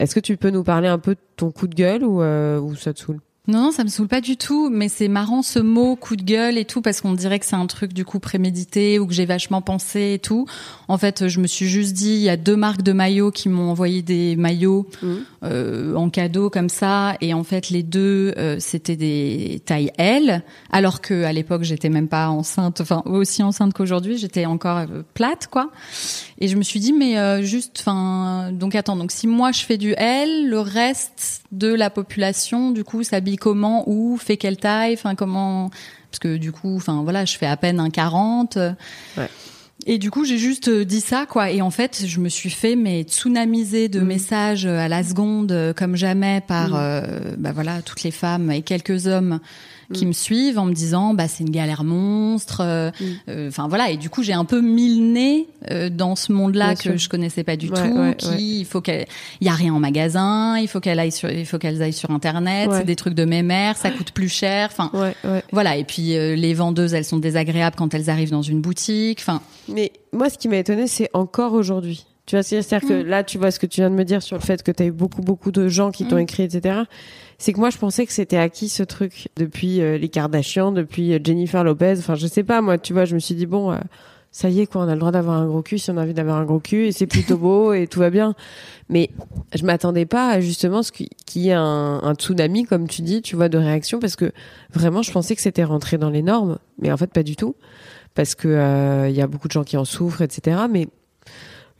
Est-ce 0.00 0.14
que 0.14 0.20
tu 0.20 0.38
peux 0.38 0.48
nous 0.48 0.64
parler 0.64 0.88
un 0.88 0.98
peu 0.98 1.14
de 1.14 1.20
ton 1.36 1.50
coup 1.50 1.68
de 1.68 1.74
gueule 1.74 2.04
ou, 2.04 2.22
euh, 2.22 2.58
ou 2.58 2.74
ça 2.74 2.94
te 2.94 3.00
saoule? 3.00 3.20
Non, 3.50 3.64
non, 3.64 3.70
ça 3.72 3.84
me 3.84 3.88
saoule 3.88 4.08
pas 4.08 4.20
du 4.20 4.36
tout, 4.36 4.70
mais 4.70 4.88
c'est 4.88 5.08
marrant 5.08 5.42
ce 5.42 5.58
mot 5.58 5.96
coup 5.96 6.14
de 6.14 6.22
gueule 6.22 6.56
et 6.56 6.64
tout 6.64 6.82
parce 6.82 7.00
qu'on 7.00 7.14
dirait 7.14 7.40
que 7.40 7.46
c'est 7.46 7.56
un 7.56 7.66
truc 7.66 7.92
du 7.92 8.04
coup 8.04 8.20
prémédité 8.20 8.98
ou 8.98 9.06
que 9.06 9.12
j'ai 9.12 9.26
vachement 9.26 9.60
pensé 9.60 10.12
et 10.14 10.18
tout. 10.20 10.46
En 10.88 10.98
fait, 10.98 11.26
je 11.28 11.40
me 11.40 11.46
suis 11.46 11.66
juste 11.66 11.92
dit, 11.92 12.12
il 12.12 12.20
y 12.20 12.28
a 12.28 12.36
deux 12.36 12.56
marques 12.56 12.82
de 12.82 12.92
maillots 12.92 13.32
qui 13.32 13.48
m'ont 13.48 13.70
envoyé 13.70 14.02
des 14.02 14.36
maillots 14.36 14.86
mmh. 15.02 15.08
euh, 15.44 15.94
en 15.94 16.10
cadeau 16.10 16.48
comme 16.48 16.68
ça, 16.68 17.16
et 17.20 17.34
en 17.34 17.42
fait 17.42 17.70
les 17.70 17.82
deux 17.82 18.34
euh, 18.38 18.56
c'était 18.60 18.96
des 18.96 19.60
tailles 19.64 19.90
L, 19.98 20.42
alors 20.70 21.00
que 21.00 21.24
à 21.24 21.32
l'époque 21.32 21.64
j'étais 21.64 21.88
même 21.88 22.08
pas 22.08 22.28
enceinte, 22.28 22.80
enfin 22.80 23.02
aussi 23.04 23.42
enceinte 23.42 23.74
qu'aujourd'hui, 23.74 24.16
j'étais 24.16 24.46
encore 24.46 24.78
euh, 24.78 25.02
plate 25.14 25.48
quoi. 25.48 25.70
Et 26.38 26.48
je 26.48 26.56
me 26.56 26.62
suis 26.62 26.80
dit 26.80 26.92
mais 26.92 27.18
euh, 27.18 27.42
juste, 27.42 27.78
enfin 27.80 28.52
donc 28.52 28.74
attends, 28.74 28.96
donc 28.96 29.10
si 29.10 29.26
moi 29.26 29.50
je 29.50 29.62
fais 29.62 29.76
du 29.76 29.92
L, 29.96 30.48
le 30.48 30.60
reste 30.60 31.42
de 31.50 31.74
la 31.74 31.90
population 31.90 32.70
du 32.70 32.84
coup 32.84 33.02
s'habille 33.02 33.36
comment, 33.40 33.88
où, 33.88 34.16
fait 34.16 34.36
quelle 34.36 34.56
taille, 34.56 34.94
enfin 34.94 35.16
comment, 35.16 35.70
parce 36.10 36.20
que 36.20 36.36
du 36.36 36.52
coup, 36.52 36.76
enfin 36.76 37.02
voilà, 37.02 37.24
je 37.24 37.36
fais 37.36 37.46
à 37.46 37.56
peine 37.56 37.80
un 37.80 37.90
40. 37.90 38.56
Ouais. 39.16 39.28
Et 39.86 39.98
du 39.98 40.10
coup, 40.10 40.24
j'ai 40.24 40.38
juste 40.38 40.68
euh, 40.68 40.84
dit 40.84 41.00
ça, 41.00 41.26
quoi. 41.26 41.50
Et 41.50 41.62
en 41.62 41.70
fait, 41.70 42.04
je 42.06 42.20
me 42.20 42.28
suis 42.28 42.50
fait 42.50 42.76
mais 42.76 43.02
tsunamiser 43.02 43.88
de 43.88 44.00
mmh. 44.00 44.04
messages 44.04 44.66
à 44.66 44.88
la 44.88 45.02
seconde, 45.02 45.52
euh, 45.52 45.72
comme 45.72 45.96
jamais, 45.96 46.42
par 46.46 46.70
mmh. 46.70 46.76
euh, 46.76 47.34
bah 47.38 47.52
voilà 47.52 47.82
toutes 47.82 48.02
les 48.02 48.10
femmes 48.10 48.50
et 48.50 48.62
quelques 48.62 49.06
hommes 49.06 49.40
qui 49.92 50.04
mm. 50.04 50.08
me 50.08 50.12
suivent 50.12 50.58
en 50.58 50.66
me 50.66 50.72
disant 50.72 51.14
bah 51.14 51.28
c'est 51.28 51.44
une 51.44 51.50
galère 51.50 51.84
monstre. 51.84 52.60
Euh, 52.60 52.90
mm. 52.90 53.04
euh, 53.28 53.48
enfin 53.48 53.68
voilà 53.68 53.90
et 53.90 53.96
du 53.96 54.10
coup 54.10 54.22
j'ai 54.22 54.32
un 54.32 54.44
peu 54.44 54.60
mis 54.60 54.98
le 54.98 55.04
nez 55.04 55.48
euh, 55.70 55.90
dans 55.90 56.16
ce 56.16 56.32
monde-là 56.32 56.74
que 56.74 56.96
je 56.96 57.08
connaissais 57.08 57.44
pas 57.44 57.56
du 57.56 57.70
tout. 57.70 58.14
qui 58.18 58.60
il 58.60 58.64
faut 58.64 58.80
qu'il 58.80 59.06
y 59.40 59.48
a 59.48 59.54
rien 59.54 59.74
en 59.74 59.80
magasin, 59.80 60.58
il 60.58 60.68
faut 60.68 60.80
qu'elle 60.80 60.98
aille 60.98 61.12
sur, 61.12 61.30
il 61.30 61.46
faut 61.46 61.58
qu'elles 61.58 61.82
aillent 61.82 61.92
sur 61.92 62.10
internet. 62.10 62.70
C'est 62.72 62.84
des 62.84 62.96
trucs 62.96 63.14
de 63.14 63.24
mémère, 63.24 63.76
ça 63.76 63.90
coûte 63.90 64.12
plus 64.12 64.28
cher. 64.28 64.70
Enfin 64.72 64.90
voilà 65.52 65.76
et 65.76 65.84
puis 65.84 66.10
les 66.10 66.54
vendeuses 66.54 66.94
elles 66.94 67.04
sont 67.04 67.18
désagréables 67.18 67.76
quand 67.76 67.94
elles 67.94 68.10
arrivent 68.10 68.30
dans 68.30 68.42
une 68.42 68.60
boutique. 68.60 69.18
Enfin. 69.20 69.40
Mais 69.68 69.92
moi 70.12 70.30
ce 70.30 70.38
qui 70.38 70.48
m'a 70.48 70.56
étonné 70.56 70.86
c'est 70.86 71.10
encore 71.12 71.52
aujourd'hui. 71.52 72.06
Tu 72.30 72.36
vois, 72.36 72.44
c'est-à-dire 72.44 72.88
que 72.88 73.02
mm. 73.02 73.06
là, 73.06 73.24
tu 73.24 73.38
vois 73.38 73.50
ce 73.50 73.58
que 73.58 73.66
tu 73.66 73.80
viens 73.80 73.90
de 73.90 73.96
me 73.96 74.04
dire 74.04 74.22
sur 74.22 74.36
le 74.36 74.42
fait 74.42 74.62
que 74.62 74.70
tu 74.70 74.84
as 74.84 74.86
eu 74.86 74.92
beaucoup, 74.92 75.20
beaucoup 75.20 75.50
de 75.50 75.66
gens 75.66 75.90
qui 75.90 76.06
t'ont 76.06 76.16
écrit, 76.16 76.44
etc 76.44 76.84
c'est 77.40 77.54
que 77.54 77.58
moi 77.58 77.70
je 77.70 77.78
pensais 77.78 78.04
que 78.06 78.12
c'était 78.12 78.36
acquis 78.36 78.68
ce 78.68 78.82
truc 78.82 79.28
depuis 79.36 79.80
euh, 79.80 79.96
les 79.96 80.10
Kardashians, 80.10 80.72
depuis 80.72 81.14
euh, 81.14 81.18
Jennifer 81.24 81.64
Lopez. 81.64 81.94
Enfin, 81.98 82.14
je 82.14 82.26
sais 82.26 82.44
pas 82.44 82.60
moi, 82.60 82.76
tu 82.76 82.92
vois, 82.92 83.06
je 83.06 83.14
me 83.14 83.18
suis 83.18 83.34
dit 83.34 83.46
bon, 83.46 83.72
euh, 83.72 83.78
ça 84.30 84.50
y 84.50 84.60
est 84.60 84.66
quoi, 84.66 84.82
on 84.82 84.88
a 84.88 84.92
le 84.92 84.98
droit 84.98 85.10
d'avoir 85.10 85.38
un 85.38 85.46
gros 85.46 85.62
cul 85.62 85.78
si 85.78 85.90
on 85.90 85.96
a 85.96 86.02
envie 86.02 86.12
d'avoir 86.12 86.36
un 86.36 86.44
gros 86.44 86.60
cul 86.60 86.86
et 86.86 86.92
c'est 86.92 87.06
plutôt 87.06 87.38
beau 87.38 87.72
et 87.72 87.86
tout 87.86 87.98
va 87.98 88.10
bien. 88.10 88.34
Mais 88.90 89.08
je 89.54 89.64
m'attendais 89.64 90.04
pas 90.04 90.28
à 90.28 90.40
justement 90.40 90.82
ce 90.82 90.92
qu'il 90.92 91.08
y 91.36 91.48
ait 91.48 91.54
un, 91.54 92.00
un, 92.02 92.14
tsunami 92.14 92.64
comme 92.64 92.86
tu 92.88 93.00
dis, 93.00 93.22
tu 93.22 93.36
vois, 93.36 93.48
de 93.48 93.56
réaction 93.56 94.00
parce 94.00 94.16
que 94.16 94.32
vraiment 94.74 95.00
je 95.00 95.10
pensais 95.10 95.34
que 95.34 95.40
c'était 95.40 95.64
rentré 95.64 95.96
dans 95.96 96.10
les 96.10 96.22
normes, 96.22 96.58
mais 96.78 96.92
en 96.92 96.98
fait 96.98 97.10
pas 97.10 97.22
du 97.22 97.36
tout 97.36 97.56
parce 98.14 98.34
que 98.34 99.06
il 99.08 99.16
y 99.16 99.22
a 99.22 99.26
beaucoup 99.26 99.48
de 99.48 99.52
gens 99.52 99.64
qui 99.64 99.78
en 99.78 99.86
souffrent, 99.86 100.20
etc. 100.20 100.58
Mais 100.70 100.88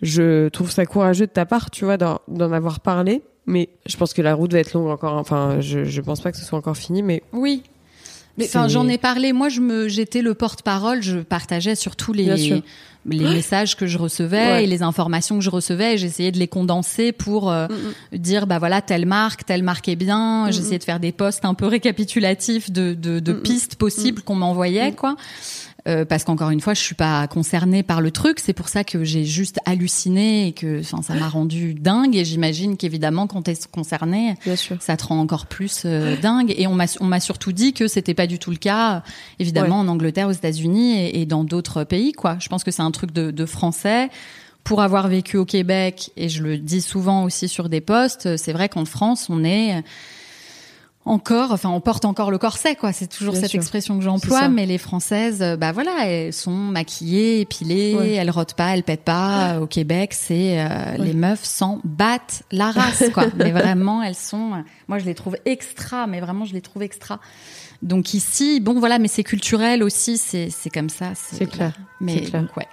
je 0.03 0.49
trouve 0.49 0.71
ça 0.71 0.87
courageux 0.87 1.27
de 1.27 1.33
ta 1.33 1.47
part, 1.47 1.71
tu 1.71 1.85
vois, 1.85 1.97
d'en 1.97 2.19
avoir 2.53 2.81
parlé. 2.81 3.23
Mais 3.47 3.69
je 3.87 3.97
pense 3.97 4.13
que 4.13 4.23
la 4.23 4.35
route 4.35 4.53
va 4.53 4.59
être 4.61 4.75
longue 4.75 4.89
encore. 4.89 5.15
Enfin, 5.15 5.61
je, 5.61 5.85
je 5.85 6.01
pense 6.01 6.21
pas 6.21 6.31
que 6.31 6.39
ce 6.39 6.45
soit 6.45 6.59
encore 6.59 6.77
fini, 6.77 7.03
mais 7.03 7.23
Oui. 7.33 7.63
Mais 8.39 8.45
enfin, 8.47 8.69
j'en 8.69 8.89
ai 8.89 8.97
parlé. 8.97 9.33
Moi, 9.33 9.49
je 9.49 9.61
me, 9.61 9.89
j'étais 9.89 10.23
le 10.23 10.35
porte-parole. 10.35 11.03
Je 11.03 11.19
partageais 11.19 11.75
surtout 11.75 12.13
les, 12.13 12.25
les 13.07 13.25
messages 13.25 13.77
que 13.77 13.87
je 13.87 13.99
recevais 13.99 14.37
Ouais. 14.53 14.65
et 14.65 14.67
les 14.67 14.83
informations 14.83 15.37
que 15.39 15.45
je 15.45 15.51
recevais. 15.51 15.99
J'essayais 15.99 16.31
de 16.33 16.39
les 16.39 16.47
condenser 16.49 17.13
pour 17.13 17.51
euh, 17.51 17.67
dire, 18.13 18.47
bah 18.47 18.59
voilà, 18.59 18.81
telle 18.83 19.05
marque, 19.05 19.45
telle 19.45 19.63
marque 19.63 19.89
est 19.89 19.97
bien. 19.97 20.51
J'essayais 20.53 20.79
de 20.79 20.85
faire 20.85 21.01
des 21.01 21.13
posts 21.13 21.45
un 21.45 21.55
peu 21.55 21.67
récapitulatifs 21.67 22.71
de, 22.71 22.95
de, 22.95 23.19
de 23.19 23.33
pistes 23.33 23.75
possibles 23.75 24.23
qu'on 24.23 24.37
m'envoyait, 24.37 24.93
quoi. 24.93 25.17
Euh, 25.91 26.05
parce 26.05 26.25
qu'encore 26.25 26.51
une 26.51 26.61
fois, 26.61 26.75
je 26.75 26.81
suis 26.81 26.95
pas 26.95 27.27
concernée 27.27 27.83
par 27.83 28.01
le 28.01 28.11
truc. 28.11 28.39
C'est 28.39 28.53
pour 28.53 28.69
ça 28.69 28.85
que 28.85 29.03
j'ai 29.03 29.25
juste 29.25 29.59
halluciné 29.67 30.47
et 30.47 30.53
que, 30.53 30.81
enfin, 30.81 31.03
ça 31.03 31.15
m'a 31.15 31.29
rendu 31.29 31.75
dingue. 31.75 32.17
Et 32.17 32.25
j'imagine 32.25 32.77
qu'évidemment, 32.77 33.27
quand 33.27 33.43
t'es 33.43 33.55
concerné, 33.73 34.37
bien 34.45 34.57
sûr. 34.57 34.77
ça 34.81 34.97
te 34.97 35.05
rend 35.05 35.19
encore 35.19 35.47
plus 35.47 35.83
euh, 35.85 36.17
dingue. 36.17 36.55
Et 36.57 36.67
on 36.67 36.75
m'a 36.75 36.87
on 37.01 37.07
m'a 37.07 37.21
surtout 37.21 37.53
dit 37.53 37.73
que 37.73 37.89
c'était 37.89 38.15
pas 38.15 38.27
du 38.27 38.39
tout 38.39 38.51
le 38.51 38.57
cas, 38.57 39.03
évidemment 39.39 39.81
en 39.81 39.89
Angleterre, 39.89 40.29
aux 40.29 40.33
États-Unis 40.33 40.99
et, 40.99 41.23
et 41.23 41.27
dans 41.27 41.45
d'autres 41.45 41.85
pays. 41.85 42.13
Quoi. 42.13 42.37
Je 42.41 42.49
pense 42.49 42.63
que 42.63 42.71
c'est 42.71 42.83
un 42.83 42.91
truc 42.93 43.13
de, 43.13 43.31
de 43.31 43.47
français. 43.47 44.11
Pour 44.63 44.83
avoir 44.83 45.09
vécu 45.09 45.39
au 45.39 45.47
Québec, 45.47 46.11
et 46.19 46.29
je 46.29 46.43
le 46.43 46.59
dis 46.59 46.83
souvent 46.83 47.25
aussi 47.25 47.49
sur 47.49 47.71
des 47.71 47.81
posts, 47.81 48.27
euh, 48.27 48.37
c'est 48.37 48.53
vrai 48.53 48.69
qu'en 48.69 48.85
France, 48.85 49.29
on 49.31 49.43
est 49.43 49.83
encore, 51.07 51.51
enfin, 51.53 51.71
on 51.71 51.81
porte 51.81 52.05
encore 52.05 52.31
le 52.31 52.37
corset, 52.39 52.77
quoi. 52.77 52.93
C'est 52.93 53.07
toujours 53.07 53.33
Bien 53.33 53.41
cette 53.43 53.51
sûr. 53.53 53.61
expression 53.61 53.97
que 53.97 54.05
j'emploie, 54.05 54.49
mais 54.49 54.67
les 54.67 54.77
Françaises, 54.77 55.41
euh, 55.41 55.57
bah 55.57 55.73
voilà, 55.73 56.07
elles 56.07 56.33
sont 56.33 56.51
maquillées, 56.51 57.41
épilées, 57.41 57.95
Ouais. 57.95 58.13
elles 58.13 58.31
rotent 58.31 58.55
pas, 58.55 58.75
elles 58.77 58.83
pètent 58.83 59.05
pas. 59.05 59.61
Au 59.61 59.67
Québec, 59.67 60.13
c'est 60.13 60.61
euh, 60.61 60.97
les 60.99 61.15
meufs 61.15 61.43
s'en 61.45 61.81
battent 61.85 62.43
la 62.53 62.71
race, 62.71 63.05
quoi. 63.15 63.25
mais 63.37 63.51
vraiment, 63.51 64.03
elles 64.03 64.15
sont. 64.15 64.63
Moi, 64.89 64.99
je 64.99 65.07
les 65.07 65.15
trouve 65.15 65.37
extra, 65.47 66.07
mais 66.07 66.21
vraiment, 66.21 66.45
je 66.45 66.53
les 66.53 66.61
trouve 66.61 66.83
extra. 66.83 67.19
Donc 67.83 68.13
ici, 68.13 68.61
bon, 68.61 68.79
voilà, 68.79 68.99
mais 68.99 69.09
c'est 69.09 69.25
culturel 69.25 69.83
aussi, 69.83 70.19
c'est 70.19 70.51
c'est 70.51 70.69
comme 70.71 70.91
ça. 70.91 71.13
C'est 71.15 71.47
clair, 71.47 71.73
Mais 72.03 72.13
c'est 72.15 72.21
clair. 72.31 72.43
donc, 72.43 72.57
ouais. 72.59 72.67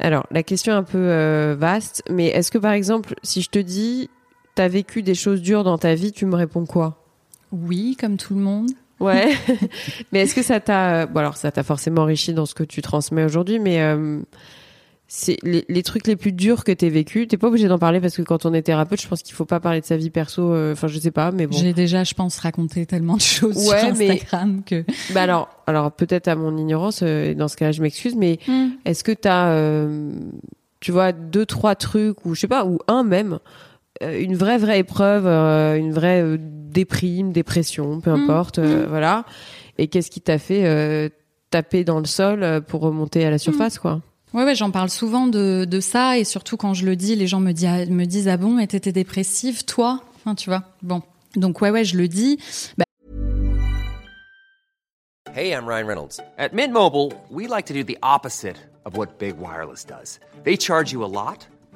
Alors, 0.00 0.26
la 0.32 0.42
question 0.42 0.72
est 0.72 0.76
un 0.76 0.82
peu 0.82 0.98
euh, 0.98 1.54
vaste, 1.58 2.02
mais 2.10 2.26
est-ce 2.26 2.50
que 2.50 2.58
par 2.58 2.72
exemple, 2.72 3.14
si 3.22 3.40
je 3.40 3.50
te 3.50 3.58
dis, 3.60 4.10
t'as 4.56 4.66
vécu 4.68 5.02
des 5.04 5.14
choses 5.14 5.40
dures 5.42 5.62
dans 5.64 5.78
ta 5.78 5.94
vie, 5.94 6.10
tu 6.10 6.26
me 6.26 6.34
réponds 6.34 6.66
quoi? 6.66 7.04
Oui, 7.52 7.96
comme 7.98 8.16
tout 8.16 8.34
le 8.34 8.40
monde. 8.40 8.70
Ouais. 9.00 9.32
mais 10.12 10.20
est-ce 10.22 10.34
que 10.34 10.42
ça 10.42 10.58
t'a, 10.60 11.02
euh, 11.02 11.06
bon 11.06 11.20
alors 11.20 11.36
ça 11.36 11.50
t'a 11.52 11.62
forcément 11.62 12.02
enrichi 12.02 12.34
dans 12.34 12.46
ce 12.46 12.54
que 12.54 12.64
tu 12.64 12.82
transmets 12.82 13.24
aujourd'hui, 13.24 13.58
mais 13.60 13.80
euh, 13.80 14.20
c'est 15.06 15.36
les, 15.44 15.64
les 15.68 15.82
trucs 15.84 16.06
les 16.08 16.16
plus 16.16 16.32
durs 16.32 16.64
que 16.64 16.72
t'aies 16.72 16.88
vécu. 16.90 17.26
T'es 17.28 17.36
pas 17.36 17.46
obligé 17.46 17.68
d'en 17.68 17.78
parler 17.78 18.00
parce 18.00 18.16
que 18.16 18.22
quand 18.22 18.44
on 18.44 18.52
est 18.52 18.62
thérapeute, 18.62 19.00
je 19.00 19.06
pense 19.08 19.22
qu'il 19.22 19.34
faut 19.34 19.44
pas 19.44 19.60
parler 19.60 19.80
de 19.80 19.86
sa 19.86 19.96
vie 19.96 20.10
perso. 20.10 20.52
euh, 20.52 20.72
Enfin, 20.72 20.88
je 20.88 20.98
sais 20.98 21.12
pas, 21.12 21.30
mais 21.30 21.46
bon. 21.46 21.56
J'ai 21.56 21.72
déjà, 21.72 22.02
je 22.04 22.12
pense, 22.14 22.38
raconté 22.40 22.84
tellement 22.86 23.16
de 23.16 23.20
choses 23.22 23.56
Ouais, 23.70 23.78
sur 23.86 23.94
mais- 23.96 24.10
Instagram 24.10 24.62
que. 24.66 24.84
Bah 25.14 25.22
alors, 25.22 25.48
alors 25.68 25.92
peut-être 25.92 26.26
à 26.28 26.34
mon 26.34 26.56
ignorance, 26.58 27.00
euh, 27.02 27.30
et 27.30 27.34
dans 27.36 27.48
ce 27.48 27.56
cas-là, 27.56 27.72
je 27.72 27.80
m'excuse, 27.82 28.16
mais 28.16 28.38
Hmm. 28.48 28.70
Est-ce 28.84 29.04
que 29.04 29.12
tu 29.12 29.28
as, 29.28 29.86
tu 30.80 30.92
vois, 30.92 31.12
deux, 31.12 31.46
trois 31.46 31.74
trucs, 31.76 32.26
ou 32.26 32.34
je 32.34 32.40
sais 32.40 32.48
pas, 32.48 32.64
ou 32.66 32.78
un 32.88 33.02
même, 33.04 33.34
euh, 33.34 33.38
une 34.00 34.36
vraie, 34.36 34.58
vraie 34.58 34.78
épreuve, 34.80 35.26
euh, 35.26 35.76
une 35.76 35.92
vraie 35.92 36.22
euh, 36.22 36.36
déprime, 36.40 37.32
dépression, 37.32 38.00
peu 38.00 38.10
Mm. 38.12 38.14
importe, 38.22 38.58
euh, 38.58 38.86
voilà. 38.88 39.24
Et 39.78 39.88
qu'est-ce 39.88 40.10
qui 40.10 40.20
t'a 40.20 40.38
fait 40.38 40.64
euh, 40.66 41.08
taper 41.50 41.84
dans 41.84 41.98
le 41.98 42.04
sol 42.06 42.42
euh, 42.42 42.60
pour 42.60 42.80
remonter 42.82 43.24
à 43.24 43.30
la 43.30 43.38
surface, 43.38 43.78
quoi 43.78 44.00
Ouais, 44.34 44.44
ouais, 44.44 44.54
j'en 44.54 44.70
parle 44.70 44.90
souvent 44.90 45.26
de, 45.26 45.64
de 45.64 45.80
ça 45.80 46.18
et 46.18 46.24
surtout 46.24 46.56
quand 46.58 46.74
je 46.74 46.84
le 46.84 46.96
dis, 46.96 47.16
les 47.16 47.26
gens 47.26 47.40
me, 47.40 47.52
disent 47.52 47.88
me 47.88 48.04
disent 48.04 48.28
ah 48.28 48.36
bon, 48.36 48.58
et 48.58 48.66
t'étais 48.66 48.92
dépressive, 48.92 49.64
toi? 49.64 50.00
Enfin, 50.16 50.34
tu 50.34 50.50
vois. 50.50 50.64
Bon, 50.82 51.00
donc 51.36 51.60
ouais, 51.62 51.70
ouais, 51.70 51.84
je 51.84 51.96
le 51.96 52.08
dis. 52.08 52.38
Bah, 52.76 52.84
Hey, 55.34 55.52
I'm 55.52 55.66
Ryan 55.66 55.86
Reynolds. 55.86 56.20
At 56.36 56.52
Mint 56.52 56.72
Mobile, 56.72 57.12
we 57.30 57.46
like 57.48 57.66
to 57.66 57.74
do 57.74 57.84
the 57.84 57.96
opposite 58.02 58.56
of 58.84 58.96
what 58.96 59.18
Big 59.18 59.34
Wireless 59.38 59.84
does. 59.84 60.18
They 60.44 60.56
charge 60.56 60.92
you 60.92 61.04
a 61.04 61.06
lot, 61.08 61.46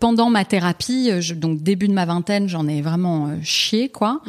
pendant 0.00 0.28
ma 0.30 0.44
thérapie, 0.44 1.10
euh, 1.10 1.20
je- 1.20 1.34
donc 1.34 1.62
début 1.62 1.88
de 1.88 1.92
ma 1.94 2.04
vingtaine, 2.04 2.48
j'en 2.48 2.68
ai 2.68 2.82
vraiment 2.82 3.28
euh, 3.28 3.36
chié, 3.42 3.88
quoi. 3.88 4.20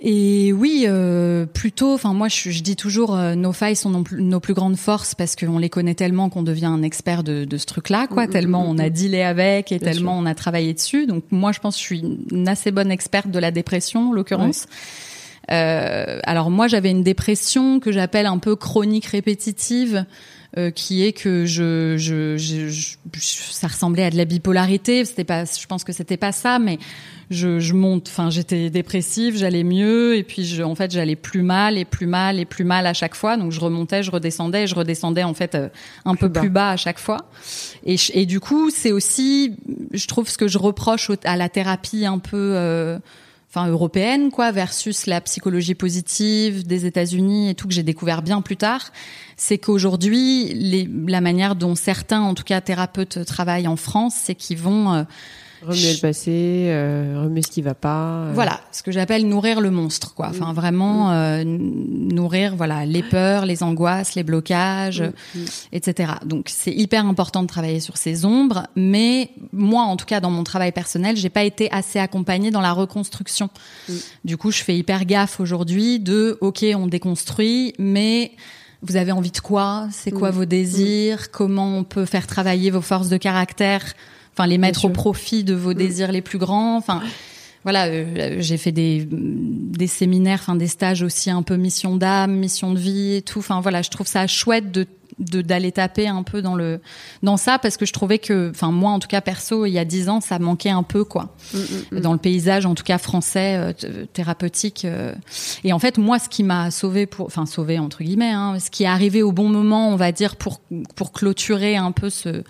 Et 0.00 0.52
oui, 0.52 0.84
euh, 0.88 1.46
plutôt. 1.46 1.94
Enfin, 1.94 2.12
moi, 2.14 2.28
je, 2.28 2.50
je 2.50 2.62
dis 2.62 2.74
toujours, 2.74 3.14
euh, 3.16 3.36
nos 3.36 3.52
failles 3.52 3.76
sont 3.76 3.90
nos, 3.90 4.02
plus- 4.02 4.20
nos 4.22 4.40
plus 4.40 4.52
grandes 4.52 4.76
forces 4.76 5.14
parce 5.14 5.36
qu'on 5.36 5.58
les 5.58 5.70
connaît 5.70 5.94
tellement 5.94 6.28
qu'on 6.30 6.42
devient 6.42 6.66
un 6.66 6.82
expert 6.82 7.22
de, 7.22 7.44
de 7.44 7.56
ce 7.56 7.64
truc-là, 7.66 8.08
quoi. 8.08 8.24
tellement 8.32 8.62
on 8.68 8.78
a 8.78 8.90
dealé 8.90 9.22
avec 9.22 9.70
et 9.70 9.78
tellement 9.78 10.18
on 10.18 10.26
a 10.26 10.34
travaillé 10.34 10.74
dessus. 10.74 11.06
Donc, 11.06 11.22
moi, 11.30 11.52
je 11.52 11.60
pense 11.60 11.76
que 11.76 11.80
je 11.80 11.86
suis 11.86 12.02
une 12.32 12.48
assez 12.48 12.72
bonne 12.72 12.90
experte 12.90 13.30
de 13.30 13.38
la 13.38 13.52
dépression, 13.52 14.10
en 14.10 14.12
l'occurrence. 14.12 14.66
Euh, 15.50 16.20
alors 16.24 16.50
moi, 16.50 16.68
j'avais 16.68 16.90
une 16.90 17.02
dépression 17.02 17.80
que 17.80 17.92
j'appelle 17.92 18.26
un 18.26 18.38
peu 18.38 18.56
chronique 18.56 19.06
répétitive. 19.06 20.04
euh, 20.56 20.70
qui 20.70 21.02
est 21.04 21.12
que 21.12 21.46
je, 21.46 21.96
je, 21.98 22.36
je, 22.36 22.68
je- 22.68 22.96
ça 23.10 23.66
ressemblait 23.66 24.04
à 24.04 24.10
de 24.10 24.16
la 24.16 24.24
bipolarité. 24.24 25.04
C'était 25.04 25.24
pas, 25.24 25.44
je 25.46 25.66
pense 25.66 25.82
que 25.82 25.92
c'était 25.92 26.16
pas 26.16 26.30
ça, 26.30 26.60
mais 26.60 26.78
je, 27.28 27.58
je 27.58 27.74
monte. 27.74 28.06
Enfin, 28.08 28.30
j'étais 28.30 28.70
dépressive, 28.70 29.36
j'allais 29.36 29.64
mieux, 29.64 30.16
et 30.16 30.22
puis 30.22 30.44
je, 30.44 30.62
en 30.62 30.76
fait, 30.76 30.92
j'allais 30.92 31.16
plus 31.16 31.42
mal 31.42 31.76
et 31.76 31.84
plus 31.84 32.06
mal 32.06 32.38
et 32.38 32.44
plus 32.44 32.62
mal 32.62 32.86
à 32.86 32.94
chaque 32.94 33.16
fois. 33.16 33.36
Donc 33.36 33.50
je 33.50 33.58
remontais, 33.58 34.04
je 34.04 34.12
redescendais, 34.12 34.62
et 34.62 34.66
je 34.68 34.76
redescendais 34.76 35.24
en 35.24 35.34
fait 35.34 35.56
euh, 35.56 35.68
un 36.04 36.14
peu 36.14 36.28
bas. 36.28 36.40
plus 36.40 36.50
bas 36.50 36.70
à 36.70 36.76
chaque 36.76 37.00
fois. 37.00 37.26
Et, 37.84 37.96
et 38.12 38.24
du 38.24 38.38
coup, 38.38 38.70
c'est 38.70 38.92
aussi, 38.92 39.56
je 39.92 40.06
trouve 40.06 40.28
ce 40.28 40.38
que 40.38 40.46
je 40.46 40.58
reproche 40.58 41.10
à 41.24 41.36
la 41.36 41.48
thérapie 41.48 42.06
un 42.06 42.20
peu. 42.20 42.52
euh, 42.54 43.00
enfin 43.54 43.68
européenne 43.68 44.32
quoi 44.32 44.50
versus 44.50 45.06
la 45.06 45.20
psychologie 45.20 45.76
positive 45.76 46.66
des 46.66 46.86
États-Unis 46.86 47.50
et 47.50 47.54
tout 47.54 47.68
que 47.68 47.74
j'ai 47.74 47.84
découvert 47.84 48.20
bien 48.20 48.42
plus 48.42 48.56
tard, 48.56 48.92
c'est 49.36 49.58
qu'aujourd'hui 49.58 50.82
la 51.06 51.20
manière 51.20 51.54
dont 51.54 51.76
certains 51.76 52.20
en 52.20 52.34
tout 52.34 52.42
cas 52.42 52.60
thérapeutes 52.60 53.24
travaillent 53.24 53.68
en 53.68 53.76
France, 53.76 54.14
c'est 54.16 54.34
qu'ils 54.34 54.58
vont 54.58 54.92
euh, 54.92 55.04
Remuer 55.66 55.92
le 55.94 56.00
passé, 56.00 56.66
euh, 56.68 57.22
remuer 57.24 57.42
ce 57.42 57.48
qui 57.50 57.62
va 57.62 57.74
pas. 57.74 58.24
euh. 58.26 58.30
voilà, 58.34 58.60
ce 58.72 58.82
que 58.82 58.92
j'appelle 58.92 59.26
nourrir 59.28 59.60
le 59.60 59.70
monstre, 59.70 60.14
quoi. 60.14 60.28
Enfin, 60.28 60.52
vraiment 60.52 61.10
euh, 61.12 61.38
n- 61.40 62.08
nourrir, 62.12 62.54
voilà, 62.56 62.84
les 62.84 63.02
peurs, 63.02 63.46
les 63.46 63.62
angoisses, 63.62 64.14
les 64.14 64.22
blocages, 64.24 65.02
etc. 65.72 66.12
Donc, 66.24 66.48
c'est 66.50 66.72
hyper 66.72 67.06
important 67.06 67.42
de 67.42 67.46
travailler 67.48 67.80
sur 67.80 67.96
ces 67.96 68.24
ombres. 68.24 68.66
Mais 68.76 69.30
moi, 69.52 69.82
en 69.82 69.96
tout 69.96 70.06
cas, 70.06 70.20
dans 70.20 70.30
mon 70.30 70.44
travail 70.44 70.72
personnel, 70.72 71.16
j'ai 71.16 71.30
pas 71.30 71.44
été 71.44 71.70
assez 71.72 71.98
accompagnée 71.98 72.50
dans 72.50 72.60
la 72.60 72.72
reconstruction. 72.72 73.48
Du 74.24 74.36
coup, 74.36 74.50
je 74.50 74.62
fais 74.62 74.76
hyper 74.76 75.04
gaffe 75.04 75.40
aujourd'hui 75.40 75.98
de, 76.00 76.36
ok, 76.40 76.64
on 76.76 76.86
déconstruit, 76.86 77.72
mais 77.78 78.32
vous 78.82 78.96
avez 78.96 79.12
envie 79.12 79.30
de 79.30 79.38
quoi? 79.40 79.88
C'est 79.92 80.10
quoi 80.10 80.30
vos 80.30 80.44
désirs? 80.44 81.30
Comment 81.30 81.78
on 81.78 81.84
peut 81.84 82.04
faire 82.04 82.26
travailler 82.26 82.70
vos 82.70 82.82
forces 82.82 83.08
de 83.08 83.16
caractère? 83.16 83.82
Enfin, 84.36 84.46
les 84.46 84.58
mettre 84.58 84.80
au 84.80 84.88
sûr. 84.88 84.92
profit 84.92 85.44
de 85.44 85.54
vos 85.54 85.74
désirs 85.74 86.12
les 86.12 86.22
plus 86.22 86.38
grands. 86.38 86.76
Enfin, 86.76 87.02
voilà, 87.62 87.86
euh, 87.86 88.36
j'ai 88.40 88.56
fait 88.58 88.72
des 88.72 89.06
des 89.10 89.86
séminaires, 89.86 90.40
enfin 90.42 90.56
des 90.56 90.66
stages 90.66 91.02
aussi 91.02 91.30
un 91.30 91.42
peu 91.42 91.56
mission 91.56 91.96
d'âme, 91.96 92.36
mission 92.36 92.72
de 92.72 92.78
vie 92.78 93.14
et 93.14 93.22
tout. 93.22 93.38
Enfin 93.38 93.60
voilà, 93.60 93.80
je 93.82 93.90
trouve 93.90 94.06
ça 94.06 94.26
chouette 94.26 94.70
de 94.72 94.86
de 95.20 95.42
d'aller 95.42 95.70
taper 95.70 96.08
un 96.08 96.24
peu 96.24 96.42
dans 96.42 96.56
le 96.56 96.80
dans 97.22 97.36
ça 97.36 97.60
parce 97.60 97.76
que 97.76 97.86
je 97.86 97.92
trouvais 97.92 98.18
que 98.18 98.50
enfin 98.50 98.72
moi 98.72 98.90
en 98.90 98.98
tout 98.98 99.06
cas 99.06 99.20
perso 99.20 99.64
il 99.64 99.70
y 99.70 99.78
a 99.78 99.84
dix 99.84 100.08
ans 100.08 100.20
ça 100.20 100.40
manquait 100.40 100.70
un 100.70 100.82
peu 100.82 101.04
quoi 101.04 101.36
dans 101.92 102.12
le 102.12 102.18
paysage 102.18 102.66
en 102.66 102.74
tout 102.74 102.82
cas 102.82 102.98
français 102.98 103.56
euh, 103.56 103.72
t- 103.72 103.88
thérapeutique 104.12 104.84
euh. 104.84 105.14
et 105.62 105.72
en 105.72 105.78
fait 105.78 105.98
moi 105.98 106.18
ce 106.18 106.28
qui 106.28 106.42
m'a 106.42 106.72
sauvé 106.72 107.06
pour 107.06 107.26
enfin 107.26 107.46
sauvé 107.46 107.78
entre 107.78 108.02
guillemets 108.02 108.32
hein, 108.32 108.58
ce 108.58 108.70
qui 108.70 108.82
est 108.82 108.88
arrivé 108.88 109.22
au 109.22 109.30
bon 109.30 109.48
moment 109.48 109.90
on 109.90 109.96
va 109.96 110.10
dire 110.10 110.34
pour 110.34 110.60
pour 110.96 111.12
clôturer 111.12 111.76
un 111.76 111.92
peu 111.92 112.10
ce 112.10 112.42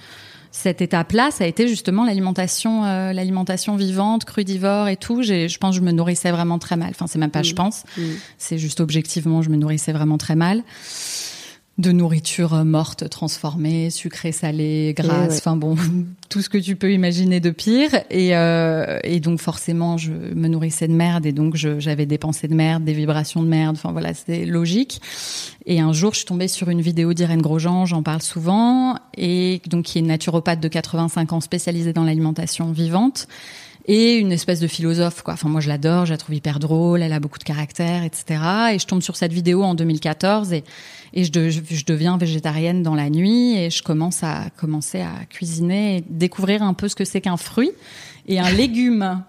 cette 0.55 0.81
étape-là, 0.81 1.33
ça 1.33 1.43
a 1.43 1.47
été 1.49 1.67
justement 1.67 2.05
l'alimentation, 2.05 2.85
euh, 2.85 3.13
l'alimentation 3.13 3.75
vivante, 3.75 4.25
crudivore 4.25 4.87
et 4.87 4.97
tout. 4.97 5.21
J'ai, 5.21 5.49
je 5.49 5.59
pense, 5.59 5.75
que 5.75 5.81
je 5.81 5.85
me 5.85 5.91
nourrissais 5.91 6.31
vraiment 6.31 6.61
très 6.61 6.77
mal. 6.77 6.91
Enfin, 6.91 7.09
c'est 7.09 7.19
même 7.19 7.33
pas, 7.33 7.43
je 7.43 7.55
pense, 7.55 7.83
c'est 8.39 8.57
juste 8.57 8.79
objectivement, 8.79 9.43
je 9.43 9.51
me 9.51 9.57
nourrissais 9.57 9.93
vraiment 9.93 10.17
très 10.17 10.37
mal. 10.37 10.63
De 11.77 11.91
nourriture 11.91 12.65
morte, 12.65 13.09
transformée, 13.09 13.91
sucrée, 13.91 14.31
salée, 14.31 14.95
grasse, 14.97 15.31
ouais. 15.31 15.39
enfin 15.39 15.57
bon, 15.57 15.77
tout 16.29 16.41
ce 16.41 16.49
que 16.49 16.59
tu 16.59 16.77
peux 16.77 16.93
imaginer 16.93 17.41
de 17.41 17.51
pire. 17.51 17.91
Et, 18.11 18.37
euh, 18.37 18.99
et 19.03 19.19
donc 19.19 19.41
forcément, 19.41 19.97
je 19.97 20.13
me 20.13 20.47
nourrissais 20.47 20.87
de 20.87 20.93
merde 20.93 21.27
et 21.27 21.33
donc 21.33 21.57
j'avais 21.57 22.07
des 22.07 22.19
pensées 22.19 22.47
de 22.47 22.55
merde, 22.55 22.85
des 22.85 22.93
vibrations 22.93 23.43
de 23.43 23.49
merde. 23.49 23.77
Enfin 23.77 23.91
voilà, 23.91 24.15
c'était 24.15 24.45
logique. 24.45 25.01
Et 25.67 25.81
un 25.81 25.93
jour, 25.93 26.13
je 26.13 26.19
suis 26.19 26.27
tombée 26.27 26.49
sur 26.49 26.69
une 26.69 26.81
vidéo 26.81 27.13
d'Irène 27.13 27.43
Grosjean, 27.43 27.87
j'en 27.87 28.03
parle 28.03 28.23
souvent, 28.23 28.97
et 29.17 29.61
donc 29.67 29.87
qui 29.87 29.99
est 29.99 30.01
une 30.01 30.09
naturopathe 30.09 30.61
de 30.61 30.69
85 30.69 31.33
ans 31.33 31.41
spécialisée 31.41 31.93
dans 31.93 32.05
l'alimentation 32.05 32.71
vivante 32.71 33.27
et 33.87 34.17
une 34.17 34.33
espèce 34.33 34.61
de 34.61 34.67
philosophe 34.67 35.23
quoi. 35.23 35.35
Enfin 35.35 35.49
moi 35.49 35.61
je 35.61 35.69
l'adore, 35.69 36.07
je 36.07 36.13
la 36.13 36.17
trouve 36.19 36.35
hyper 36.35 36.59
drôle, 36.59 37.03
elle 37.03 37.13
a 37.13 37.21
beaucoup 37.21 37.39
de 37.39 37.45
caractère, 37.45 38.03
etc. 38.05 38.41
Et 38.73 38.79
je 38.79 38.87
tombe 38.87 39.03
sur 39.03 39.17
cette 39.17 39.33
vidéo 39.33 39.63
en 39.63 39.75
2014 39.75 40.53
et 40.53 40.65
et 41.17 41.23
je, 41.25 41.31
de- 41.31 41.49
je, 41.49 41.61
je 41.69 41.85
deviens 41.85 42.17
végétarienne 42.19 42.83
dans 42.83 42.95
la 42.97 43.09
nuit 43.09 43.57
et 43.57 43.71
je 43.71 43.83
commence 43.85 44.25
à 44.25 44.47
commencer 44.57 45.01
à 45.01 45.13
cuisiner 45.31 45.99
et 45.99 46.05
découvrir 46.11 46.63
un 46.63 46.75
peu 46.75 46.89
ce 46.89 46.97
que 46.97 47.05
c'est 47.05 47.21
qu'un 47.21 47.37
fruit 47.37 47.71
et 48.27 48.41
un 48.41 48.51
légume. 48.51 49.23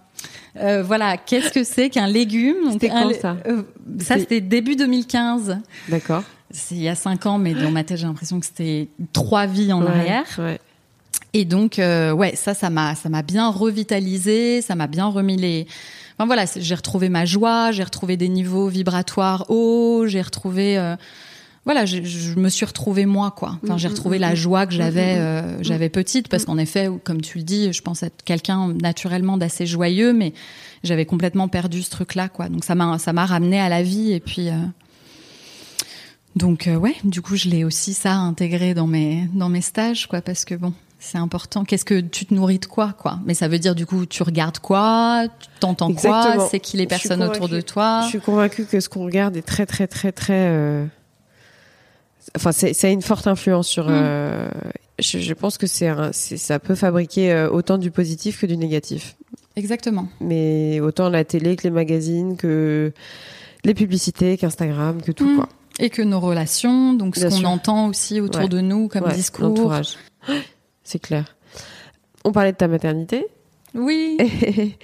Euh, 0.57 0.81
voilà, 0.81 1.17
qu'est-ce 1.17 1.51
que 1.51 1.63
c'est 1.63 1.89
qu'un 1.89 2.07
légume? 2.07 2.71
C'était 2.71 2.89
quand, 2.89 3.11
ça? 3.21 3.37
euh, 3.45 3.61
Ça 3.99 4.17
c'était 4.17 4.41
début 4.41 4.75
2015. 4.77 5.59
D'accord. 5.89 6.23
C'est 6.49 6.75
il 6.75 6.81
y 6.81 6.87
a 6.89 6.95
cinq 6.95 7.25
ans, 7.25 7.37
mais 7.37 7.53
dans 7.53 7.71
ma 7.71 7.83
tête 7.83 7.97
j'ai 7.97 8.07
l'impression 8.07 8.39
que 8.39 8.45
c'était 8.45 8.87
trois 9.13 9.45
vies 9.45 9.73
en 9.73 9.81
Ouais, 9.83 9.89
arrière. 9.89 10.25
Ouais. 10.39 10.59
Et 11.37 11.43
donc, 11.43 11.79
euh, 11.79 12.13
ouais, 12.13 12.33
ça, 12.37 12.53
ça 12.53 12.69
m'a, 12.69 12.95
ça 12.95 13.09
m'a 13.09 13.21
bien 13.21 13.49
revitalisé, 13.49 14.61
ça 14.61 14.73
m'a 14.73 14.87
bien 14.87 15.05
remis 15.07 15.35
les. 15.35 15.67
Enfin 16.17 16.25
voilà, 16.27 16.45
j'ai 16.55 16.75
retrouvé 16.75 17.09
ma 17.09 17.25
joie, 17.25 17.73
j'ai 17.73 17.83
retrouvé 17.83 18.15
des 18.15 18.29
niveaux 18.29 18.69
vibratoires 18.69 19.45
hauts, 19.49 20.05
j'ai 20.07 20.21
retrouvé. 20.21 20.77
euh, 20.77 20.95
voilà, 21.65 21.85
je, 21.85 22.03
je 22.03 22.39
me 22.39 22.47
suis 22.47 22.65
retrouvée 22.65 23.05
moi, 23.05 23.31
quoi. 23.31 23.59
Enfin, 23.63 23.77
j'ai 23.77 23.89
retrouvé 23.89 24.17
la 24.17 24.33
joie 24.33 24.65
que 24.65 24.71
j'avais, 24.71 25.17
euh, 25.17 25.61
j'avais 25.61 25.89
petite, 25.89 26.29
parce 26.29 26.45
qu'en 26.45 26.57
effet, 26.57 26.87
comme 27.03 27.19
tu 27.19 27.39
le 27.39 27.43
dis, 27.43 27.73
je 27.73 27.81
pense 27.81 28.01
être 28.01 28.23
quelqu'un 28.23 28.69
naturellement 28.81 29.35
d'assez 29.35 29.65
joyeux, 29.65 30.13
mais 30.13 30.31
j'avais 30.85 31.05
complètement 31.05 31.49
perdu 31.49 31.81
ce 31.83 31.89
truc-là, 31.89 32.29
quoi. 32.29 32.47
Donc 32.47 32.63
ça 32.63 32.75
m'a, 32.75 32.97
ça 32.97 33.11
m'a 33.11 33.25
ramené 33.25 33.59
à 33.59 33.67
la 33.67 33.83
vie, 33.83 34.13
et 34.13 34.21
puis. 34.21 34.47
donc 36.37 36.67
euh, 36.67 36.75
ouais, 36.77 36.95
du 37.03 37.21
coup 37.21 37.35
je 37.35 37.49
l'ai 37.49 37.63
aussi 37.65 37.93
ça 37.93 38.13
intégré 38.13 38.73
dans 38.73 38.87
mes 38.87 39.27
dans 39.33 39.49
mes 39.49 39.61
stages 39.61 40.07
quoi 40.07 40.21
parce 40.21 40.43
que 40.45 40.55
bon 40.55 40.73
c'est 41.05 41.17
important. 41.17 41.63
Qu'est-ce 41.63 41.85
que 41.85 41.99
tu 41.99 42.25
te 42.25 42.33
nourris 42.33 42.59
de 42.59 42.65
quoi 42.65 42.93
quoi? 42.97 43.19
Mais 43.25 43.33
ça 43.33 43.47
veut 43.47 43.59
dire 43.59 43.75
du 43.75 43.85
coup 43.85 44.05
tu 44.05 44.23
regardes 44.23 44.59
quoi, 44.59 45.23
tu 45.39 45.47
t'entends 45.59 45.93
quoi, 45.93 46.47
c'est 46.49 46.59
qui 46.59 46.77
les 46.77 46.87
personnes 46.87 47.21
autour 47.23 47.47
de 47.49 47.61
toi? 47.61 48.01
Je 48.05 48.09
suis 48.09 48.19
convaincue 48.21 48.65
que 48.65 48.79
ce 48.79 48.89
qu'on 48.89 49.05
regarde 49.05 49.37
est 49.37 49.41
très, 49.41 49.65
très, 49.65 49.87
très, 49.87 50.11
très. 50.11 50.47
euh, 50.49 50.85
Enfin, 52.35 52.51
c'est, 52.51 52.73
ça 52.73 52.87
a 52.87 52.89
une 52.89 53.03
forte 53.03 53.27
influence 53.27 53.67
sur. 53.67 53.85
Mm. 53.85 53.91
euh, 53.93 54.49
Je, 54.99 55.19
je 55.19 55.33
pense 55.33 55.57
que 55.57 55.67
c'est, 55.67 55.87
un- 55.89 56.11
c'est, 56.11 56.37
ça 56.37 56.57
peut 56.57 56.73
fabriquer 56.75 57.31
euh, 57.31 57.49
autant 57.49 57.77
du 57.77 57.91
positif 57.91 58.41
que 58.41 58.45
du 58.45 58.57
négatif. 58.57 59.15
Exactement. 59.55 60.07
Mais 60.21 60.79
autant 60.79 61.09
la 61.09 61.23
télé 61.23 61.55
que 61.55 61.63
les 61.63 61.69
magazines, 61.69 62.35
que 62.35 62.91
les 63.63 63.73
publicités, 63.73 64.37
qu'Instagram, 64.37 65.01
que 65.01 65.11
tout 65.11 65.29
Mm. 65.29 65.35
quoi. 65.35 65.49
Et 65.79 65.89
que 65.89 66.01
nos 66.01 66.19
relations, 66.21 66.93
donc 66.93 67.15
ce 67.17 67.27
qu'on 67.27 67.43
entend 67.43 67.87
aussi 67.89 68.21
autour 68.21 68.43
Ouais. 68.43 68.47
de 68.47 68.61
nous 68.61 68.87
comme 68.87 69.03
Ouais, 69.03 69.13
discours. 69.13 69.45
l'entourage. 69.49 69.97
C'est 70.85 70.99
clair. 70.99 71.35
On 72.23 72.31
parlait 72.31 72.53
de 72.53 72.57
ta 72.57 72.69
maternité. 72.69 73.27
Oui. 73.73 74.17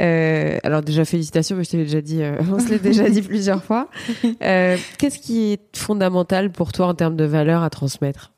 Euh, 0.00 0.58
alors 0.64 0.82
déjà 0.82 1.04
félicitations, 1.04 1.54
mais 1.54 1.62
je 1.62 1.70
t'avais 1.70 1.84
déjà 1.84 2.00
dit, 2.00 2.22
euh, 2.22 2.36
on 2.50 2.58
se 2.58 2.70
l'est 2.70 2.82
déjà 2.82 3.08
dit 3.08 3.22
plusieurs 3.22 3.62
fois. 3.62 3.88
Euh, 4.42 4.76
Qu'est-ce 4.98 5.18
qui 5.18 5.52
est 5.52 5.76
fondamental 5.76 6.50
pour 6.50 6.72
toi 6.72 6.88
en 6.88 6.94
termes 6.94 7.14
de 7.14 7.24
valeur 7.24 7.62
à 7.62 7.70
transmettre? 7.70 8.32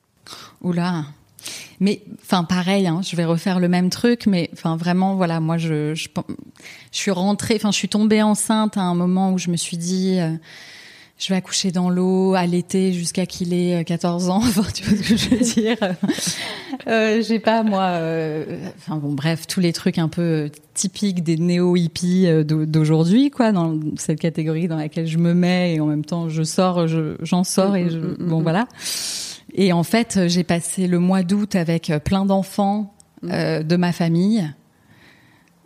Oula. 0.61 1.05
Mais 1.81 2.03
enfin 2.23 2.45
pareil, 2.45 2.87
hein, 2.87 3.01
je 3.03 3.17
vais 3.17 3.25
refaire 3.25 3.61
le 3.61 3.69
même 3.69 3.89
truc, 3.89 4.27
mais 4.27 4.51
enfin 4.53 4.77
vraiment 4.77 5.15
voilà, 5.15 5.41
moi 5.41 5.57
je 5.57 5.95
je, 5.95 6.09
je 6.93 6.99
suis 6.99 7.13
rentrée, 7.13 7.55
enfin 7.57 7.71
je 7.71 7.77
suis 7.77 7.89
tombée 7.89 8.23
enceinte 8.23 8.77
à 8.77 8.83
un 8.83 8.95
moment 8.95 9.33
où 9.33 9.39
je 9.39 9.49
me 9.49 9.57
suis 9.57 9.79
dit 9.79 10.19
je 11.19 11.29
vais 11.29 11.37
accoucher 11.37 11.71
dans 11.71 11.89
l'eau, 11.91 12.35
allaiter 12.35 12.93
jusqu'à 12.93 13.25
qu'il 13.27 13.53
ait 13.55 13.81
euh, 13.81 13.83
14 13.85 14.29
ans, 14.31 14.37
enfin 14.43 14.65
tu 14.75 14.83
vois 14.85 14.97
ce 15.03 15.09
que 15.09 15.17
je 15.17 15.29
veux 15.31 15.39
dire? 15.63 15.77
euh, 16.89 17.23
j'ai 17.23 17.39
pas 17.39 17.63
moi 17.63 17.83
euh, 17.83 18.45
enfin 18.79 18.97
bon 18.97 19.13
bref, 19.13 19.47
tous 19.47 19.61
les 19.61 19.73
trucs 19.73 19.99
un 19.99 20.09
peu 20.09 20.23
euh, 20.23 20.49
typiques 20.75 21.23
des 21.23 21.37
néo-hippies 21.37 22.27
euh, 22.27 22.43
d'au- 22.45 22.67
d'aujourd'hui 22.67 23.31
quoi 23.31 23.53
dans 23.53 23.79
cette 23.97 24.19
catégorie 24.21 24.67
dans 24.69 24.77
laquelle 24.77 25.07
je 25.07 25.19
me 25.19 25.35
mets 25.35 25.75
et 25.75 25.81
en 25.81 25.87
même 25.87 26.05
temps 26.05 26.29
je 26.29 26.43
sors, 26.43 26.87
je 26.89 27.17
j'en 27.23 27.45
sors 27.45 27.77
et 27.77 27.89
je, 27.91 27.99
bon 27.99 28.43
voilà. 28.43 28.67
Et 29.57 29.73
en 29.73 29.85
fait, 29.85 30.17
euh, 30.17 30.27
j'ai 30.29 30.43
passé 30.43 30.89
le 30.89 30.99
mois 30.99 31.23
d'août 31.23 31.55
avec 31.55 31.89
euh, 31.91 32.01
plein 32.01 32.25
d'enfants 32.25 32.93
euh, 33.25 33.63
de 33.63 33.77
ma 33.77 33.93
famille. 33.93 34.51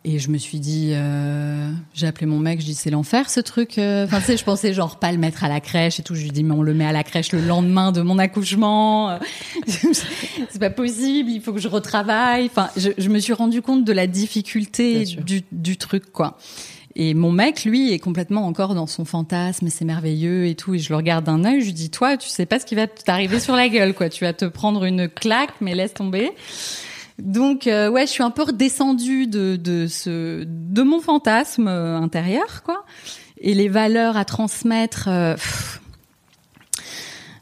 Et 0.04 0.18
je 0.18 0.30
me 0.30 0.38
suis 0.38 0.58
dit, 0.60 0.92
euh, 0.92 1.70
j'ai 1.92 2.06
appelé 2.06 2.24
mon 2.26 2.38
mec, 2.38 2.60
je 2.60 2.64
dis 2.64 2.74
c'est 2.74 2.90
l'enfer 2.90 3.28
ce 3.28 3.40
truc. 3.40 3.78
euh. 3.78 4.04
Enfin, 4.04 4.20
tu 4.20 4.26
sais, 4.26 4.36
je 4.36 4.44
pensais 4.44 4.72
genre 4.72 4.98
pas 4.98 5.12
le 5.12 5.18
mettre 5.18 5.44
à 5.44 5.48
la 5.48 5.60
crèche 5.60 6.00
et 6.00 6.02
tout. 6.02 6.14
Je 6.14 6.22
lui 6.22 6.30
dis 6.30 6.44
mais 6.44 6.54
on 6.54 6.62
le 6.62 6.72
met 6.72 6.86
à 6.86 6.92
la 6.92 7.02
crèche 7.02 7.32
le 7.32 7.40
lendemain 7.40 7.92
de 7.92 8.00
mon 8.00 8.18
accouchement. 8.18 9.18
C'est 9.66 10.58
pas 10.60 10.70
possible, 10.70 11.30
il 11.30 11.40
faut 11.42 11.52
que 11.52 11.60
je 11.60 11.68
retravaille. 11.68 12.46
Enfin, 12.46 12.70
je, 12.76 12.90
je 12.96 13.08
me 13.08 13.18
suis 13.18 13.32
rendu 13.32 13.60
compte 13.60 13.84
de 13.84 13.92
la 13.92 14.06
difficulté 14.06 15.04
du, 15.04 15.42
du 15.52 15.76
truc 15.76 16.10
quoi. 16.12 16.38
Et 17.00 17.14
mon 17.14 17.30
mec, 17.30 17.64
lui, 17.64 17.92
est 17.92 18.00
complètement 18.00 18.46
encore 18.46 18.74
dans 18.74 18.88
son 18.88 19.04
fantasme, 19.04 19.68
c'est 19.68 19.84
merveilleux 19.84 20.46
et 20.46 20.56
tout. 20.56 20.74
Et 20.74 20.80
je 20.80 20.88
le 20.88 20.96
regarde 20.96 21.24
d'un 21.24 21.44
œil, 21.44 21.60
je 21.60 21.66
lui 21.66 21.72
dis, 21.72 21.90
toi, 21.90 22.16
tu 22.16 22.28
sais 22.28 22.44
pas 22.44 22.58
ce 22.58 22.66
qui 22.66 22.74
va 22.74 22.88
t'arriver 22.88 23.38
sur 23.38 23.54
la 23.54 23.68
gueule, 23.68 23.94
quoi. 23.94 24.08
Tu 24.08 24.24
vas 24.24 24.32
te 24.32 24.46
prendre 24.46 24.82
une 24.84 25.08
claque, 25.08 25.52
mais 25.60 25.76
laisse 25.76 25.94
tomber. 25.94 26.32
Donc, 27.18 27.66
euh, 27.66 27.90
ouais, 27.90 28.06
je 28.06 28.12
suis 28.12 28.22
un 28.22 28.30
peu 28.30 28.42
redescendue 28.42 29.26
de, 29.26 29.56
de 29.56 29.86
ce, 29.86 30.44
de 30.44 30.82
mon 30.82 31.00
fantasme 31.00 31.68
euh, 31.68 31.96
intérieur, 31.98 32.62
quoi. 32.62 32.84
Et 33.40 33.54
les 33.54 33.68
valeurs 33.68 34.16
à 34.16 34.24
transmettre, 34.24 35.08
euh, 35.08 35.34
pff, 35.34 35.80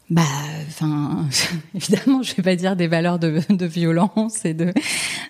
bah, 0.09 0.21
enfin, 0.67 1.25
évidemment, 1.75 2.23
je 2.23 2.33
vais 2.35 2.43
pas 2.43 2.55
dire 2.55 2.75
des 2.75 2.87
valeurs 2.87 3.19
de, 3.19 3.41
de 3.49 3.65
violence 3.65 4.45
et 4.45 4.53
de, 4.53 4.73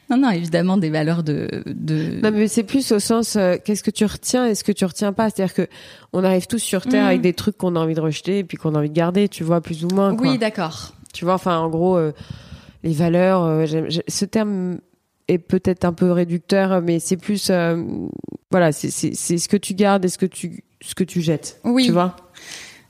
non, 0.10 0.17
non, 0.17 0.29
évidemment, 0.29 0.77
des 0.77 0.89
valeurs 0.89 1.23
de, 1.23 1.63
de, 1.65 2.19
Non, 2.21 2.31
mais 2.31 2.47
c'est 2.47 2.63
plus 2.63 2.91
au 2.91 2.99
sens 2.99 3.36
euh, 3.36 3.55
qu'est-ce 3.63 3.83
que 3.83 3.91
tu 3.91 4.05
retiens 4.05 4.45
et 4.45 4.55
ce 4.55 4.63
que 4.63 4.71
tu 4.71 4.86
retiens 4.86 5.13
pas. 5.13 5.29
C'est-à-dire 5.29 5.53
que 5.53 5.67
on 6.13 6.23
arrive 6.23 6.47
tous 6.47 6.60
sur 6.60 6.86
terre 6.86 7.03
Mm. 7.03 7.07
avec 7.07 7.21
des 7.21 7.33
trucs 7.33 7.57
qu'on 7.57 7.75
a 7.75 7.79
envie 7.79 7.95
de 7.95 8.01
rejeter 8.01 8.39
et 8.39 8.43
puis 8.43 8.57
qu'on 8.57 8.75
a 8.75 8.77
envie 8.77 8.89
de 8.89 8.95
garder, 8.95 9.27
tu 9.27 9.43
vois, 9.43 9.62
plus 9.62 9.83
ou 9.83 9.89
moins. 9.89 10.15
Quoi. 10.15 10.27
oui, 10.29 10.38
d'accord. 10.38 10.93
Tu 11.13 11.25
vois, 11.25 11.33
enfin, 11.33 11.57
en 11.57 11.69
gros, 11.69 11.97
euh, 11.97 12.12
les 12.88 12.93
valeurs. 12.93 13.43
euh, 13.43 13.65
ce 14.08 14.26
terme 14.26 14.80
est 15.28 15.38
peut-être 15.39 15.84
un 15.86 15.93
peu 15.93 16.12
réducteur, 16.12 16.82
mais 16.82 17.00
c'est 17.00 17.17
plus, 17.17 17.50
euh, 17.50 17.84
voilà, 18.50 18.71
c'est 18.71 18.89
ce 18.91 19.47
que 19.50 19.58
tu 19.58 19.73
gardes 19.73 20.06
et 20.06 20.08
ce 20.10 20.17
que 20.17 20.26
tu 20.26 20.63
ce 20.82 20.95
que 20.95 21.04
tu 21.04 21.21
jettes. 21.21 21.60
Oui. 21.63 21.86
Tu 21.88 21.91
vois? 21.91 22.15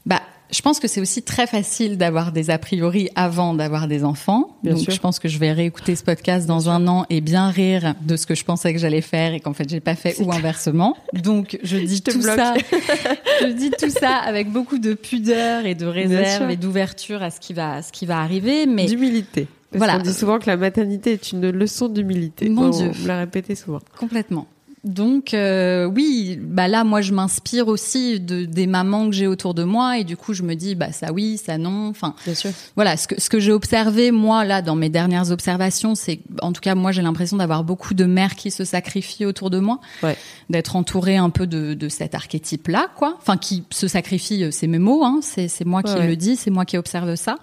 Bah, 0.06 0.22
je 0.52 0.62
pense 0.62 0.80
que 0.80 0.88
c'est 0.88 1.00
aussi 1.02 1.24
très 1.24 1.48
facile 1.48 1.98
d'avoir 1.98 2.32
des 2.34 2.50
a 2.50 2.58
priori 2.60 3.10
avant 3.16 3.54
d'avoir 3.54 3.88
des 3.88 4.04
enfants. 4.04 4.58
Bien 4.62 4.74
Donc, 4.74 4.84
sûr. 4.84 4.94
je 4.94 5.00
pense 5.00 5.20
que 5.20 5.28
je 5.30 5.38
vais 5.40 5.52
réécouter 5.54 5.96
ce 5.96 6.04
podcast 6.04 6.46
dans 6.48 6.70
un 6.70 6.86
an 6.88 7.06
et 7.10 7.22
bien 7.22 7.50
rire 7.50 7.96
de 8.02 8.16
ce 8.18 8.26
que 8.28 8.36
je 8.36 8.44
pensais 8.46 8.72
que 8.74 8.80
j'allais 8.80 9.02
faire 9.02 9.34
et 9.34 9.40
qu'en 9.40 9.54
fait 9.54 9.68
j'ai 9.70 9.80
pas 9.80 9.96
fait 9.96 10.20
ou 10.22 10.32
inversement. 10.32 10.96
Donc, 11.14 11.58
je 11.64 11.78
dis 11.92 12.02
tout 12.02 12.20
bloque. 12.20 12.36
ça. 12.36 12.54
je 13.42 13.52
dis 13.54 13.72
tout 13.72 13.90
ça 13.90 14.16
avec 14.18 14.52
beaucoup 14.52 14.78
de 14.80 14.94
pudeur 14.94 15.66
et 15.66 15.76
de 15.76 15.86
réserve 15.86 16.52
et 16.52 16.56
d'ouverture 16.58 17.24
à 17.24 17.32
ce 17.32 17.40
qui 17.40 17.54
va, 17.54 17.76
à 17.76 17.82
ce 17.82 17.92
qui 17.92 18.06
va 18.06 18.20
arriver. 18.20 18.66
Mais 18.68 18.86
D'humilité. 18.86 19.48
Parce 19.72 19.80
Voilà. 19.80 19.98
qu'on 19.98 20.04
dit 20.04 20.14
souvent 20.14 20.40
que 20.40 20.46
la 20.48 20.56
maternité 20.58 21.12
est 21.14 21.32
une 21.32 21.50
leçon 21.50 21.90
d'humilité. 21.90 22.50
Mon 22.50 22.68
On- 22.68 22.70
Dieu. 22.70 22.92
On 22.98 23.02
me 23.04 23.08
l'a 23.08 23.18
répété 23.20 23.54
souvent. 23.56 23.80
Complètement. 24.00 24.48
Donc 24.84 25.34
euh, 25.34 25.86
oui, 25.86 26.38
bah 26.42 26.68
là 26.68 26.84
moi 26.84 27.02
je 27.02 27.12
m'inspire 27.13 27.68
aussi 27.68 28.20
de 28.20 28.46
des 28.46 28.68
mamans 28.68 29.08
que 29.10 29.16
j'ai 29.16 29.28
autour 29.28 29.54
de 29.54 29.63
moi 29.63 29.98
et 29.98 30.04
du 30.04 30.16
coup 30.16 30.34
je 30.34 30.44
me 30.44 30.54
dis 30.56 30.76
bah 30.76 30.92
ça 30.92 31.12
oui, 31.12 31.38
ça 31.38 31.58
non, 31.58 31.88
enfin 31.90 32.13
Bien 32.26 32.36
sûr. 32.36 32.52
voilà, 32.76 32.96
ce 32.96 33.08
que, 33.08 33.20
ce 33.20 33.30
que 33.30 33.40
j'ai 33.40 33.52
observé, 33.52 34.12
moi, 34.12 34.46
là, 34.46 34.62
dans 34.62 34.76
mes 34.76 34.90
dernières 34.90 35.32
observations, 35.32 35.96
c'est, 35.96 36.20
en 36.42 36.54
tout 36.54 36.62
cas, 36.62 36.76
moi, 36.76 36.92
j'ai 36.92 37.02
l'impression 37.02 37.38
d'avoir 37.38 37.63
beaucoup 37.63 37.94
de 37.94 38.06
mères 38.06 38.36
qui 38.36 38.52
se 38.52 38.63
sacrifient 38.66 39.26
autour 39.26 39.50
de 39.50 39.60
moi, 39.60 39.80
Ouais. 40.04 40.16
d'être 40.50 40.76
entourée 40.76 41.18
un 41.18 41.30
peu 41.30 41.48
de, 41.48 41.74
de 41.74 41.90
cet 41.90 42.13
archétype-là, 42.16 42.88
quoi. 42.96 43.16
Enfin, 43.20 43.38
qui 43.38 43.63
se 43.72 43.88
sacrifient, 43.88 44.44
euh, 44.46 44.52
c'est 44.52 44.68
mes 44.68 44.80
mots, 44.80 45.04
hein, 45.04 45.20
c'est, 45.22 45.48
c'est 45.48 45.66
moi 45.66 45.82
qui 45.84 45.94
ouais. 45.94 46.08
le 46.08 46.16
dis, 46.16 46.36
c'est 46.36 46.52
moi 46.52 46.66
qui 46.66 46.78
observe 46.78 47.16
ça. 47.16 47.38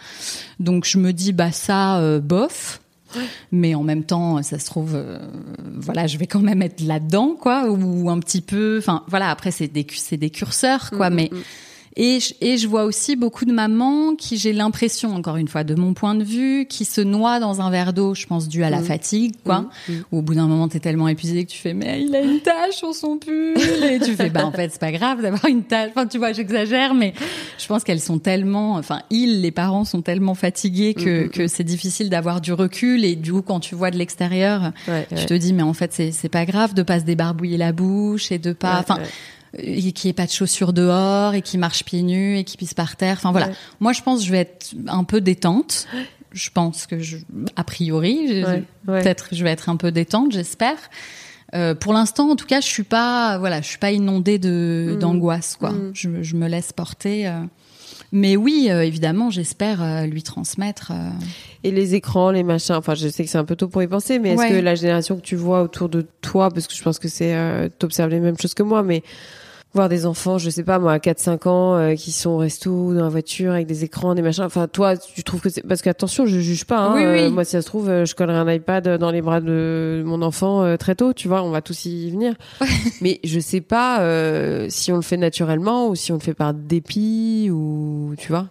Donc, 0.61 0.85
je 0.87 0.99
me 0.99 1.13
dis, 1.13 1.33
bah, 1.33 1.53
ça, 1.53 1.99
euh, 1.99 2.21
bof. 2.21 2.81
Mais 3.53 3.75
en 3.75 3.83
même 3.83 4.05
temps, 4.05 4.43
ça 4.43 4.59
se 4.59 4.67
trouve, 4.67 4.93
euh, 4.95 5.19
voilà, 5.77 6.07
je 6.07 6.19
vais 6.19 6.27
quand 6.27 6.41
même 6.41 6.63
être 6.63 6.81
là-dedans, 6.81 7.37
quoi, 7.41 7.71
ou 7.71 8.11
un 8.11 8.19
petit 8.19 8.41
peu. 8.41 8.79
Enfin, 8.79 9.05
voilà. 9.09 9.31
Après, 9.31 9.51
c'est 9.51 9.69
des, 9.69 9.87
c'est 9.95 10.17
des 10.17 10.31
curseurs, 10.31 10.91
quoi. 10.91 11.11
Mm, 11.11 11.15
mais 11.15 11.31
mm, 11.33 11.37
Et 11.97 12.19
je, 12.19 12.35
et 12.41 12.59
je 12.59 12.67
vois 12.67 12.85
aussi 12.85 13.15
beaucoup 13.15 13.45
de 13.45 13.53
mamans 13.53 14.17
qui, 14.17 14.37
j'ai 14.37 14.53
l'impression, 14.53 15.15
encore 15.15 15.37
une 15.37 15.47
fois, 15.47 15.63
de 15.63 15.77
mon 15.77 15.95
point 15.95 16.17
de 16.17 16.25
vue, 16.25 16.67
qui 16.69 16.85
se 16.85 17.01
noient 17.01 17.39
dans 17.39 17.61
un 17.61 17.71
verre 17.71 17.93
d'eau, 17.93 18.15
je 18.15 18.27
pense, 18.27 18.49
dû 18.49 18.65
à 18.65 18.71
la 18.71 18.81
Mmh. 18.81 18.85
fatigue, 18.85 19.35
quoi. 19.45 19.67
Mmh. 19.89 19.93
Où 20.11 20.19
au 20.19 20.23
bout 20.23 20.35
d'un 20.35 20.49
moment, 20.49 20.67
t'es 20.69 20.81
tellement 20.81 21.07
épuisé 21.07 21.45
que 21.45 21.51
tu 21.53 21.59
fais, 21.59 21.73
mais 21.73 22.03
il 22.03 22.15
a 22.17 22.21
une 22.21 22.41
tache 22.41 22.75
sur 22.75 22.93
son 22.95 23.17
pull. 23.19 23.55
Et 23.89 24.01
tu 24.01 24.15
fais, 24.17 24.29
bah, 24.29 24.45
en 24.45 24.51
fait, 24.51 24.71
c'est 24.73 24.81
pas 24.81 24.91
grave 24.91 25.23
d'avoir 25.23 25.45
une 25.47 25.63
tache. 25.63 25.91
Enfin, 25.91 26.07
tu 26.09 26.19
vois, 26.19 26.33
j'exagère, 26.33 26.95
mais 26.95 27.15
je 27.59 27.67
pense 27.67 27.85
qu'elles 27.85 28.01
sont 28.01 28.19
tellement, 28.19 28.73
enfin, 28.75 29.01
ils, 29.11 29.41
les 29.41 29.53
parents 29.53 29.85
sont 29.85 30.03
tellement 30.03 30.35
fatigués 30.35 30.95
que, 30.95 31.29
que 31.29 31.47
c'est 31.47 31.63
difficile 31.65 32.11
d'avoir 32.11 32.41
du 32.41 32.53
recul. 32.53 33.05
Et 33.05 33.15
du 33.15 33.33
coup, 33.33 33.43
quand 33.43 33.61
tu 33.61 33.77
vois 33.77 33.93
de 33.93 33.97
l'extérieur, 33.99 34.73
Ouais, 34.89 35.07
tu 35.09 35.15
ouais. 35.15 35.27
te 35.27 35.35
dis, 35.35 35.53
mais 35.53 35.63
en 35.63 35.75
fait, 35.75 35.93
c'est, 35.93 36.29
pas 36.29 36.45
grave 36.45 36.75
de 36.75 36.83
pas 36.83 36.99
se 36.99 37.05
débarbouiller 37.05 37.57
la 37.57 37.71
bouche 37.73 38.33
et 38.33 38.39
de 38.39 38.53
pas, 38.53 38.81
enfin, 38.81 38.97
ouais. 38.97 39.07
Et 39.59 39.93
qu'il 39.93 40.09
n'y 40.09 40.11
ait 40.11 40.15
pas 40.15 40.27
de 40.27 40.31
chaussures 40.31 40.73
dehors 40.73 41.35
et 41.35 41.43
qui 41.43 41.59
marche 41.59 41.85
pieds 41.85 42.03
nus 42.03 42.39
et 42.39 42.45
qui 42.45 42.57
pisse 42.57 42.75
par 42.75 42.97
terre. 42.97 43.17
Enfin 43.19 43.31
voilà. 43.33 43.49
Ouais. 43.49 43.55
Moi, 43.81 43.93
je 43.93 44.03
pense 44.03 44.21
que 44.21 44.27
je 44.27 44.31
vais 44.33 44.39
être 44.41 44.71
un 44.89 45.05
peu 45.05 45.21
détente. 45.21 45.87
Je 46.33 46.51
pense 46.51 46.87
que 46.87 46.99
je, 46.99 47.19
a 47.55 47.63
priori, 47.63 48.43
Ouais, 48.45 48.65
peut-être 48.87 49.29
je 49.33 49.45
vais 49.45 49.51
être 49.51 49.69
un 49.69 49.77
peu 49.77 49.93
détente, 49.93 50.33
j'espère. 50.33 50.77
Euh, 51.55 51.77
pour 51.77 51.93
l'instant, 51.93 52.29
en 52.31 52.35
tout 52.37 52.47
cas, 52.47 52.61
je 52.61 52.67
suis 52.67 52.83
pas, 52.83 53.39
voilà, 53.39 53.61
je 53.61 53.69
suis 53.69 53.79
pas 53.79 53.93
inondée 53.93 54.41
de 54.41 54.95
Mm. 54.97 54.99
d'angoisse, 54.99 55.57
quoi. 55.57 55.71
Mm. 55.71 55.91
Je, 55.95 56.23
je 56.23 56.35
me 56.35 56.49
laisse 56.49 56.73
porter. 56.73 57.29
euh. 57.29 57.39
Mais 58.11 58.37
oui, 58.37 58.67
euh, 58.71 58.85
évidemment, 58.85 59.31
j'espère 59.31 60.07
lui 60.07 60.23
transmettre. 60.25 60.93
Et 61.65 61.71
les 61.71 61.95
écrans, 61.95 62.31
les 62.33 62.43
machins, 62.43 62.75
enfin 62.77 62.95
je 62.95 63.09
sais 63.09 63.25
que 63.25 63.31
c'est 63.31 63.39
un 63.39 63.45
peu 63.45 63.57
tôt 63.57 63.69
pour 63.69 63.83
y 63.83 63.89
penser, 63.89 64.19
mais 64.19 64.31
est-ce 64.31 64.49
que 64.49 64.61
la 64.61 64.75
génération 64.75 65.17
que 65.17 65.21
tu 65.23 65.35
vois 65.37 65.63
autour 65.63 65.89
de 65.89 66.07
toi, 66.21 66.51
parce 66.51 66.67
que 66.67 66.75
je 66.75 66.83
pense 66.83 66.99
que 66.99 67.09
c'est, 67.09 67.37
t'observes 67.79 68.11
les 68.11 68.21
mêmes 68.21 68.39
choses 68.39 68.55
que 68.55 68.63
moi, 68.63 68.83
mais 68.85 69.03
voir 69.75 69.89
des 69.89 70.07
enfants, 70.07 70.39
je 70.39 70.49
sais 70.51 70.63
pas 70.63 70.79
moi, 70.79 70.93
à 70.93 70.99
4-5 70.99 71.49
ans, 71.49 71.75
euh, 71.77 71.95
qui 71.95 72.13
sont 72.13 72.31
au 72.31 72.37
resto, 72.39 72.95
dans 72.95 73.03
la 73.03 73.09
voiture, 73.09 73.53
avec 73.53 73.67
des 73.67 73.85
écrans, 73.85 74.15
des 74.15 74.23
machins, 74.23 74.45
enfin 74.45 74.69
toi, 74.69 74.97
tu 74.97 75.23
trouves 75.25 75.41
que 75.41 75.49
c'est... 75.51 75.63
Parce 75.67 75.83
qu'attention, 75.83 76.27
je 76.27 76.39
juge 76.39 76.65
pas, 76.65 76.79
hein, 76.79 76.95
Oui, 76.95 77.03
oui. 77.05 77.19
euh, 77.23 77.31
moi 77.31 77.45
si 77.45 77.51
ça 77.53 77.61
se 77.63 77.67
trouve, 77.67 77.89
euh, 77.89 78.05
je 78.05 78.15
collerai 78.15 78.39
un 78.39 78.51
iPad 78.53 78.99
dans 78.99 79.11
les 79.11 79.21
bras 79.21 79.41
de 79.41 80.03
mon 80.07 80.23
enfant 80.23 80.63
euh, 80.63 80.77
très 80.77 80.95
tôt, 80.95 81.13
tu 81.13 81.27
vois, 81.29 81.43
on 81.43 81.51
va 81.51 81.61
tous 81.61 81.87
y 81.87 82.11
venir. 82.11 82.35
mais 83.01 83.21
je 83.25 83.41
sais 83.41 83.61
pas 83.61 84.01
euh, 84.01 84.67
si 84.71 84.93
on 84.93 84.97
le 84.97 85.03
fait 85.03 85.17
naturellement 85.17 85.89
ou 85.89 85.95
si 85.97 86.13
on 86.13 86.17
le 86.17 86.21
fait 86.21 86.35
par 86.35 86.55
dépit 86.55 87.49
ou, 87.51 88.15
tu 88.17 88.29
vois. 88.29 88.47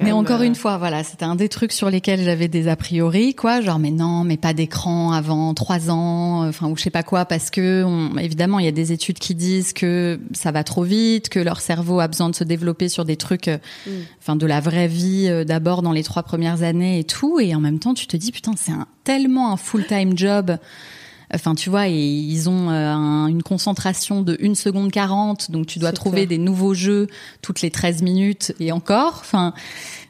Mais 0.00 0.10
encore 0.12 0.40
euh, 0.40 0.44
une 0.44 0.54
fois, 0.56 0.78
voilà, 0.78 1.04
c'était 1.04 1.24
un 1.24 1.36
des 1.36 1.48
trucs 1.48 1.70
sur 1.72 1.90
lesquels 1.90 2.20
j'avais 2.20 2.48
des 2.48 2.66
a 2.66 2.74
priori, 2.74 3.34
quoi. 3.34 3.60
Genre, 3.60 3.78
mais 3.78 3.92
non, 3.92 4.24
mais 4.24 4.36
pas 4.36 4.52
d'écran 4.52 5.12
avant 5.12 5.54
trois 5.54 5.90
ans, 5.90 6.46
enfin, 6.48 6.68
ou 6.68 6.76
je 6.76 6.82
sais 6.82 6.90
pas 6.90 7.04
quoi, 7.04 7.24
parce 7.24 7.50
que, 7.50 7.84
on- 7.84 8.16
évidemment, 8.18 8.58
il 8.58 8.64
y 8.64 8.68
a 8.68 8.72
des 8.72 8.90
études 8.90 9.18
qui 9.20 9.34
disent 9.36 9.72
que 9.72 10.18
ça 10.32 10.50
va 10.50 10.64
trop 10.64 10.82
vite, 10.82 11.28
que 11.28 11.38
leur 11.38 11.60
cerveau 11.60 12.00
a 12.00 12.08
besoin 12.08 12.28
de 12.30 12.34
se 12.34 12.42
développer 12.44 12.88
sur 12.88 13.04
des 13.04 13.16
trucs, 13.16 13.48
euh, 13.48 13.58
Mm. 13.86 13.90
enfin, 14.20 14.34
de 14.36 14.46
la 14.46 14.58
vraie 14.60 14.88
vie, 14.88 15.26
euh, 15.28 15.44
d'abord 15.44 15.82
dans 15.82 15.92
les 15.92 16.02
trois 16.02 16.24
premières 16.24 16.62
années 16.62 16.98
et 16.98 17.04
tout. 17.04 17.38
Et 17.38 17.54
en 17.54 17.60
même 17.60 17.78
temps, 17.78 17.94
tu 17.94 18.06
te 18.08 18.16
dis, 18.16 18.32
putain, 18.32 18.52
c'est 18.56 18.72
un, 18.72 18.86
tellement 19.04 19.52
un 19.52 19.56
full-time 19.56 20.18
job. 20.18 20.56
Enfin, 21.34 21.54
tu 21.54 21.70
vois, 21.70 21.88
et 21.88 21.94
ils 21.98 22.48
ont 22.48 22.70
euh, 22.70 22.92
un- 22.92 23.26
une 23.26 23.42
concentration 23.42 24.22
de 24.22 24.36
1 24.40 24.54
seconde 24.54 24.90
40, 24.92 25.50
donc 25.50 25.66
tu 25.66 25.78
dois 25.78 25.92
trouver 25.92 26.26
clair. 26.26 26.28
des 26.28 26.38
nouveaux 26.38 26.74
jeux 26.74 27.08
toutes 27.42 27.62
les 27.62 27.70
13 27.70 28.02
minutes 28.02 28.54
et 28.60 28.70
encore. 28.72 29.18
Enfin, 29.20 29.52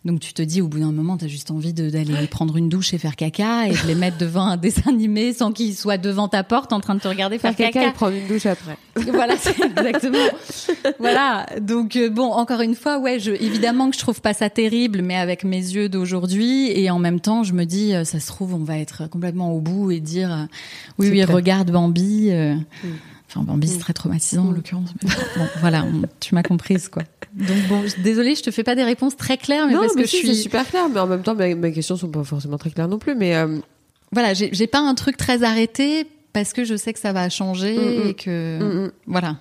donc 0.07 0.21
tu 0.21 0.33
te 0.33 0.41
dis 0.41 0.63
au 0.63 0.69
bout 0.69 0.79
d'un 0.79 0.93
moment, 0.93 1.17
t'as 1.17 1.27
juste 1.27 1.51
envie 1.51 1.73
d'aller 1.73 2.27
prendre 2.29 2.57
une 2.57 2.69
douche 2.69 2.95
et 2.95 2.99
faire 2.99 3.17
caca 3.17 3.67
et 3.67 3.73
de 3.73 3.87
les 3.87 3.95
mettre 3.95 4.17
devant 4.19 4.47
un 4.47 4.57
dessin 4.57 4.91
animé 4.91 5.33
sans 5.33 5.53
qu'ils 5.53 5.75
soient 5.75 5.99
devant 5.99 6.29
ta 6.29 6.45
porte 6.45 6.73
en 6.73 6.81
train 6.81 6.95
de 6.95 7.01
te 7.01 7.09
regarder 7.09 7.39
faire, 7.39 7.55
Faire 7.55 7.73
caca 7.73 7.89
et 7.89 7.93
prendre 7.93 8.17
une 8.17 8.27
douche 8.29 8.47
après. 8.47 8.79
voilà, 9.13 9.37
c'est 9.37 9.61
exactement. 9.61 10.19
voilà. 10.99 11.47
Donc 11.61 11.97
euh, 11.97 12.09
bon, 12.09 12.31
encore 12.31 12.61
une 12.61 12.75
fois, 12.77 12.99
ouais, 12.99 13.19
je, 13.19 13.33
évidemment 13.33 13.91
que 13.91 13.97
je 13.97 14.01
trouve 14.01 14.21
pas 14.21 14.33
ça 14.33 14.49
terrible, 14.49 15.03
mais 15.03 15.17
avec 15.17 15.45
mes 15.45 15.59
yeux 15.59 15.89
d'aujourd'hui 15.89 16.71
et 16.71 16.89
en 16.91 16.99
même 16.99 17.21
temps, 17.21 17.43
je 17.43 17.53
me 17.53 17.65
dis, 17.65 17.95
euh, 17.95 18.05
ça 18.05 18.21
se 18.21 18.29
trouve, 18.29 18.55
on 18.55 18.65
va 18.65 18.79
être 18.79 19.09
complètement 19.11 19.53
au 19.53 19.61
bout 19.61 19.91
et 19.91 20.01
dire, 20.01 20.33
euh, 20.33 20.45
oui, 20.99 21.11
oui, 21.11 21.25
regarde 21.25 21.71
Bambi. 21.71 22.31
Mm. 22.31 22.65
Enfin, 23.29 23.43
Bambi, 23.43 23.67
c'est 23.67 23.79
très 23.79 23.93
traumatisant 23.93 24.47
en 24.47 24.51
l'occurrence. 24.53 24.91
mais 25.03 25.11
Bon, 25.37 25.47
voilà, 25.61 25.85
on- 25.85 26.03
tu 26.21 26.35
m'as 26.37 26.45
comprise, 26.45 26.89
quoi. 26.89 27.03
Donc 27.37 27.59
bon, 27.69 27.83
je- 27.87 28.01
désolée, 28.03 28.35
je 28.35 28.43
te 28.43 28.51
fais 28.51 28.65
pas 28.65 28.75
des 28.75 28.83
réponses 28.85 29.17
très 29.17 29.37
claires, 29.37 29.67
mais 29.67 29.75
non, 29.75 29.81
parce 29.81 29.95
mais 29.95 30.03
que 30.03 30.09
si, 30.09 30.21
je 30.23 30.27
suis, 30.27 30.35
super 30.37 30.67
clair, 30.67 30.89
mais 30.89 30.99
en 31.01 31.07
même 31.07 31.23
temps, 31.23 31.35
mes, 31.35 31.55
mes 31.55 31.73
questions 31.73 31.97
sont 31.97 32.09
pas 32.09 32.25
forcément 32.25 32.57
très 32.59 32.71
claires 32.71 32.89
non 32.89 32.99
plus, 32.99 33.15
mais 33.15 33.37
euh, 33.37 33.59
voilà, 34.13 34.33
j'ai 34.35 34.67
pas 34.67 34.81
un 34.81 34.95
truc 34.95 35.17
très 35.17 35.43
arrêté 35.43 36.07
parce 36.33 36.53
que 36.53 36.65
je 36.65 36.77
sais 36.77 36.93
que 36.93 36.99
ça 36.99 37.13
va 37.13 37.29
changer 37.29 37.77
Mm, 37.77 38.05
mm. 38.05 38.09
et 38.09 38.15
que, 38.15 38.87
mm, 38.87 38.93
voilà. 39.07 39.37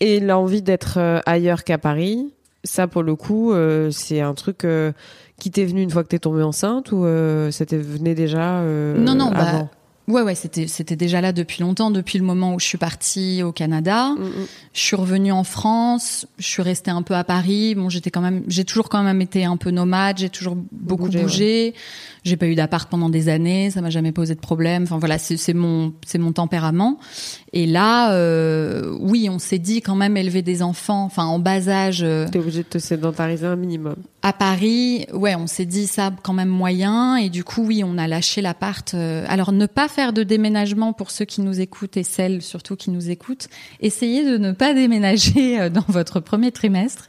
et 0.00 0.20
l'envie 0.20 0.62
d'être 0.62 0.98
euh, 0.98 1.20
ailleurs 1.26 1.64
qu'à 1.64 1.78
Paris, 1.78 2.32
ça 2.64 2.86
pour 2.86 3.02
le 3.02 3.14
coup, 3.16 3.52
euh, 3.52 3.90
c'est 3.90 4.20
un 4.20 4.34
truc 4.34 4.64
euh, 4.64 4.92
qui 5.40 5.50
t'est 5.50 5.64
venu 5.64 5.80
une 5.82 5.90
fois 5.90 6.02
que 6.02 6.08
t'es 6.08 6.18
tombée 6.18 6.42
enceinte 6.42 6.92
ou 6.92 7.04
euh, 7.04 7.50
ça 7.50 7.64
t'est 7.64 7.78
venu 7.78 8.14
déjà 8.14 8.60
Non, 8.62 9.14
non, 9.14 9.30
bah, 9.30 9.38
avant? 9.48 9.70
Ouais, 10.08 10.22
ouais, 10.22 10.34
c'était 10.34 10.66
c'était 10.66 10.96
déjà 10.96 11.20
là 11.20 11.32
depuis 11.32 11.60
longtemps, 11.60 11.90
depuis 11.90 12.18
le 12.18 12.24
moment 12.24 12.54
où 12.54 12.58
je 12.58 12.64
suis 12.64 12.78
partie 12.78 13.42
au 13.42 13.52
Canada. 13.52 14.14
Mm, 14.18 14.22
mm. 14.24 14.46
Je 14.72 14.80
suis 14.80 14.96
revenue 14.96 15.32
en 15.32 15.44
France, 15.44 16.26
je 16.38 16.46
suis 16.46 16.62
restée 16.62 16.90
un 16.90 17.02
peu 17.02 17.14
à 17.14 17.24
Paris. 17.24 17.74
Bon, 17.74 17.90
j'étais 17.90 18.10
quand 18.10 18.22
même, 18.22 18.42
j'ai 18.48 18.64
toujours 18.64 18.88
quand 18.88 19.02
même 19.02 19.20
été 19.20 19.44
un 19.44 19.58
peu 19.58 19.70
nomade, 19.70 20.16
j'ai 20.18 20.30
toujours 20.30 20.56
beaucoup 20.72 21.04
Bougé, 21.06 21.22
bougé. 21.22 21.74
J'ai 22.24 22.36
pas 22.36 22.46
eu 22.46 22.54
d'appart 22.54 22.88
pendant 22.90 23.10
des 23.10 23.28
années, 23.28 23.70
ça 23.70 23.80
m'a 23.82 23.90
jamais 23.90 24.12
posé 24.12 24.34
de 24.34 24.40
problème. 24.40 24.84
Enfin 24.84 24.98
voilà, 24.98 25.18
c'est 25.18 25.36
c'est 25.36 25.54
mon 25.54 25.92
c'est 26.06 26.18
mon 26.18 26.32
tempérament. 26.32 26.98
Et 27.52 27.66
là, 27.66 28.12
euh, 28.14 28.96
oui, 29.00 29.28
on 29.30 29.38
s'est 29.38 29.58
dit 29.58 29.82
quand 29.82 29.94
même 29.94 30.16
élever 30.16 30.40
des 30.42 30.62
enfants, 30.62 31.04
enfin 31.04 31.24
en 31.24 31.38
bas 31.38 31.68
âge. 31.68 32.02
euh, 32.02 32.26
T'es 32.30 32.38
obligé 32.38 32.62
de 32.62 32.68
te 32.68 32.78
sédentariser 32.78 33.46
un 33.46 33.56
minimum. 33.56 33.96
À 34.22 34.32
Paris, 34.32 35.06
ouais, 35.12 35.36
on 35.36 35.46
s'est 35.46 35.64
dit 35.64 35.86
ça 35.86 36.10
quand 36.24 36.32
même 36.32 36.48
moyen 36.48 37.16
et 37.16 37.28
du 37.30 37.44
coup 37.44 37.62
oui, 37.64 37.82
on 37.84 37.96
a 37.98 38.08
lâché 38.08 38.40
l'appart. 38.42 38.92
euh, 38.94 39.24
alors 39.28 39.52
ne 39.52 39.66
pas 39.66 39.86
faire 39.86 40.12
de 40.12 40.24
déménagement 40.24 40.92
pour 40.92 41.12
ceux 41.12 41.24
qui 41.24 41.40
nous 41.40 41.60
écoutent 41.60 41.96
et 41.96 42.02
celles 42.02 42.42
surtout 42.42 42.74
qui 42.74 42.90
nous 42.90 43.10
écoutent. 43.10 43.48
Essayez 43.80 44.28
de 44.28 44.36
ne 44.36 44.50
pas 44.50 44.74
déménager 44.74 45.60
euh, 45.60 45.70
dans 45.70 45.84
votre 45.86 46.18
premier 46.18 46.50
trimestre. 46.50 47.06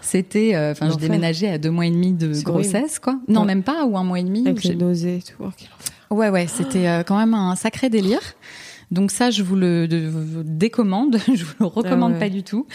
C'était, 0.00 0.56
euh, 0.56 0.72
enfin, 0.72 0.90
je 0.90 0.96
déménageais 0.96 1.48
à 1.48 1.58
deux 1.58 1.70
mois 1.70 1.86
et 1.86 1.90
demi 1.92 2.12
de 2.12 2.32
grossesse, 2.42 2.98
quoi. 2.98 3.18
Non, 3.28 3.42
Ouais. 3.42 3.46
même 3.46 3.62
pas 3.62 3.84
ou 3.84 3.96
un 3.96 4.02
mois 4.04 4.18
et 4.18 4.24
demi. 4.24 4.46
Avec 4.48 4.60
J'ai- 4.60 4.70
les 4.70 4.76
nausées 4.76 5.20
tout. 5.24 5.44
Oh. 6.10 6.14
Ouais, 6.14 6.28
ouais, 6.30 6.46
c'était 6.48 6.88
euh, 6.88 7.02
quand 7.04 7.18
même 7.18 7.34
un 7.34 7.54
sacré 7.54 7.88
délire. 7.88 8.20
Donc 8.90 9.10
ça, 9.10 9.30
je 9.30 9.42
vous 9.42 9.54
le 9.54 9.86
de- 9.86 10.10
décommande, 10.44 11.18
je 11.34 11.44
vous 11.44 11.52
le 11.60 11.66
recommande 11.66 12.12
Ah 12.12 12.18
ouais. 12.18 12.28
pas 12.28 12.30
du 12.30 12.42
tout. 12.42 12.66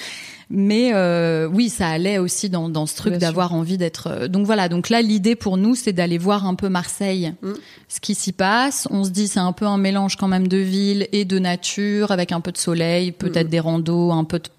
Mais 0.49 0.91
euh, 0.93 1.47
oui, 1.47 1.69
ça 1.69 1.87
allait 1.87 2.17
aussi 2.17 2.49
dans, 2.49 2.69
dans 2.69 2.85
ce 2.85 2.95
truc 2.95 3.13
d'avoir 3.15 3.53
envie 3.53 3.77
d'être. 3.77 4.07
euh, 4.07 4.27
Donc 4.27 4.45
voilà, 4.45 4.69
donc 4.69 4.89
là, 4.89 5.01
l'idée 5.01 5.35
pour 5.35 5.57
nous, 5.57 5.75
c'est 5.75 5.93
d'aller 5.93 6.17
voir 6.17 6.45
un 6.45 6.55
peu 6.55 6.69
Marseille, 6.69 7.33
Mm. 7.41 7.51
ce 7.87 7.99
qui 7.99 8.15
s'y 8.15 8.31
passe. 8.31 8.87
On 8.91 9.03
se 9.03 9.09
dit, 9.09 9.27
c'est 9.27 9.39
un 9.39 9.53
peu 9.53 9.65
un 9.65 9.77
mélange 9.77 10.15
quand 10.17 10.27
même 10.27 10.47
de 10.47 10.57
ville 10.57 11.07
et 11.11 11.25
de 11.25 11.39
nature, 11.39 12.11
avec 12.11 12.31
un 12.31 12.41
peu 12.41 12.51
de 12.51 12.57
soleil, 12.57 13.11
peut-être 13.11 13.47
Mm. 13.47 13.51
des 13.51 13.59
randos, 13.59 14.11
un 14.11 14.23
peu 14.25 14.39
de, 14.39 14.49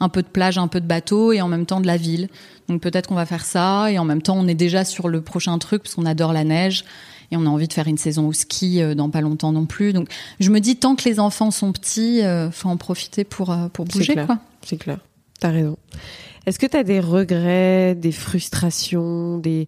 un 0.00 0.08
peu 0.08 0.22
de 0.22 0.28
plage, 0.28 0.58
un 0.58 0.68
peu 0.68 0.80
de 0.80 0.86
bateau, 0.86 1.32
et 1.32 1.40
en 1.40 1.48
même 1.48 1.66
temps 1.66 1.80
de 1.80 1.86
la 1.86 1.96
ville. 1.96 2.28
Donc 2.68 2.80
peut-être 2.80 3.08
qu'on 3.08 3.14
va 3.14 3.26
faire 3.26 3.44
ça, 3.44 3.90
et 3.90 3.98
en 3.98 4.04
même 4.04 4.22
temps, 4.22 4.36
on 4.38 4.48
est 4.48 4.54
déjà 4.54 4.84
sur 4.84 5.08
le 5.08 5.20
prochain 5.20 5.58
truc 5.58 5.82
parce 5.82 5.94
qu'on 5.94 6.06
adore 6.06 6.32
la 6.32 6.44
neige 6.44 6.84
et 7.30 7.36
on 7.36 7.46
a 7.46 7.48
envie 7.48 7.68
de 7.68 7.72
faire 7.72 7.88
une 7.88 7.98
saison 7.98 8.28
au 8.28 8.32
ski 8.32 8.80
euh, 8.82 8.94
dans 8.94 9.10
pas 9.10 9.20
longtemps 9.20 9.52
non 9.52 9.66
plus. 9.66 9.92
Donc 9.92 10.08
je 10.40 10.50
me 10.50 10.60
dis 10.60 10.76
tant 10.76 10.94
que 10.94 11.06
les 11.08 11.20
enfants 11.20 11.50
sont 11.50 11.72
petits, 11.72 12.22
euh, 12.22 12.50
faut 12.50 12.68
en 12.68 12.76
profiter 12.78 13.24
pour 13.24 13.50
euh, 13.50 13.68
pour 13.72 13.86
C'est 13.90 13.98
bouger 13.98 14.12
clair. 14.14 14.26
quoi. 14.26 14.38
C'est 14.62 14.76
clair. 14.78 14.98
T'as 15.40 15.50
raison. 15.50 15.76
Est-ce 16.46 16.58
que 16.58 16.66
t'as 16.66 16.82
des 16.82 17.00
regrets, 17.00 17.94
des 17.94 18.12
frustrations, 18.12 19.38
des... 19.38 19.66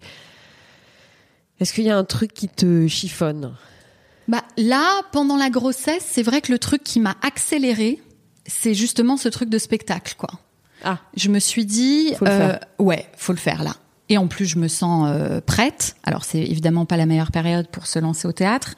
Est-ce 1.61 1.73
qu'il 1.73 1.85
y 1.85 1.91
a 1.91 1.97
un 1.97 2.05
truc 2.05 2.35
qui 2.35 2.49
te 2.49 2.87
chiffonne? 2.87 3.55
Bah 4.29 4.43
là, 4.59 5.03
pendant 5.12 5.37
la 5.37 5.51
grossesse, 5.51 6.05
c'est 6.07 6.23
vrai 6.23 6.41
que 6.41 6.53
le 6.53 6.59
truc 6.59 6.83
qui 6.83 7.01
m'a 7.01 7.17
accéléré, 7.23 8.03
c'est 8.45 8.75
justement 8.75 9.17
ce 9.17 9.29
truc 9.29 9.49
de 9.49 9.59
spectacle 9.59 10.14
quoi. 10.19 10.31
Ah. 10.85 10.99
Je 11.17 11.31
me 11.31 11.39
suis 11.39 11.64
dit 11.64 12.12
Faut 12.19 12.27
euh, 12.27 12.57
ouais, 12.79 13.07
faut 13.17 13.33
le 13.33 13.39
faire 13.39 13.62
là. 13.62 13.77
Et 14.09 14.19
en 14.19 14.27
plus, 14.29 14.45
je 14.47 14.59
me 14.59 14.69
sens 14.69 15.09
euh, 15.11 15.41
prête. 15.41 15.97
Alors 16.05 16.25
c'est 16.25 16.41
évidemment 16.43 16.85
pas 16.85 16.97
la 16.97 17.07
meilleure 17.07 17.33
période 17.33 17.69
pour 17.69 17.87
se 17.87 17.99
lancer 17.99 18.29
au 18.29 18.33
théâtre. 18.33 18.75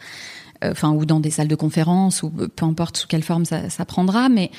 euh, 0.64 0.70
enfin 0.72 0.90
ou 0.90 1.04
dans 1.04 1.20
des 1.20 1.30
salles 1.30 1.48
de 1.48 1.54
conférence 1.54 2.22
ou 2.22 2.30
peu 2.30 2.64
importe 2.64 2.96
sous 2.96 3.06
quelle 3.08 3.22
forme 3.22 3.44
ça, 3.44 3.70
ça 3.70 3.84
prendra 3.84 4.28
mais 4.28 4.50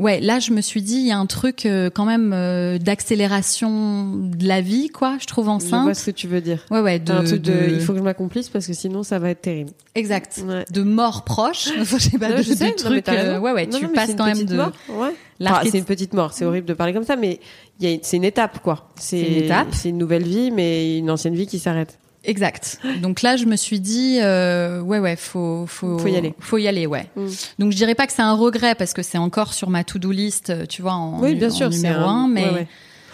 ouais 0.00 0.18
là 0.20 0.38
je 0.40 0.50
me 0.52 0.60
suis 0.60 0.82
dit 0.82 0.96
il 0.96 1.06
y 1.06 1.12
a 1.12 1.18
un 1.18 1.26
truc 1.26 1.66
euh, 1.66 1.90
quand 1.92 2.04
même 2.04 2.32
euh, 2.32 2.78
d'accélération 2.78 4.14
de 4.16 4.46
la 4.46 4.60
vie 4.60 4.88
quoi 4.88 5.16
je 5.20 5.26
trouve 5.26 5.44
Je 5.44 5.46
vois 5.46 5.54
enceinte 5.54 5.94
ce 5.94 6.06
que 6.06 6.10
tu 6.10 6.26
veux 6.26 6.40
dire. 6.40 6.64
ouais 6.70 6.80
ouais 6.80 6.98
de, 6.98 7.12
un 7.12 7.22
truc 7.24 7.42
de... 7.42 7.52
de- 7.52 7.74
Il 7.74 7.80
faut 7.80 7.92
que 7.92 7.98
je 7.98 8.04
m'accomplisse 8.04 8.48
parce 8.48 8.66
que 8.66 8.72
sinon 8.72 9.02
ça 9.02 9.18
va 9.18 9.30
être 9.30 9.42
terrible. 9.42 9.70
exact 9.94 10.40
Ouais. 10.46 10.64
de 10.70 10.82
mort 10.82 11.24
proche 11.24 11.68
je 11.78 11.98
sais 11.98 12.18
pas 12.18 12.30
Non, 12.30 12.36
de, 12.38 12.42
je 12.42 12.52
sais, 12.52 12.74
t'as 13.04 13.14
euh, 13.14 13.38
ouais 13.38 13.52
ouais 13.52 13.66
Non, 13.66 13.78
tu 13.78 13.84
non, 13.86 13.92
passes 13.92 14.14
quand 14.16 14.26
même 14.26 14.44
de 14.44 14.56
mort, 14.56 14.72
ouais. 14.88 15.14
Enfin, 15.42 15.60
c'est 15.70 15.78
une 15.78 15.84
petite 15.84 16.12
mort, 16.14 16.32
c'est 16.32 16.44
horrible 16.44 16.66
de 16.66 16.74
parler 16.74 16.92
comme 16.92 17.04
ça, 17.04 17.16
mais 17.16 17.40
c'est 17.80 18.16
une 18.16 18.24
étape, 18.24 18.60
quoi. 18.62 18.90
C'est 18.96 19.20
une 19.20 19.42
étape. 19.44 19.68
C'est 19.72 19.88
une 19.88 19.96
nouvelle 19.98 20.24
vie, 20.24 20.50
mais 20.50 20.98
une 20.98 21.10
ancienne 21.10 21.34
vie 21.34 21.46
qui 21.46 21.58
s'arrête. 21.58 21.98
Exact. 22.24 22.78
Donc 23.00 23.22
là, 23.22 23.36
je 23.36 23.46
me 23.46 23.56
suis 23.56 23.80
dit, 23.80 24.18
euh, 24.20 24.80
ouais, 24.80 24.98
ouais, 24.98 25.16
faut, 25.16 25.64
faut, 25.66 25.98
Faut 25.98 26.06
y 26.08 26.16
aller. 26.16 26.34
Faut 26.38 26.58
y 26.58 26.68
aller, 26.68 26.86
ouais. 26.86 27.06
Mm. 27.16 27.26
Donc 27.58 27.72
je 27.72 27.76
dirais 27.76 27.94
pas 27.94 28.06
que 28.06 28.12
c'est 28.12 28.20
un 28.22 28.34
regret 28.34 28.74
parce 28.74 28.92
que 28.92 29.02
c'est 29.02 29.16
encore 29.18 29.54
sur 29.54 29.70
ma 29.70 29.84
to-do 29.84 30.10
list, 30.10 30.50
euh, 30.50 30.66
tu 30.66 30.82
vois, 30.82 30.92
en, 30.92 31.20
oui, 31.22 31.34
bien 31.34 31.48
en 31.48 31.50
sûr, 31.52 31.72
c'est 31.72 31.78
numéro 31.88 32.04
un, 32.08 32.28
mais 32.28 32.44
ouais, 32.44 32.66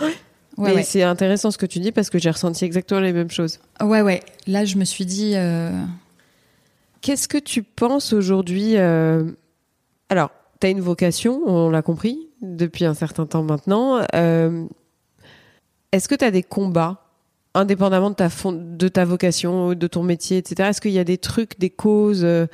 ouais. 0.02 0.14
Ouais, 0.58 0.74
Mais 0.74 0.82
c'est 0.82 1.02
intéressant 1.02 1.50
ce 1.50 1.58
que 1.58 1.66
tu 1.66 1.80
dis 1.80 1.92
parce 1.92 2.08
que 2.08 2.18
j'ai 2.18 2.30
ressenti 2.30 2.64
exactement 2.64 3.00
les 3.00 3.12
mêmes 3.12 3.30
choses. 3.30 3.60
Ouais, 3.82 4.00
ouais. 4.00 4.22
Là, 4.46 4.64
je 4.64 4.76
me 4.78 4.84
suis 4.86 5.04
dit. 5.04 5.32
euh, 5.34 5.70
Qu'est-ce 7.02 7.28
que 7.28 7.36
tu 7.36 7.62
penses 7.62 8.14
aujourd'hui 8.14 8.78
euh, 8.78 9.30
Alors, 10.08 10.30
tu 10.60 10.66
as 10.66 10.70
une 10.70 10.80
vocation, 10.80 11.42
on 11.44 11.68
l'a 11.68 11.82
compris, 11.82 12.28
depuis 12.40 12.86
un 12.86 12.94
certain 12.94 13.26
temps 13.26 13.42
maintenant. 13.42 14.00
Est-ce 15.92 16.08
que 16.08 16.14
tu 16.14 16.24
as 16.24 16.30
des 16.30 16.42
combats, 16.42 17.05
indépendamment 17.56 18.10
de 18.10 18.14
ta, 18.14 18.28
fon- 18.28 18.52
de 18.52 18.88
ta 18.88 19.04
vocation, 19.04 19.74
de 19.74 19.86
ton 19.86 20.02
métier, 20.02 20.38
etc. 20.38 20.68
Est-ce 20.70 20.80
qu'il 20.80 20.92
y 20.92 20.98
a 20.98 21.04
des 21.04 21.18
trucs, 21.18 21.58
des 21.58 21.70
causes 21.70 22.22
euh, 22.24 22.46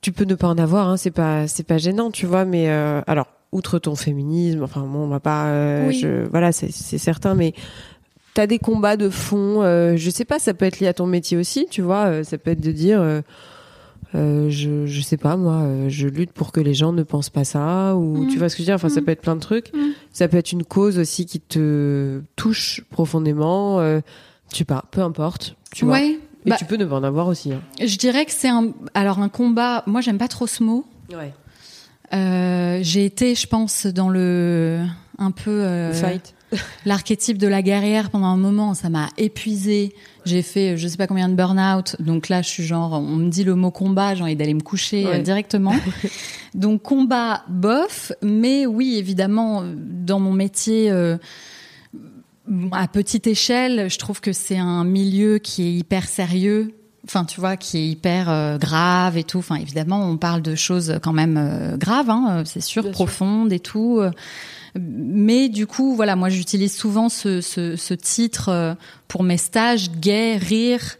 Tu 0.00 0.12
peux 0.12 0.24
ne 0.24 0.34
pas 0.34 0.48
en 0.48 0.58
avoir, 0.58 0.88
hein, 0.88 0.96
c'est 0.96 1.10
pas, 1.10 1.46
c'est 1.48 1.62
pas 1.66 1.78
gênant, 1.78 2.10
tu 2.10 2.26
vois, 2.26 2.44
mais 2.44 2.68
euh, 2.68 3.00
alors, 3.06 3.26
outre 3.52 3.78
ton 3.78 3.94
féminisme, 3.96 4.62
enfin, 4.62 4.82
bon, 4.82 5.00
on 5.00 5.08
va 5.08 5.20
pas. 5.20 5.46
euh, 5.46 5.88
Oui. 5.88 5.94
je- 5.98 6.28
voilà, 6.28 6.52
c'est 6.52 6.70
certain, 6.98 7.34
mais. 7.34 7.54
T'as 8.34 8.48
des 8.48 8.58
combats 8.58 8.96
de 8.96 9.10
fond, 9.10 9.60
je 9.96 10.10
sais 10.10 10.24
pas, 10.24 10.40
ça 10.40 10.54
peut 10.54 10.64
être 10.64 10.80
lié 10.80 10.88
à 10.88 10.92
ton 10.92 11.06
métier 11.06 11.36
aussi, 11.36 11.68
tu 11.70 11.82
vois, 11.82 12.24
ça 12.24 12.36
peut 12.36 12.50
être 12.50 12.60
de 12.60 12.72
dire, 12.72 13.00
euh, 13.00 14.48
je, 14.50 14.86
je 14.86 15.00
sais 15.02 15.16
pas 15.16 15.36
moi, 15.36 15.62
euh, 15.62 15.88
je 15.88 16.06
lutte 16.08 16.32
pour 16.32 16.50
que 16.52 16.60
les 16.60 16.74
gens 16.74 16.92
ne 16.92 17.02
pensent 17.04 17.30
pas 17.30 17.44
ça, 17.44 17.94
ou 17.96 18.22
Mhm. 18.24 18.26
tu 18.28 18.38
vois 18.38 18.48
ce 18.48 18.54
que 18.56 18.58
je 18.58 18.64
veux 18.64 18.66
dire, 18.66 18.74
enfin 18.74 18.88
ça 18.88 19.00
Mhm. 19.00 19.06
peut 19.06 19.12
être 19.12 19.20
plein 19.20 19.36
de 19.36 19.40
trucs, 19.40 19.72
Mhm. 19.72 19.92
Ça 20.14 20.26
peut 20.28 20.38
être 20.38 20.52
une 20.52 20.64
cause 20.64 20.98
aussi 20.98 21.26
qui 21.26 21.40
te 21.40 22.22
touche 22.36 22.80
profondément, 22.90 23.80
euh, 23.80 24.00
je 24.50 24.56
sais 24.56 24.64
pas, 24.64 24.84
peu 24.90 25.02
importe, 25.02 25.56
tu 25.72 25.84
vois. 25.84 25.94
ouais. 25.94 26.18
Et 26.46 26.50
Bah, 26.50 26.56
tu 26.56 26.64
peux 26.66 26.76
ne 26.76 26.84
pas 26.84 26.96
en 26.96 27.02
avoir 27.04 27.26
aussi. 27.28 27.52
Hein. 27.52 27.60
Je 27.80 27.96
dirais 27.96 28.24
que 28.26 28.30
c'est 28.32 28.48
un. 28.50 28.68
Alors, 28.92 29.18
un 29.18 29.30
combat. 29.30 29.82
Moi, 29.86 30.00
j'aime 30.02 30.18
pas 30.18 30.28
trop 30.28 30.46
ce 30.46 30.62
mot. 30.62 30.84
Ouais. 31.10 31.32
Euh, 32.12 32.80
J'ai 32.82 33.06
été, 33.06 33.34
je 33.34 33.46
pense, 33.46 33.86
dans 33.86 34.10
le. 34.10 34.84
Un 35.18 35.30
peu. 35.30 35.50
euh, 35.50 35.92
Fight. 35.94 36.33
L'archétype 36.86 37.38
de 37.38 37.46
la 37.46 37.62
guerrière 37.62 38.10
pendant 38.10 38.26
un 38.26 38.36
moment, 38.36 38.74
ça 38.74 38.88
m'a 38.88 39.08
épuisée. 39.18 39.94
J'ai 40.24 40.42
fait 40.42 40.76
je 40.76 40.88
sais 40.88 40.96
pas 40.96 41.06
combien 41.06 41.28
de 41.28 41.34
burn-out. 41.34 41.96
Donc 42.00 42.28
là, 42.28 42.42
je 42.42 42.48
suis 42.48 42.64
genre, 42.64 42.92
on 42.94 43.16
me 43.16 43.28
dit 43.28 43.44
le 43.44 43.54
mot 43.54 43.70
combat, 43.70 44.14
j'ai 44.14 44.22
envie 44.22 44.36
d'aller 44.36 44.54
me 44.54 44.60
coucher 44.62 45.04
Ouais. 45.06 45.18
euh, 45.18 45.22
directement. 45.22 45.74
Donc 46.54 46.82
combat, 46.82 47.42
bof. 47.48 48.12
Mais 48.22 48.66
oui, 48.66 48.96
évidemment, 48.96 49.64
dans 49.76 50.20
mon 50.20 50.32
métier, 50.32 50.90
euh, 50.90 51.16
à 52.72 52.88
petite 52.88 53.26
échelle, 53.26 53.88
je 53.90 53.98
trouve 53.98 54.20
que 54.20 54.32
c'est 54.32 54.58
un 54.58 54.84
milieu 54.84 55.38
qui 55.38 55.62
est 55.62 55.72
hyper 55.72 56.06
sérieux. 56.08 56.74
Enfin, 57.06 57.24
tu 57.26 57.38
vois, 57.38 57.56
qui 57.58 57.76
est 57.78 57.86
hyper 57.86 58.30
euh, 58.30 58.56
grave 58.56 59.18
et 59.18 59.24
tout. 59.24 59.38
Enfin, 59.38 59.56
évidemment, 59.56 60.08
on 60.08 60.16
parle 60.16 60.40
de 60.40 60.54
choses 60.54 60.98
quand 61.02 61.12
même 61.12 61.36
euh, 61.38 61.76
graves, 61.76 62.08
hein, 62.08 62.42
c'est 62.46 62.62
sûr, 62.62 62.82
Bien 62.82 62.92
sûr. 62.92 62.96
profondes 62.96 63.52
et 63.52 63.60
tout. 63.60 64.00
Mais 64.78 65.48
du 65.48 65.66
coup, 65.66 65.94
voilà, 65.94 66.16
moi 66.16 66.28
j'utilise 66.28 66.74
souvent 66.74 67.08
ce, 67.08 67.40
ce, 67.40 67.76
ce 67.76 67.94
titre 67.94 68.48
euh, 68.48 68.74
pour 69.08 69.22
mes 69.22 69.36
stages, 69.36 69.90
gai, 69.90 70.36
rire, 70.36 70.96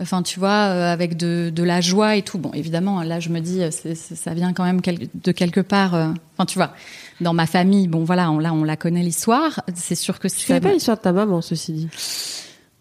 enfin 0.00 0.22
tu 0.22 0.38
vois, 0.38 0.68
euh, 0.68 0.92
avec 0.92 1.16
de, 1.16 1.50
de 1.54 1.62
la 1.62 1.80
joie 1.80 2.16
et 2.16 2.22
tout. 2.22 2.38
Bon, 2.38 2.52
évidemment, 2.52 3.02
là 3.02 3.20
je 3.20 3.28
me 3.30 3.40
dis, 3.40 3.62
euh, 3.62 3.70
ça 3.70 4.34
vient 4.34 4.52
quand 4.52 4.64
même 4.64 4.80
de 4.82 5.32
quelque 5.32 5.60
part, 5.60 5.94
euh, 5.94 6.08
enfin 6.36 6.46
tu 6.46 6.58
vois, 6.58 6.72
dans 7.20 7.34
ma 7.34 7.46
famille, 7.46 7.88
bon 7.88 8.04
voilà, 8.04 8.30
on, 8.30 8.38
là 8.38 8.52
on 8.52 8.64
la 8.64 8.76
connaît 8.76 9.02
l'histoire, 9.02 9.62
c'est 9.74 9.94
sûr 9.94 10.18
que 10.18 10.28
ça... 10.28 10.46
connais 10.46 10.60
pas 10.60 10.72
l'histoire 10.72 10.96
de 10.96 11.02
ta 11.02 11.12
maman, 11.12 11.40
ceci 11.40 11.72
dit? 11.72 11.88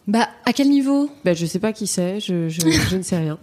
Bah, 0.06 0.28
à 0.46 0.52
quel 0.52 0.68
niveau? 0.68 1.10
Ben, 1.24 1.34
je 1.34 1.46
sais 1.46 1.60
pas 1.60 1.72
qui 1.72 1.88
c'est, 1.88 2.20
je, 2.20 2.50
je, 2.50 2.60
je 2.90 2.98
ne 2.98 3.04
sais 3.04 3.18
rien. 3.18 3.38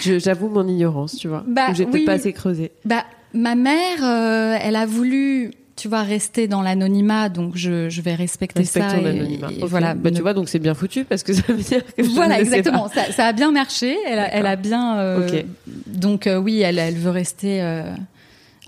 J'avoue 0.00 0.48
mon 0.48 0.66
ignorance, 0.66 1.16
tu 1.16 1.28
vois. 1.28 1.44
Bah, 1.46 1.74
J'ai 1.74 1.84
peut-être 1.84 1.98
oui. 1.98 2.04
pas 2.06 2.12
assez 2.12 2.32
creusé. 2.32 2.72
Bah, 2.86 3.04
ma 3.34 3.54
mère, 3.54 4.02
euh, 4.02 4.56
elle 4.58 4.76
a 4.76 4.86
voulu, 4.86 5.50
tu 5.78 5.88
vois, 5.88 6.02
rester 6.02 6.48
dans 6.48 6.60
l'anonymat, 6.60 7.28
donc 7.28 7.56
je, 7.56 7.88
je 7.88 8.02
vais 8.02 8.14
respecter 8.14 8.60
Respectons 8.60 8.90
ça. 8.90 9.00
l'anonymat. 9.00 9.48
et 9.56 9.62
Ok. 9.62 9.68
voilà, 9.70 9.94
Bah, 9.94 10.10
tu 10.10 10.20
vois, 10.22 10.34
donc 10.34 10.48
c'est 10.48 10.58
bien 10.58 10.74
foutu 10.74 11.04
parce 11.04 11.22
que 11.22 11.32
ça 11.38 11.42
veut 11.48 11.54
dire 11.62 11.82
que 11.96 12.02
je 12.02 12.08
Voilà, 12.10 12.40
exactement. 12.40 12.88
Ça, 12.88 13.12
ça 13.12 13.26
a 13.26 13.32
bien 13.32 13.52
marché. 13.52 13.96
Elle 14.06 14.18
a, 14.18 14.34
elle 14.34 14.46
a 14.46 14.56
bien. 14.56 14.98
euh. 14.98 15.42
Donc 15.86 16.26
euh, 16.26 16.36
oui, 16.38 16.60
elle, 16.60 16.78
elle 16.78 16.96
veut 16.96 17.10
rester 17.10 17.62
euh, 17.62 17.84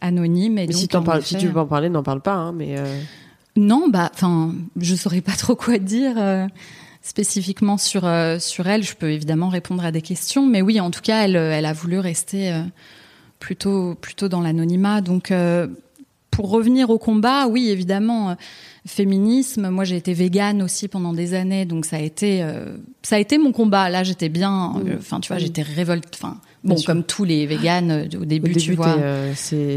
anonyme. 0.00 0.58
Et 0.58 0.62
Mais 0.62 0.66
donc, 0.68 0.76
si, 0.76 0.88
t'en 0.88 1.00
en 1.00 1.02
parles, 1.02 1.22
si 1.22 1.34
effet- 1.34 1.40
tu 1.42 1.48
veux 1.48 1.54
pas 1.54 1.62
en 1.62 1.66
parler, 1.66 1.88
n'en 1.88 2.02
parle 2.02 2.20
pas. 2.20 2.34
Hein, 2.34 2.52
mais 2.52 2.78
euh, 2.78 2.84
Non, 3.56 3.88
bah, 3.88 4.10
enfin, 4.14 4.54
je 4.78 4.94
saurais 4.94 5.20
pas 5.20 5.32
trop 5.38 5.56
quoi 5.56 5.78
dire 5.78 6.14
euh, 6.16 6.46
spécifiquement 7.02 7.76
sur 7.78 8.04
euh, 8.04 8.38
sur 8.38 8.66
elle. 8.68 8.82
Je 8.82 8.94
peux 8.94 9.10
évidemment 9.10 9.48
répondre 9.48 9.84
à 9.84 9.90
des 9.92 10.02
questions, 10.02 10.46
mais 10.46 10.62
oui, 10.62 10.80
en 10.80 10.90
tout 10.90 11.00
cas, 11.02 11.24
elle, 11.24 11.36
euh, 11.36 11.52
elle 11.52 11.66
a 11.66 11.72
voulu 11.72 11.98
rester 11.98 12.52
euh, 12.52 12.62
plutôt 13.38 13.94
plutôt 13.94 14.28
dans 14.28 14.40
l'anonymat. 14.40 15.00
Donc, 15.00 15.30
euh, 15.30 15.66
pour 16.30 16.50
revenir 16.50 16.90
au 16.90 16.98
combat, 16.98 17.46
oui, 17.48 17.68
évidemment, 17.70 18.30
euh, 18.30 18.34
féminisme. 18.86 19.68
Moi, 19.68 19.84
j'ai 19.84 19.96
été 19.96 20.14
végane 20.14 20.62
aussi 20.62 20.88
pendant 20.88 21.12
des 21.12 21.34
années, 21.34 21.64
donc 21.64 21.84
ça 21.84 21.96
a 21.96 22.00
été 22.00 22.42
euh, 22.42 22.76
ça 23.02 23.16
a 23.16 23.18
été 23.18 23.36
mon 23.38 23.52
combat. 23.52 23.90
Là, 23.90 24.04
j'étais 24.04 24.28
bien. 24.28 24.74
euh, 24.86 24.96
Enfin, 24.98 25.20
tu 25.20 25.28
vois, 25.28 25.38
j'étais 25.38 25.62
révolte. 25.62 26.08
Enfin, 26.14 26.38
bon, 26.64 26.76
sûr. 26.76 26.86
comme 26.86 27.02
tous 27.04 27.24
les 27.24 27.46
véganes 27.46 28.08
au 28.14 28.22
au 28.22 28.24
début, 28.24 28.52
tu 28.54 28.60
début, 28.70 28.74
vois. 28.76 28.96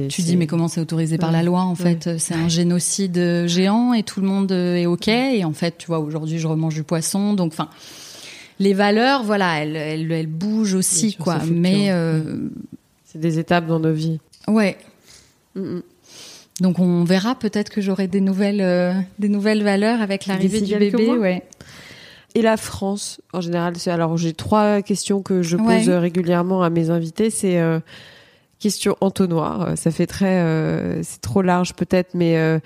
Tu 0.09 0.21
dis 0.21 0.37
mais 0.37 0.47
comment 0.47 0.67
c'est 0.67 0.81
autorisé 0.81 1.17
par 1.17 1.31
la 1.31 1.43
loi 1.43 1.61
en 1.61 1.75
fait 1.75 2.17
C'est 2.17 2.33
un 2.35 2.47
génocide 2.49 3.45
géant 3.47 3.93
et 3.93 4.03
tout 4.03 4.21
le 4.21 4.27
monde 4.27 4.51
est 4.51 4.85
ok 4.85 5.07
et 5.07 5.43
en 5.45 5.53
fait 5.53 5.77
tu 5.77 5.87
vois 5.87 5.99
aujourd'hui 5.99 6.39
je 6.39 6.47
remange 6.47 6.75
du 6.75 6.83
poisson 6.83 7.33
donc 7.33 7.53
enfin 7.53 7.69
les 8.59 8.73
valeurs 8.73 9.23
voilà 9.23 9.59
elles, 9.63 9.75
elles, 9.75 10.11
elles 10.11 10.27
bougent 10.27 10.73
aussi 10.75 11.11
sûr, 11.11 11.23
quoi 11.23 11.39
mais 11.49 11.89
c'est 13.05 13.19
des 13.19 13.39
étapes 13.39 13.67
dans 13.67 13.79
nos 13.79 13.93
vies. 13.93 14.19
ouais 14.47 14.77
Mm, 15.55 15.61
mm. 15.61 15.81
Donc 16.59 16.79
on 16.79 17.03
verra 17.03 17.35
peut-être 17.35 17.69
que 17.69 17.81
j'aurai 17.81 18.07
des 18.07 18.21
nouvelles 18.21 18.61
euh, 18.61 18.93
des 19.19 19.29
nouvelles 19.29 19.63
valeurs 19.63 20.01
avec 20.01 20.25
l'arrivée 20.27 20.61
du 20.61 20.75
bébé 20.75 21.09
ouais 21.17 21.43
Et 22.35 22.41
la 22.41 22.57
France, 22.57 23.21
en 23.31 23.41
général, 23.41 23.75
c'est 23.77 23.91
alors 23.91 24.17
j'ai 24.17 24.33
trois 24.33 24.81
questions 24.81 25.21
que 25.21 25.41
je 25.43 25.55
pose 25.57 25.67
Ouais. 25.67 25.89
euh, 25.89 25.99
régulièrement 25.99 26.63
à 26.63 26.69
mes 26.71 26.89
invités. 26.89 27.29
C'est 27.29 27.59
euh, 27.59 27.79
question 28.59 28.95
entonnoir. 29.01 29.61
Euh, 29.61 29.75
Ça 29.75 29.91
fait 29.91 30.07
très, 30.07 30.39
euh, 30.41 31.03
c'est 31.03 31.21
trop 31.21 31.41
large 31.43 31.73
peut-être, 31.75 32.15
mais 32.15 32.37
euh, 32.37 32.59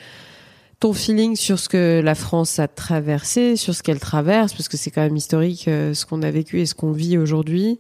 ton 0.80 0.94
feeling 0.94 1.36
sur 1.36 1.60
ce 1.60 1.68
que 1.68 2.02
la 2.02 2.16
France 2.16 2.60
a 2.60 2.68
traversé, 2.70 3.56
sur 3.58 3.74
ce 3.76 3.84
qu'elle 3.84 4.00
traverse, 4.00 4.54
parce 4.54 4.70
que 4.70 4.78
c'est 4.78 4.92
quand 4.92 5.02
même 5.02 5.18
historique 5.18 5.68
euh, 5.68 5.94
ce 5.94 6.06
qu'on 6.06 6.22
a 6.22 6.32
vécu 6.32 6.62
et 6.62 6.66
ce 6.66 6.74
qu'on 6.76 6.92
vit 6.94 7.18
aujourd'hui. 7.18 7.80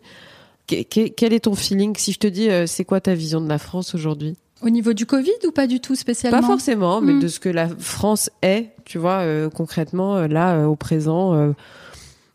Que- 0.67 0.83
que- 0.83 1.07
Quel 1.09 1.31
est 1.31 1.41
ton 1.45 1.55
feeling? 1.55 1.95
Si 1.95 2.11
je 2.11 2.19
te 2.19 2.27
dis, 2.27 2.49
euh, 2.49 2.65
c'est 2.67 2.83
quoi 2.83 2.99
ta 2.99 3.13
vision 3.13 3.39
de 3.39 3.47
la 3.47 3.59
France 3.59 3.95
aujourd'hui? 3.95 4.35
Au 4.61 4.69
niveau 4.69 4.93
du 4.93 5.05
Covid 5.05 5.31
ou 5.47 5.51
pas 5.51 5.67
du 5.67 5.79
tout 5.79 5.95
spécialement? 5.95 6.39
Pas 6.41 6.45
forcément, 6.47 7.01
mais 7.01 7.13
Mm. 7.13 7.19
de 7.19 7.27
ce 7.27 7.39
que 7.39 7.49
la 7.49 7.67
France 7.69 8.29
est, 8.41 8.71
tu 8.85 8.97
vois, 8.97 9.19
euh, 9.19 9.49
concrètement, 9.49 10.15
euh, 10.15 10.27
là, 10.27 10.55
euh, 10.55 10.65
au 10.65 10.75
présent, 10.75 11.33
euh, 11.35 11.51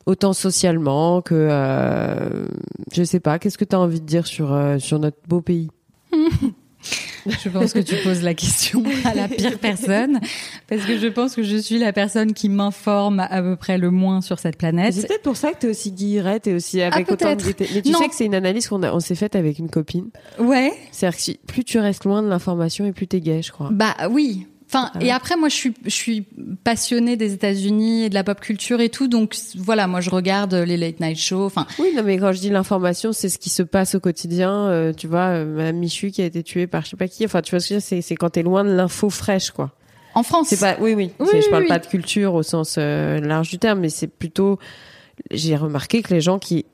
autant 0.07 0.33
socialement 0.33 1.21
que, 1.23 1.49
je 2.93 3.03
sais 3.05 3.21
pas, 3.21 3.39
qu'est-ce 3.39 3.59
que 3.59 3.65
tu 3.65 3.75
as 3.77 3.81
envie 3.81 4.01
de 4.01 4.07
dire 4.07 4.27
sur, 4.27 4.57
sur 4.79 4.99
notre 4.99 5.19
beau 5.29 5.41
pays? 5.41 5.71
Je 7.27 7.49
pense 7.49 7.73
que 7.73 7.79
tu 7.79 7.95
poses 8.03 8.23
la 8.23 8.35
question 8.35 8.83
à 9.05 9.15
la 9.15 9.29
pire 9.29 9.59
personne, 9.61 10.19
parce 10.69 10.83
que 10.83 10.99
je 10.99 11.07
pense 11.07 11.35
que 11.37 11.43
je 11.43 11.57
suis 11.57 11.79
la 11.79 11.93
personne 11.93 12.33
qui 12.35 12.49
m'informe 12.49 13.21
à 13.21 13.41
peu 13.43 13.55
près 13.57 13.79
le 13.79 13.91
moins 13.91 14.21
sur 14.21 14.39
cette 14.41 14.57
planète. 14.59 14.95
C'est 14.95 15.07
peut-être 15.07 15.23
pour 15.23 15.37
ça 15.37 15.53
que 15.53 15.59
tu 15.61 15.67
es 15.67 15.71
aussi 15.71 15.93
guillerette 15.93 16.47
et 16.49 16.55
aussi 16.55 16.83
avec 16.83 17.07
Ah, 17.09 17.13
autant 17.13 17.35
de. 17.37 17.43
Mais 17.75 17.83
tu 17.83 17.91
Non. 17.91 17.99
sais 18.01 18.09
que 18.09 18.15
c'est 18.15 18.25
une 18.27 18.35
analyse 18.35 18.67
qu'on 18.67 18.83
a- 18.83 18.93
on 18.93 19.01
s'est 19.01 19.15
faite 19.15 19.37
avec 19.37 19.59
une 19.59 19.71
copine. 19.71 20.11
Ouais. 20.41 20.73
C'est-à-dire 20.91 21.19
que 21.19 21.47
plus 21.47 21.65
tu 21.65 21.79
restes 21.79 22.05
loin 22.05 22.23
de 22.23 22.29
l'information 22.29 22.85
et 22.87 22.93
plus 22.93 23.07
t'es 23.07 23.21
gay, 23.21 23.41
je 23.43 23.53
crois. 23.53 23.69
Bah 23.71 23.95
oui. 24.11 24.47
Enfin, 24.75 24.91
Ah 24.95 24.99
ouais. 24.99 25.07
et 25.07 25.11
après, 25.11 25.37
moi, 25.37 25.49
je 25.51 25.55
suis, 25.55 25.75
je 25.85 25.91
suis 25.91 26.27
passionnée 26.65 27.17
des 27.17 27.35
États-Unis 27.35 28.05
et 28.05 28.09
de 28.09 28.15
la 28.15 28.25
pop 28.25 28.41
culture 28.41 28.81
et 28.81 28.89
tout, 28.89 29.07
donc 29.07 29.37
voilà, 29.59 29.87
moi, 29.87 30.01
je 30.01 30.09
regarde 30.09 30.55
les 30.55 30.77
late 30.79 30.99
night 31.01 31.19
shows. 31.19 31.45
Enfin, 31.45 31.67
Oui, 31.79 31.89
non, 31.95 32.03
mais 32.03 32.17
quand 32.19 32.33
je 32.33 32.41
dis 32.41 32.49
l'information, 32.49 33.13
c'est 33.13 33.29
ce 33.29 33.39
qui 33.39 33.51
se 33.51 33.63
passe 33.63 33.95
au 33.95 34.01
quotidien. 34.01 34.51
euh, 34.69 34.93
tu 34.95 35.07
vois, 35.09 35.27
euh, 35.35 35.45
Madame 35.45 35.77
Michu 35.77 36.11
qui 36.11 36.23
a 36.23 36.25
été 36.25 36.43
tuée 36.43 36.67
par 36.67 36.85
je 36.85 36.91
sais 36.91 36.97
pas 36.97 37.09
qui. 37.09 37.25
Enfin, 37.27 37.43
tu 37.43 37.51
vois 37.51 37.61
ce 37.61 37.67
que 37.69 37.75
je 37.75 37.75
veux 37.87 37.91
dire, 37.91 38.03
c'est, 38.03 38.15
quand 38.17 38.31
t'es 38.31 38.43
loin 38.43 38.65
de 38.65 38.71
l'info 38.73 39.11
fraîche, 39.11 39.51
quoi. 39.51 39.73
en 40.15 40.23
France, 40.23 40.49
C'est 40.49 40.59
pas, 40.61 40.77
oui, 40.81 40.95
oui. 40.95 41.11
Oui, 41.21 41.27
C'est- 41.31 41.41
je 41.41 41.47
oui, 41.47 41.51
parle 41.51 41.63
oui. 41.65 41.69
pas 41.69 41.79
de 41.79 41.87
culture 41.87 42.33
au 42.35 42.43
sens 42.43 42.77
euh, 42.79 43.21
large 43.21 43.51
du 43.51 43.59
terme, 43.59 43.81
mais 43.81 43.89
c'est 43.91 44.09
plutôt. 44.09 44.59
J'ai 45.31 45.57
remarqué 45.57 46.01
que 46.03 46.13
les 46.15 46.21
gens 46.23 46.39
qui, 46.39 46.65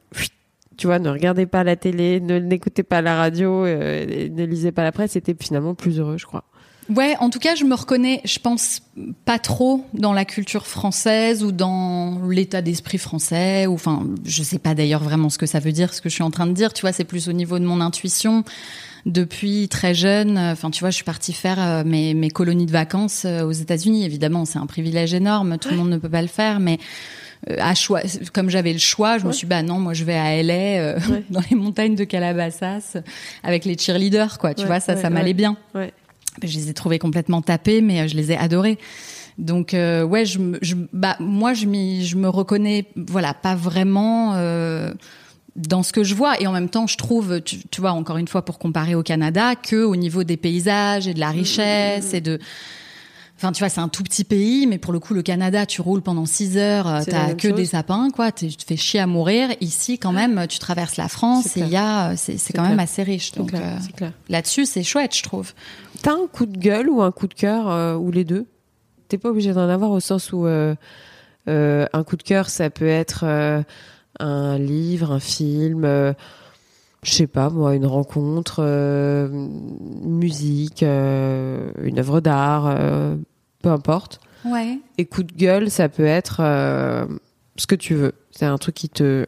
tu 0.76 0.86
vois, 0.86 1.00
ne 1.00 1.10
regardaient 1.10 1.46
pas 1.46 1.64
la 1.64 1.74
télé, 1.74 2.20
ne 2.20 2.38
n'écoutaient 2.38 2.84
pas 2.84 3.02
la 3.02 3.16
radio, 3.16 3.64
euh, 3.66 4.28
ne 4.30 4.44
lisaient 4.44 4.70
pas 4.72 4.84
la 4.84 4.92
presse, 4.92 5.16
étaient 5.16 5.34
finalement 5.38 5.74
plus 5.74 5.98
heureux, 5.98 6.16
je 6.18 6.26
crois. 6.26 6.44
Ouais, 6.94 7.16
en 7.20 7.28
tout 7.30 7.38
cas, 7.38 7.54
je 7.54 7.64
me 7.64 7.74
reconnais, 7.74 8.20
je 8.24 8.38
pense 8.38 8.80
pas 9.24 9.38
trop 9.38 9.84
dans 9.92 10.12
la 10.12 10.24
culture 10.24 10.66
française 10.66 11.44
ou 11.44 11.52
dans 11.52 12.18
l'état 12.28 12.62
d'esprit 12.62 12.96
français 12.98 13.66
ou 13.66 13.74
enfin, 13.74 14.06
je 14.24 14.42
sais 14.42 14.58
pas 14.58 14.74
d'ailleurs 14.74 15.02
vraiment 15.02 15.28
ce 15.28 15.36
que 15.38 15.46
ça 15.46 15.58
veut 15.60 15.72
dire, 15.72 15.92
ce 15.92 16.00
que 16.00 16.08
je 16.08 16.14
suis 16.14 16.22
en 16.24 16.30
train 16.30 16.46
de 16.46 16.52
dire, 16.52 16.72
tu 16.72 16.80
vois, 16.82 16.92
c'est 16.92 17.04
plus 17.04 17.28
au 17.28 17.32
niveau 17.32 17.58
de 17.58 17.64
mon 17.64 17.80
intuition. 17.80 18.42
Depuis 19.06 19.68
très 19.68 19.94
jeune, 19.94 20.36
euh, 20.36 20.52
enfin 20.52 20.70
tu 20.70 20.80
vois, 20.80 20.90
je 20.90 20.96
suis 20.96 21.04
partie 21.04 21.32
faire 21.32 21.58
euh, 21.60 21.84
mes, 21.84 22.14
mes 22.14 22.30
colonies 22.30 22.66
de 22.66 22.72
vacances 22.72 23.24
euh, 23.26 23.42
aux 23.42 23.52
États-Unis. 23.52 24.04
Évidemment, 24.04 24.44
c'est 24.44 24.58
un 24.58 24.66
privilège 24.66 25.14
énorme, 25.14 25.56
tout 25.58 25.70
le 25.70 25.76
monde 25.76 25.90
ne 25.90 25.98
peut 25.98 26.08
pas 26.10 26.22
le 26.22 26.28
faire, 26.28 26.58
mais 26.58 26.78
à 27.58 27.74
choix, 27.74 28.00
comme 28.34 28.50
j'avais 28.50 28.72
le 28.72 28.80
choix, 28.80 29.16
je 29.18 29.26
me 29.26 29.32
suis 29.32 29.46
dit, 29.46 29.50
bah 29.50 29.62
non, 29.62 29.78
moi 29.78 29.94
je 29.94 30.02
vais 30.04 30.16
à 30.16 30.42
LA, 30.42 30.52
euh, 30.54 30.98
Ouais. 31.10 31.22
dans 31.30 31.40
les 31.48 31.56
montagnes 31.56 31.94
de 31.94 32.04
Calabasas, 32.04 32.96
avec 33.44 33.64
les 33.64 33.78
cheerleaders, 33.78 34.38
quoi. 34.38 34.54
Tu 34.54 34.62
Ouais, 34.62 34.66
vois, 34.66 34.80
ça, 34.80 34.96
ça 34.96 35.08
m'allait 35.10 35.34
bien. 35.34 35.56
Ouais. 35.74 35.92
Je 36.42 36.56
les 36.56 36.70
ai 36.70 36.74
trouvés 36.74 36.98
complètement 36.98 37.42
tapés, 37.42 37.80
mais 37.80 38.00
euh, 38.00 38.08
je 38.08 38.16
les 38.16 38.32
ai 38.32 38.36
adorés. 38.36 38.78
Donc 39.38 39.72
euh, 39.72 40.02
ouais, 40.02 40.24
je, 40.24 40.38
me- 40.38 40.58
je, 40.62 40.74
bah 40.92 41.16
moi 41.20 41.54
je 41.54 41.60
je 41.60 42.16
me 42.16 42.28
reconnais, 42.28 42.86
voilà, 42.96 43.34
pas 43.34 43.54
vraiment 43.54 44.34
euh, 44.34 44.92
dans 45.54 45.82
ce 45.82 45.92
que 45.92 46.02
je 46.02 46.14
vois. 46.14 46.40
Et 46.40 46.46
en 46.46 46.52
même 46.52 46.68
temps, 46.68 46.86
je 46.86 46.96
trouve, 46.96 47.40
tu, 47.40 47.58
tu 47.70 47.80
vois, 47.80 47.92
encore 47.92 48.16
une 48.16 48.28
fois, 48.28 48.44
pour 48.44 48.58
comparer 48.58 48.94
au 48.94 49.02
Canada, 49.02 49.54
que 49.54 49.84
au 49.84 49.96
niveau 49.96 50.24
des 50.24 50.36
paysages 50.36 51.06
et 51.06 51.14
de 51.14 51.20
la 51.20 51.30
richesse 51.30 52.14
et 52.14 52.20
de 52.20 52.38
Enfin, 53.40 53.52
tu 53.52 53.60
vois, 53.60 53.68
c'est 53.68 53.80
un 53.80 53.86
tout 53.86 54.02
petit 54.02 54.24
pays, 54.24 54.66
mais 54.66 54.78
pour 54.78 54.92
le 54.92 54.98
coup, 54.98 55.14
le 55.14 55.22
Canada, 55.22 55.64
tu 55.64 55.80
roules 55.80 56.02
pendant 56.02 56.26
6 56.26 56.56
heures, 56.56 57.04
t'as 57.08 57.34
que 57.34 57.50
chose. 57.50 57.56
des 57.56 57.66
sapins, 57.66 58.10
quoi. 58.10 58.32
Tu 58.32 58.48
te 58.48 58.64
fais 58.64 58.76
chier 58.76 58.98
à 58.98 59.06
mourir. 59.06 59.50
Ici, 59.60 59.96
quand 59.96 60.10
même, 60.10 60.44
tu 60.48 60.58
traverses 60.58 60.96
la 60.96 61.06
France 61.06 61.56
et 61.56 61.60
il 61.60 61.68
y 61.68 61.76
a, 61.76 62.16
c'est 62.16 62.32
quand 62.52 62.62
clair. 62.62 62.70
même 62.70 62.80
assez 62.80 63.04
riche. 63.04 63.30
Donc 63.30 63.54
euh, 63.54 63.76
là-dessus, 64.28 64.66
c'est 64.66 64.82
chouette, 64.82 65.14
je 65.16 65.22
trouve. 65.22 65.52
T'as 66.02 66.12
un 66.12 66.26
coup 66.26 66.46
de 66.46 66.56
gueule 66.56 66.88
ou 66.88 67.02
un 67.02 67.10
coup 67.10 67.26
de 67.26 67.34
cœur 67.34 67.70
euh, 67.70 67.96
ou 67.96 68.10
les 68.10 68.24
deux? 68.24 68.46
T'es 69.08 69.18
pas 69.18 69.30
obligé 69.30 69.52
d'en 69.52 69.68
avoir 69.68 69.90
au 69.90 70.00
sens 70.00 70.32
où 70.32 70.46
euh, 70.46 70.74
euh, 71.48 71.86
un 71.92 72.04
coup 72.04 72.16
de 72.16 72.22
cœur, 72.22 72.50
ça 72.50 72.70
peut 72.70 72.86
être 72.86 73.24
un 74.20 74.58
livre, 74.58 75.12
un 75.12 75.20
film, 75.20 75.84
je 77.02 77.10
sais 77.10 77.26
pas 77.26 77.48
moi, 77.48 77.74
une 77.74 77.86
rencontre, 77.86 78.62
musique, 80.02 80.82
une 80.82 81.98
œuvre 81.98 82.20
d'art, 82.20 82.76
peu 83.62 83.70
importe. 83.70 84.20
Ouais. 84.44 84.78
Et 84.98 85.06
coup 85.06 85.22
de 85.22 85.32
gueule, 85.32 85.70
ça 85.70 85.88
peut 85.88 86.04
être 86.04 86.42
ce 87.56 87.66
que 87.66 87.74
tu 87.74 87.94
veux. 87.94 88.12
C'est 88.30 88.46
un 88.46 88.58
truc 88.58 88.74
qui 88.74 88.90
te, 88.90 89.24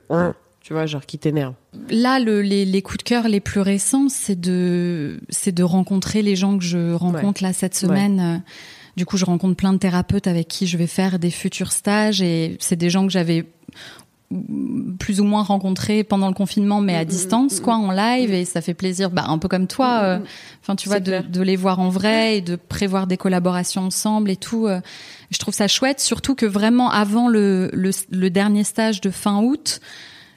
tu 0.70 0.74
vois, 0.74 0.86
genre 0.86 1.04
qui 1.04 1.18
t'énerve. 1.18 1.54
Là, 1.88 2.20
le, 2.20 2.42
les, 2.42 2.64
les 2.64 2.80
coups 2.80 2.98
de 2.98 3.02
cœur 3.02 3.26
les 3.26 3.40
plus 3.40 3.58
récents, 3.60 4.08
c'est 4.08 4.40
de, 4.40 5.18
c'est 5.28 5.50
de 5.50 5.64
rencontrer 5.64 6.22
les 6.22 6.36
gens 6.36 6.56
que 6.58 6.62
je 6.62 6.92
rencontre 6.92 7.42
là 7.42 7.52
cette 7.52 7.74
semaine. 7.74 8.20
Euh, 8.20 8.38
Du 8.96 9.04
coup, 9.04 9.16
je 9.16 9.24
rencontre 9.24 9.56
plein 9.56 9.72
de 9.72 9.78
thérapeutes 9.78 10.28
avec 10.28 10.46
qui 10.46 10.68
je 10.68 10.76
vais 10.76 10.86
faire 10.86 11.18
des 11.18 11.32
futurs 11.32 11.72
stages 11.72 12.22
et 12.22 12.56
c'est 12.60 12.76
des 12.76 12.88
gens 12.88 13.04
que 13.04 13.10
j'avais 13.12 13.46
mm, 14.30 14.92
plus 14.98 15.20
ou 15.20 15.24
moins 15.24 15.42
rencontrés 15.42 16.04
pendant 16.04 16.28
le 16.28 16.34
confinement, 16.34 16.80
Mm, 16.80 16.84
mais 16.84 16.94
à 16.96 17.04
distance, 17.04 17.58
quoi, 17.58 17.74
en 17.74 17.90
live, 17.90 18.32
et 18.32 18.44
ça 18.44 18.60
fait 18.60 18.74
plaisir, 18.74 19.10
bah, 19.10 19.24
un 19.26 19.38
peu 19.38 19.48
comme 19.48 19.66
toi, 19.66 20.00
euh, 20.04 20.18
enfin, 20.62 20.76
tu 20.76 20.88
vois, 20.88 21.00
Mm, 21.00 21.04
de, 21.04 21.18
de 21.32 21.42
les 21.42 21.56
voir 21.56 21.80
en 21.80 21.88
vrai 21.88 22.36
et 22.38 22.40
de 22.42 22.54
prévoir 22.54 23.08
des 23.08 23.16
collaborations 23.16 23.82
ensemble 23.86 24.30
et 24.30 24.36
tout. 24.36 24.68
euh, 24.68 24.80
je 25.32 25.38
trouve 25.38 25.54
ça 25.54 25.66
chouette, 25.68 25.98
surtout 26.00 26.34
que 26.36 26.46
vraiment 26.46 26.90
avant 26.90 27.28
le, 27.28 27.70
le, 27.72 27.90
le 28.10 28.30
dernier 28.30 28.64
stage 28.64 29.00
de 29.00 29.10
fin 29.10 29.40
août, 29.42 29.80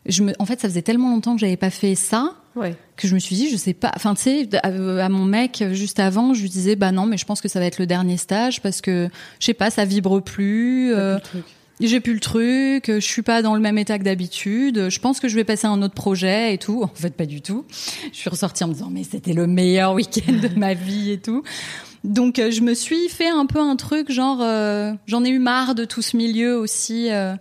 je 0.05 0.23
me, 0.23 0.33
en 0.39 0.45
fait, 0.45 0.59
ça 0.59 0.67
faisait 0.67 0.81
tellement 0.81 1.09
longtemps 1.09 1.33
que 1.35 1.39
j'avais 1.41 1.57
pas 1.57 1.69
fait 1.69 1.95
ça 1.95 2.35
Ouais. 2.55 2.75
que 2.97 3.07
je 3.07 3.15
me 3.15 3.19
suis 3.19 3.35
dit, 3.35 3.49
je 3.49 3.57
sais 3.57 3.73
pas. 3.73 3.91
Enfin, 3.95 4.13
tu 4.13 4.21
sais, 4.21 4.49
à, 4.61 4.67
à 5.05 5.09
mon 5.09 5.25
mec 5.25 5.63
juste 5.71 5.99
avant, 5.99 6.33
je 6.35 6.41
lui 6.43 6.49
disais, 6.49 6.75
bah 6.75 6.91
non, 6.91 7.05
mais 7.07 7.17
je 7.17 7.25
pense 7.25 7.41
que 7.41 7.47
ça 7.47 7.59
va 7.59 7.65
être 7.65 7.79
le 7.79 7.87
dernier 7.87 8.17
stage 8.17 8.61
parce 8.61 8.79
que 8.81 9.09
je 9.39 9.45
sais 9.45 9.53
pas, 9.55 9.69
ça 9.71 9.85
vibre 9.85 10.21
plus. 10.21 10.93
euh, 10.93 11.17
j'ai 11.79 11.99
plus 11.99 12.13
le 12.13 12.19
truc, 12.19 12.83
je 12.87 12.99
suis 12.99 13.23
pas 13.23 13.41
dans 13.41 13.55
le 13.55 13.59
même 13.59 13.79
état 13.79 13.97
que 13.97 14.03
d'habitude. 14.03 14.89
Je 14.89 14.99
pense 14.99 15.19
que 15.19 15.27
je 15.27 15.35
vais 15.35 15.43
passer 15.43 15.65
à 15.65 15.71
un 15.71 15.81
autre 15.81 15.95
projet 15.95 16.53
et 16.53 16.59
tout. 16.59 16.83
En 16.83 16.87
fait, 16.93 17.15
pas 17.15 17.25
du 17.25 17.41
tout. 17.41 17.65
Je 18.11 18.17
suis 18.17 18.29
ressortie 18.29 18.63
en 18.63 18.67
me 18.67 18.73
disant, 18.73 18.89
mais 18.91 19.03
c'était 19.03 19.33
le 19.33 19.47
meilleur 19.47 19.93
week-end 19.93 20.33
de 20.33 20.59
ma 20.59 20.75
vie 20.75 21.11
et 21.11 21.17
tout. 21.19 21.41
Donc, 22.03 22.37
euh, 22.37 22.51
je 22.51 22.61
me 22.61 22.75
suis 22.75 23.09
fait 23.09 23.29
un 23.29 23.47
peu 23.47 23.59
un 23.59 23.75
truc 23.77 24.11
genre, 24.11 24.39
euh, 24.43 24.93
j'en 25.07 25.23
ai 25.23 25.29
eu 25.29 25.39
marre 25.39 25.73
de 25.73 25.85
tout 25.85 26.03
ce 26.03 26.15
milieu 26.17 26.55
aussi. 26.57 27.07
euh, 27.09 27.33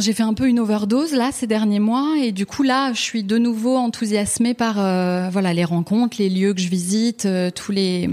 J'ai 0.00 0.12
fait 0.12 0.22
un 0.22 0.34
peu 0.34 0.48
une 0.48 0.58
overdose 0.58 1.12
là 1.12 1.30
ces 1.32 1.46
derniers 1.46 1.80
mois 1.80 2.14
et 2.18 2.32
du 2.32 2.46
coup 2.46 2.62
là, 2.62 2.92
je 2.92 3.00
suis 3.00 3.22
de 3.22 3.36
nouveau 3.38 3.76
enthousiasmée 3.76 4.54
par 4.54 4.80
euh, 4.80 5.28
voilà 5.30 5.52
les 5.52 5.64
rencontres, 5.64 6.16
les 6.18 6.30
lieux 6.30 6.54
que 6.54 6.60
je 6.60 6.68
visite, 6.68 7.26
euh, 7.26 7.50
tous 7.50 7.72
les 7.72 8.08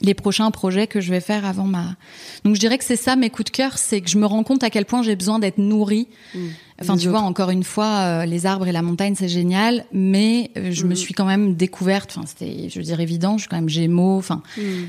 les 0.00 0.14
prochains 0.14 0.50
projets 0.50 0.86
que 0.86 1.00
je 1.00 1.10
vais 1.10 1.20
faire 1.20 1.44
avant 1.44 1.64
ma. 1.64 1.96
Donc 2.44 2.54
je 2.54 2.60
dirais 2.60 2.78
que 2.78 2.84
c'est 2.84 2.96
ça 2.96 3.16
mes 3.16 3.30
coups 3.30 3.50
de 3.50 3.56
cœur, 3.56 3.78
c'est 3.78 4.00
que 4.00 4.10
je 4.10 4.18
me 4.18 4.26
rends 4.26 4.42
compte 4.42 4.62
à 4.64 4.70
quel 4.70 4.84
point 4.84 5.02
j'ai 5.02 5.16
besoin 5.16 5.38
d'être 5.38 5.58
nourrie. 5.58 6.08
Enfin, 6.82 6.96
tu 6.96 7.08
vois, 7.08 7.20
encore 7.20 7.50
une 7.50 7.62
fois, 7.62 7.86
euh, 8.00 8.24
les 8.26 8.46
arbres 8.46 8.66
et 8.66 8.72
la 8.72 8.82
montagne, 8.82 9.14
c'est 9.16 9.28
génial, 9.28 9.84
mais 9.92 10.50
euh, 10.56 10.70
je 10.72 10.84
me 10.86 10.94
suis 10.96 11.14
quand 11.14 11.24
même 11.24 11.54
découverte. 11.54 12.12
Enfin, 12.16 12.26
c'était, 12.26 12.68
je 12.68 12.78
veux 12.78 12.84
dire, 12.84 12.98
évident. 12.98 13.36
Je 13.38 13.42
suis 13.42 13.48
quand 13.48 13.56
même 13.56 13.68
gémeaux, 13.68 14.18
enfin, 14.18 14.42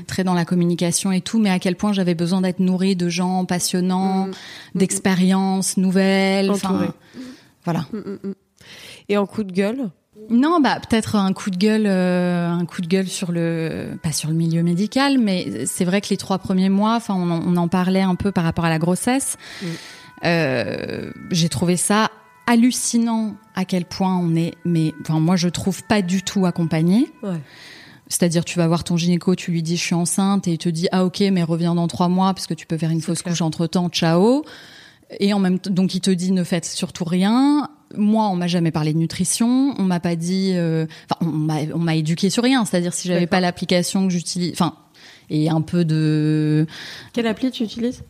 très 0.08 0.24
dans 0.24 0.34
la 0.34 0.44
communication 0.44 1.12
et 1.12 1.20
tout, 1.20 1.38
mais 1.38 1.50
à 1.50 1.60
quel 1.60 1.76
point 1.76 1.92
j'avais 1.92 2.14
besoin 2.16 2.40
d'être 2.40 2.58
nourrie 2.58 2.96
de 2.96 3.08
gens 3.08 3.44
passionnants, 3.44 4.28
d'expériences 4.74 5.76
nouvelles. 5.76 6.50
Enfin, 6.50 6.94
voilà. 7.64 7.86
Et 9.08 9.16
en 9.16 9.26
coup 9.26 9.44
de 9.44 9.52
gueule? 9.52 9.88
Non, 10.30 10.60
bah 10.60 10.78
peut-être 10.80 11.14
un 11.14 11.32
coup 11.32 11.50
de 11.50 11.56
gueule, 11.56 11.84
euh, 11.86 12.48
un 12.50 12.64
coup 12.64 12.80
de 12.80 12.86
gueule 12.88 13.06
sur 13.06 13.30
le, 13.30 13.90
pas 14.02 14.10
sur 14.12 14.28
le 14.28 14.34
milieu 14.34 14.62
médical, 14.62 15.18
mais 15.18 15.66
c'est 15.66 15.84
vrai 15.84 16.00
que 16.00 16.08
les 16.10 16.16
trois 16.16 16.38
premiers 16.38 16.70
mois, 16.70 16.96
enfin, 16.96 17.14
on, 17.14 17.30
en- 17.30 17.42
on 17.46 17.56
en 17.56 17.68
parlait 17.68 18.00
un 18.00 18.14
peu 18.16 18.32
par 18.32 18.42
rapport 18.42 18.64
à 18.64 18.70
la 18.70 18.78
grossesse. 18.78 19.36
J'ai 20.22 21.48
trouvé 21.48 21.76
ça 21.76 22.10
hallucinant 22.46 23.36
à 23.54 23.64
quel 23.64 23.84
point 23.84 24.16
on 24.16 24.34
est, 24.34 24.54
mais 24.64 24.94
enfin 25.02 25.20
moi 25.20 25.36
je 25.36 25.48
trouve 25.48 25.82
pas 25.84 26.02
du 26.02 26.22
tout 26.22 26.46
accompagné. 26.46 27.12
Ouais. 27.22 27.40
C'est-à-dire, 28.08 28.44
tu 28.44 28.56
vas 28.58 28.68
voir 28.68 28.84
ton 28.84 28.96
gynéco, 28.96 29.34
tu 29.34 29.50
lui 29.50 29.64
dis 29.64 29.76
je 29.76 29.82
suis 29.82 29.94
enceinte 29.94 30.46
et 30.46 30.52
il 30.52 30.58
te 30.58 30.68
dit 30.68 30.86
ah 30.92 31.04
ok 31.04 31.20
mais 31.32 31.42
reviens 31.42 31.74
dans 31.74 31.88
trois 31.88 32.08
mois 32.08 32.32
parce 32.34 32.46
que 32.46 32.54
tu 32.54 32.66
peux 32.66 32.78
faire 32.78 32.90
une 32.90 33.00
fausse 33.00 33.22
couche 33.22 33.42
entre 33.42 33.66
temps, 33.66 33.88
ciao. 33.88 34.44
Et 35.20 35.32
en 35.32 35.38
même 35.38 35.58
temps, 35.58 35.70
donc 35.70 35.94
il 35.94 36.00
te 36.00 36.10
dit 36.10 36.32
ne 36.32 36.44
faites 36.44 36.64
surtout 36.64 37.04
rien. 37.04 37.68
Moi, 37.96 38.28
on 38.28 38.36
m'a 38.36 38.48
jamais 38.48 38.72
parlé 38.72 38.92
de 38.92 38.98
nutrition, 38.98 39.74
on 39.78 39.84
m'a 39.84 40.00
pas 40.00 40.16
dit, 40.16 40.52
euh, 40.54 40.86
enfin 41.10 41.30
on 41.30 41.36
m'a 41.36 41.58
on 41.74 41.78
m'a 41.78 41.96
éduqué 41.96 42.30
sur 42.30 42.42
rien. 42.44 42.64
C'est-à-dire 42.64 42.94
si 42.94 43.08
j'avais 43.08 43.26
pas 43.26 43.40
l'application 43.40 44.06
que 44.06 44.12
j'utilise, 44.12 44.52
enfin 44.52 44.74
et 45.28 45.48
un 45.48 45.60
peu 45.60 45.84
de, 45.84 46.66
Quelle 47.12 47.26
appli 47.26 47.50
tu 47.50 47.64
utilises? 47.64 48.04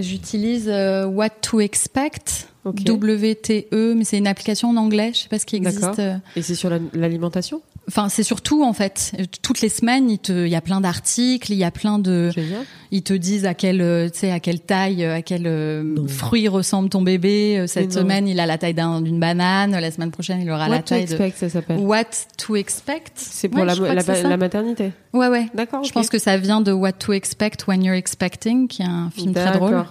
J'utilise 0.00 0.68
euh, 0.68 1.06
What 1.06 1.30
to 1.42 1.60
Expect. 1.60 2.48
WTE, 2.64 3.94
mais 3.96 4.02
c'est 4.04 4.18
une 4.18 4.26
application 4.26 4.70
en 4.70 4.76
anglais, 4.76 5.12
je 5.14 5.20
sais 5.20 5.28
pas 5.28 5.38
ce 5.38 5.46
qui 5.46 5.54
existe. 5.56 5.98
Euh, 6.00 6.16
Et 6.34 6.42
c'est 6.42 6.56
sur 6.56 6.68
la- 6.68 6.80
l'alimentation? 6.94 7.62
Enfin, 7.88 8.08
c'est 8.08 8.24
surtout 8.24 8.64
en 8.64 8.72
fait, 8.72 9.12
toutes 9.42 9.60
les 9.60 9.68
semaines, 9.68 10.10
il 10.10 10.18
te, 10.18 10.44
il 10.44 10.50
y 10.50 10.56
a 10.56 10.60
plein 10.60 10.80
d'articles, 10.80 11.52
il 11.52 11.56
y 11.58 11.62
a 11.62 11.70
plein 11.70 12.00
de, 12.00 12.30
Génial. 12.34 12.64
ils 12.90 13.02
te 13.02 13.12
disent 13.14 13.46
à 13.46 13.54
quelle, 13.54 13.80
euh, 13.80 14.08
tu 14.10 14.18
sais, 14.18 14.32
à 14.32 14.40
quelle 14.40 14.58
taille, 14.58 15.04
euh, 15.04 15.14
à 15.14 15.22
quel 15.22 15.46
euh, 15.46 15.94
fruit 16.08 16.48
ressemble 16.48 16.88
ton 16.88 17.00
bébé. 17.02 17.64
Cette 17.68 17.94
non. 17.94 18.00
semaine, 18.00 18.26
il 18.26 18.40
a 18.40 18.46
la 18.46 18.58
taille 18.58 18.74
d'un- 18.74 19.00
d'une 19.00 19.20
banane. 19.20 19.70
La 19.70 19.90
semaine 19.92 20.10
prochaine, 20.10 20.40
il 20.42 20.50
aura 20.50 20.68
la 20.68 20.76
What 20.78 20.82
to 20.82 20.88
taille 20.88 21.04
de. 21.04 21.10
expect, 21.12 21.36
ça 21.38 21.48
s'appelle. 21.48 21.78
What 21.78 22.04
to 22.38 22.56
expect? 22.56 23.12
C'est 23.14 23.48
pour 23.48 23.60
Ouais, 23.60 23.66
la, 23.66 24.36
maternité. 24.36 24.90
Ouais, 25.12 25.28
ouais. 25.28 25.46
D'accord. 25.54 25.84
Je 25.84 25.92
pense 25.92 26.08
que 26.08 26.18
ça 26.18 26.36
vient 26.38 26.60
de 26.60 26.72
What 26.72 26.92
to 26.94 27.12
Expect 27.12 27.68
When 27.68 27.84
You're 27.84 27.94
Expecting, 27.94 28.66
qui 28.66 28.82
est 28.82 28.86
un 28.86 29.10
film 29.14 29.32
très 29.32 29.52
drôle. 29.52 29.84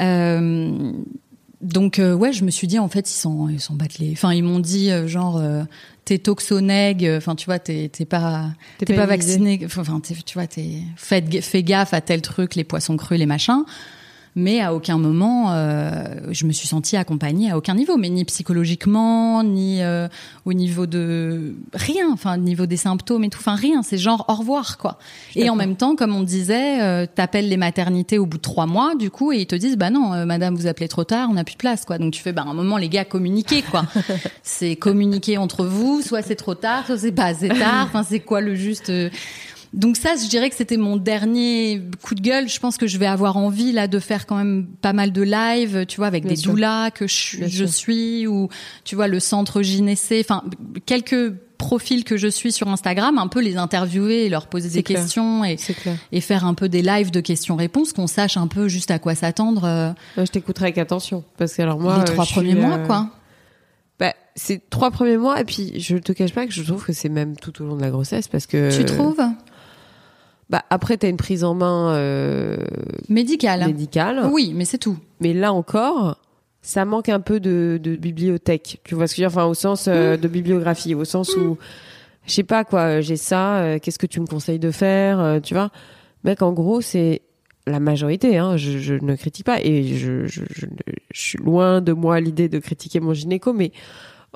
Euh, 0.00 0.92
donc 1.60 1.98
euh, 1.98 2.14
ouais, 2.14 2.32
je 2.32 2.44
me 2.44 2.50
suis 2.50 2.66
dit 2.66 2.78
en 2.78 2.88
fait 2.88 3.10
ils 3.10 3.14
s'en 3.14 3.48
ils 3.48 3.60
s'en 3.60 3.74
battent 3.74 3.98
les. 3.98 4.12
Enfin 4.12 4.32
ils 4.32 4.44
m'ont 4.44 4.60
dit 4.60 4.90
euh, 4.90 5.08
genre 5.08 5.38
euh, 5.38 5.64
t'es 6.04 6.18
toxonègue, 6.18 7.04
euh, 7.04 7.18
enfin 7.18 7.34
tu 7.34 7.46
vois 7.46 7.58
t'es 7.58 7.88
t'es 7.92 8.04
pas 8.04 8.50
T'es 8.78 8.86
t'es 8.86 8.94
pas 8.94 9.06
vacciné, 9.06 9.60
enfin 9.64 10.00
tu 10.00 10.14
vois 10.34 10.46
t'es 10.46 10.82
fais 10.96 11.22
fais 11.40 11.62
gaffe 11.64 11.94
à 11.94 12.00
tel 12.00 12.22
truc, 12.22 12.54
les 12.54 12.64
poissons 12.64 12.96
crus, 12.96 13.18
les 13.18 13.26
machins. 13.26 13.64
Mais 14.38 14.60
à 14.60 14.72
aucun 14.72 14.98
moment, 14.98 15.50
euh, 15.50 16.04
je 16.30 16.46
me 16.46 16.52
suis 16.52 16.68
sentie 16.68 16.96
accompagnée 16.96 17.50
à 17.50 17.58
aucun 17.58 17.74
niveau, 17.74 17.96
mais 17.96 18.08
ni 18.08 18.24
psychologiquement, 18.24 19.42
ni 19.42 19.82
euh, 19.82 20.06
au 20.44 20.52
niveau 20.52 20.86
de 20.86 21.56
rien, 21.74 22.12
enfin 22.12 22.38
au 22.38 22.40
niveau 22.40 22.66
des 22.66 22.76
symptômes 22.76 23.24
et 23.24 23.30
tout, 23.30 23.40
enfin 23.40 23.56
rien. 23.56 23.82
C'est 23.82 23.98
genre 23.98 24.24
au 24.28 24.34
revoir 24.34 24.78
quoi. 24.78 25.00
Et 25.34 25.50
en 25.50 25.56
même 25.56 25.74
temps, 25.74 25.96
comme 25.96 26.14
on 26.14 26.22
disait, 26.22 26.80
euh, 26.82 27.06
t'appelles 27.12 27.48
les 27.48 27.56
maternités 27.56 28.16
au 28.16 28.26
bout 28.26 28.36
de 28.36 28.42
trois 28.42 28.66
mois, 28.66 28.94
du 28.94 29.10
coup, 29.10 29.32
et 29.32 29.40
ils 29.40 29.46
te 29.46 29.56
disent 29.56 29.76
bah 29.76 29.90
non, 29.90 30.14
euh, 30.14 30.24
madame, 30.24 30.54
vous 30.54 30.68
appelez 30.68 30.86
trop 30.86 31.02
tard, 31.02 31.26
on 31.28 31.34
n'a 31.34 31.42
plus 31.42 31.54
de 31.54 31.58
place 31.58 31.84
quoi. 31.84 31.98
Donc 31.98 32.12
tu 32.12 32.22
fais 32.22 32.32
bah 32.32 32.44
à 32.46 32.50
un 32.50 32.54
moment 32.54 32.76
les 32.76 32.88
gars 32.88 33.04
communiquez 33.04 33.62
quoi. 33.62 33.86
c'est 34.44 34.76
communiquer 34.76 35.36
entre 35.36 35.64
vous, 35.64 36.00
soit 36.00 36.22
c'est 36.22 36.36
trop 36.36 36.54
tard, 36.54 36.86
soit 36.86 36.98
c'est 36.98 37.10
pas 37.10 37.26
assez 37.26 37.48
tard. 37.48 37.86
Enfin 37.88 38.04
c'est 38.08 38.20
quoi 38.20 38.40
le 38.40 38.54
juste 38.54 38.92
donc 39.72 39.96
ça, 39.96 40.14
je 40.16 40.28
dirais 40.28 40.48
que 40.48 40.56
c'était 40.56 40.76
mon 40.76 40.96
dernier 40.96 41.82
coup 42.02 42.14
de 42.14 42.20
gueule. 42.20 42.48
Je 42.48 42.58
pense 42.58 42.78
que 42.78 42.86
je 42.86 42.98
vais 42.98 43.06
avoir 43.06 43.36
envie 43.36 43.72
là 43.72 43.86
de 43.86 43.98
faire 43.98 44.26
quand 44.26 44.36
même 44.36 44.66
pas 44.80 44.92
mal 44.92 45.12
de 45.12 45.22
live, 45.22 45.84
tu 45.86 45.98
vois, 45.98 46.06
avec 46.06 46.24
Bien 46.24 46.32
des 46.32 46.36
sûr. 46.36 46.52
doulas 46.52 46.90
que 46.90 47.06
je, 47.06 47.64
suis 47.64 48.26
ou 48.26 48.48
tu 48.84 48.94
vois 48.94 49.08
le 49.08 49.20
centre 49.20 49.62
gynécée. 49.62 50.24
Enfin, 50.24 50.42
quelques 50.86 51.34
profils 51.58 52.04
que 52.04 52.16
je 52.16 52.28
suis 52.28 52.52
sur 52.52 52.68
Instagram, 52.68 53.18
un 53.18 53.26
peu 53.26 53.40
les 53.40 53.56
interviewer 53.56 54.24
et 54.24 54.28
leur 54.28 54.46
poser 54.46 54.70
des 54.70 54.82
clair. 54.82 55.02
questions 55.02 55.44
et, 55.44 55.58
faire 56.20 56.44
un 56.44 56.54
peu 56.54 56.68
des 56.68 56.82
lives 56.82 57.10
de 57.10 57.20
questions-réponses, 57.20 57.92
qu'on 57.92 58.06
sache 58.06 58.36
un 58.36 58.46
peu 58.46 58.68
juste 58.68 58.90
à 58.90 58.98
quoi 58.98 59.14
s'attendre 59.14 59.64
euh, 59.64 59.90
Moi, 60.16 60.24
je 60.24 60.30
t'écouterai 60.30 60.66
avec 60.66 60.78
attention. 60.78 61.24
Parce 61.36 61.54
que 61.54 61.62
alors 61.62 61.78
moi. 61.78 61.96
les 61.96 62.02
euh, 62.02 62.14
trois 62.14 62.26
premiers 62.26 62.52
suis, 62.52 62.60
mois, 62.60 62.76
euh, 62.76 62.86
quoi. 62.86 63.10
Bah, 63.98 64.14
c'est 64.36 64.70
trois 64.70 64.90
premiers 64.90 65.16
mois. 65.16 65.40
Et 65.40 65.44
puis, 65.44 65.78
je 65.80 65.96
te 65.96 66.12
cache 66.12 66.32
pas 66.32 66.46
que 66.46 66.52
je 66.52 66.62
trouve 66.62 66.84
que 66.84 66.92
c'est 66.92 67.08
même 67.08 67.36
tout 67.36 67.60
au 67.62 67.66
long 67.66 67.76
de 67.76 67.82
la 67.82 67.90
grossesse. 67.90 68.28
Parce 68.28 68.46
que. 68.46 68.74
Tu 68.74 68.84
trouves? 68.84 69.20
Bah, 70.50 70.64
après, 70.70 70.96
t'as 70.96 71.08
une 71.08 71.16
prise 71.18 71.44
en 71.44 71.54
main 71.54 71.92
euh, 71.94 72.56
Médical. 73.08 73.66
médicale. 73.66 74.28
Oui, 74.32 74.52
mais 74.54 74.64
c'est 74.64 74.78
tout. 74.78 74.96
Mais 75.20 75.34
là 75.34 75.52
encore, 75.52 76.16
ça 76.62 76.84
manque 76.84 77.08
un 77.10 77.20
peu 77.20 77.38
de, 77.38 77.78
de 77.82 77.96
bibliothèque. 77.96 78.80
Tu 78.84 78.94
vois 78.94 79.06
ce 79.06 79.14
que 79.14 79.16
je 79.18 79.22
veux 79.26 79.28
dire? 79.28 79.38
Enfin, 79.38 79.48
au 79.48 79.54
sens 79.54 79.86
euh, 79.88 80.16
Mmh. 80.16 80.20
de 80.20 80.28
bibliographie, 80.28 80.94
au 80.94 81.04
sens 81.04 81.36
où, 81.36 81.58
je 82.26 82.32
sais 82.32 82.44
pas 82.44 82.64
quoi, 82.64 83.00
j'ai 83.02 83.16
ça, 83.16 83.58
euh, 83.58 83.78
qu'est-ce 83.78 83.98
que 83.98 84.06
tu 84.06 84.20
me 84.20 84.26
conseilles 84.26 84.58
de 84.58 84.70
faire 84.70 85.20
euh, 85.20 85.40
Tu 85.40 85.52
vois? 85.54 85.70
Mec, 86.24 86.40
en 86.42 86.52
gros, 86.52 86.80
c'est 86.80 87.22
la 87.66 87.80
majorité, 87.80 88.38
hein, 88.38 88.56
je, 88.56 88.78
je 88.78 88.94
ne 88.94 89.14
critique 89.16 89.44
pas 89.44 89.60
et 89.60 89.84
je, 89.84 90.26
je, 90.26 90.42
je, 90.50 90.66
suis 91.12 91.38
loin 91.38 91.82
de 91.82 91.92
moi 91.92 92.18
l'idée 92.20 92.48
de 92.48 92.58
critiquer 92.58 92.98
mon 93.00 93.12
gynéco, 93.12 93.52
mais 93.52 93.72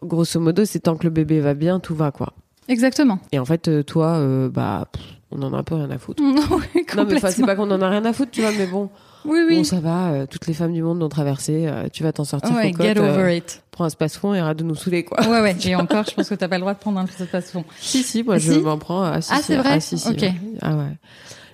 grosso 0.03 0.39
modo, 0.39 0.67
c'est 0.67 0.81
tant 0.81 0.97
que 0.97 1.05
le 1.05 1.11
bébé 1.11 1.41
va 1.41 1.55
bien, 1.55 1.81
tout 1.81 1.95
va 1.95 2.11
quoi. 2.11 2.35
Exactement. 2.69 3.19
Et 3.33 3.39
en 3.39 3.45
fait, 3.47 3.69
euh, 3.69 3.83
toi, 3.83 4.17
euh, 4.19 4.49
bah, 4.51 4.87
pff, 4.93 5.03
on 5.33 5.43
en 5.43 5.53
a 5.55 5.59
un 5.59 5.63
peu 5.63 5.75
rien 5.75 5.91
à 5.91 5.99
foutre. 5.99 6.23
Non, 6.23 6.43
oui, 6.51 6.85
Non, 6.97 7.05
mais 7.09 7.21
c'est 7.31 7.45
pas 7.47 7.57
qu'on 7.57 7.71
en 7.71 7.81
a 7.83 7.89
rien 7.89 8.05
à 8.05 8.13
foutre, 8.13 8.31
tu 8.31 8.41
vois, 8.43 8.51
mais 8.57 8.67
bon, 8.67 8.91
Oui, 9.25 9.41
oui. 9.49 9.57
bon 9.59 9.65
ça 9.65 9.81
va, 9.81 10.11
euh, 10.13 10.27
toutes 10.27 10.47
les 10.47 10.55
femmes 10.55 10.73
du 10.73 10.83
monde 10.83 11.01
l'ont 11.01 11.09
traversé, 11.09 11.67
euh, 11.67 11.89
tu 11.93 12.03
vas 12.03 12.13
t'en 12.13 12.25
sortir 12.25 12.55
ouais, 12.55 12.73
cocotte, 12.73 12.87
get 12.87 12.99
euh, 12.99 13.13
over 13.15 13.37
it. 13.37 13.63
prends 13.71 13.85
un 13.85 13.89
space-fond 13.91 14.35
et 14.35 14.39
arrête 14.41 14.59
de 14.59 14.65
nous 14.65 14.75
saouler, 14.75 15.05
quoi. 15.05 15.21
Ouais, 15.29 15.41
ouais. 15.41 15.57
Et 15.65 15.75
encore, 15.77 16.05
je 16.09 16.15
pense 16.15 16.29
que 16.29 16.35
t'as 16.35 16.49
pas 16.49 16.57
le 16.57 16.61
droit 16.63 16.75
de 16.75 16.79
prendre 16.79 16.99
un 17.01 17.07
espace-fond. 17.07 17.65
Si, 17.81 18.03
si, 18.03 18.23
moi, 18.23 18.39
je 18.39 18.53
Si 18.53 18.59
m'en 18.61 18.79
prends. 18.79 19.03
Ah, 19.03 19.21
si, 19.21 19.31
Ah, 19.33 19.39
si, 19.39 19.43
c'est 19.45 19.57
vrai 19.57 19.71
ah, 19.73 19.81
si, 19.81 19.99
si, 19.99 20.09
Ok. 20.09 20.21
ouais. 20.23 20.35
Ah 20.63 20.77
ouais. 20.77 20.85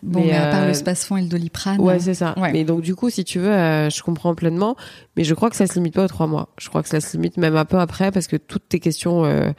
Bon, 0.05 0.20
Mais, 0.20 0.26
mais, 0.26 0.37
à 0.37 0.51
part 0.53 0.62
euh, 0.62 0.68
le 0.68 0.74
space-fond 0.74 1.16
et 1.16 1.22
le 1.22 1.26
doliprane. 1.29 1.81
Ouais, 1.81 1.99
c'est 1.99 2.14
ça. 2.14 2.33
Ouais. 2.39 2.53
Mais 2.53 2.62
donc, 2.62 2.83
du 2.83 2.95
coup, 2.95 3.11
si 3.11 3.24
tu 3.24 3.41
veux, 3.41 3.51
euh, 3.51 3.91
je 3.91 4.01
comprends 4.03 4.33
pleinement. 4.37 4.76
Mais 5.16 5.24
je 5.24 5.35
crois 5.35 5.51
que 5.51 5.57
ça 5.57 5.66
se 5.66 5.74
limite 5.74 5.95
pas 5.95 6.05
aux 6.05 6.09
trois 6.09 6.29
mois. 6.29 6.51
Je 6.59 6.68
crois 6.68 6.85
que 6.85 6.89
ça 6.89 7.01
se 7.01 7.16
limite 7.16 7.37
même 7.37 7.57
un 7.57 7.64
peu 7.64 7.79
après 7.81 8.12
parce 8.12 8.29
que 8.29 8.37
toutes 8.37 8.68
tes 8.68 8.79
questions, 8.79 9.24
euh, 9.24 9.51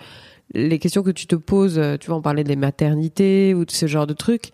les 0.54 0.80
questions 0.80 1.04
que 1.04 1.12
tu 1.12 1.28
te 1.28 1.36
poses, 1.36 1.78
euh, 1.80 1.98
tu 1.98 2.08
vois, 2.08 2.18
on 2.18 2.22
parlait 2.22 2.44
des 2.44 2.56
maternités 2.56 3.54
ou 3.54 3.66
de 3.66 3.72
ce 3.72 3.86
genre 3.88 4.08
de 4.08 4.14
trucs. 4.14 4.50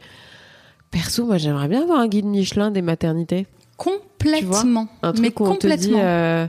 Perso, 0.91 1.25
moi, 1.25 1.37
j'aimerais 1.37 1.67
bien 1.67 1.83
avoir 1.83 1.99
un 1.99 2.07
guide 2.07 2.25
Michelin 2.25 2.71
des 2.71 2.81
maternités. 2.81 3.47
complètement. 3.77 4.87
Un 5.03 5.11
truc 5.13 5.21
mais 5.21 5.33
où 5.43 5.47
on 5.47 5.55
te 5.55 5.67
dit, 5.75 5.93
euh, 5.95 6.47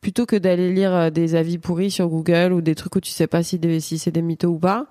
plutôt 0.00 0.26
que 0.26 0.36
d'aller 0.36 0.72
lire 0.72 0.94
euh, 0.94 1.10
des 1.10 1.34
avis 1.34 1.58
pourris 1.58 1.90
sur 1.90 2.08
Google 2.08 2.52
ou 2.52 2.60
des 2.60 2.74
trucs 2.74 2.94
où 2.96 3.00
tu 3.00 3.10
sais 3.10 3.26
pas 3.26 3.42
si, 3.42 3.58
des- 3.58 3.80
si 3.80 3.98
c'est 3.98 4.10
des 4.10 4.22
mythos 4.22 4.48
ou 4.50 4.58
pas. 4.58 4.86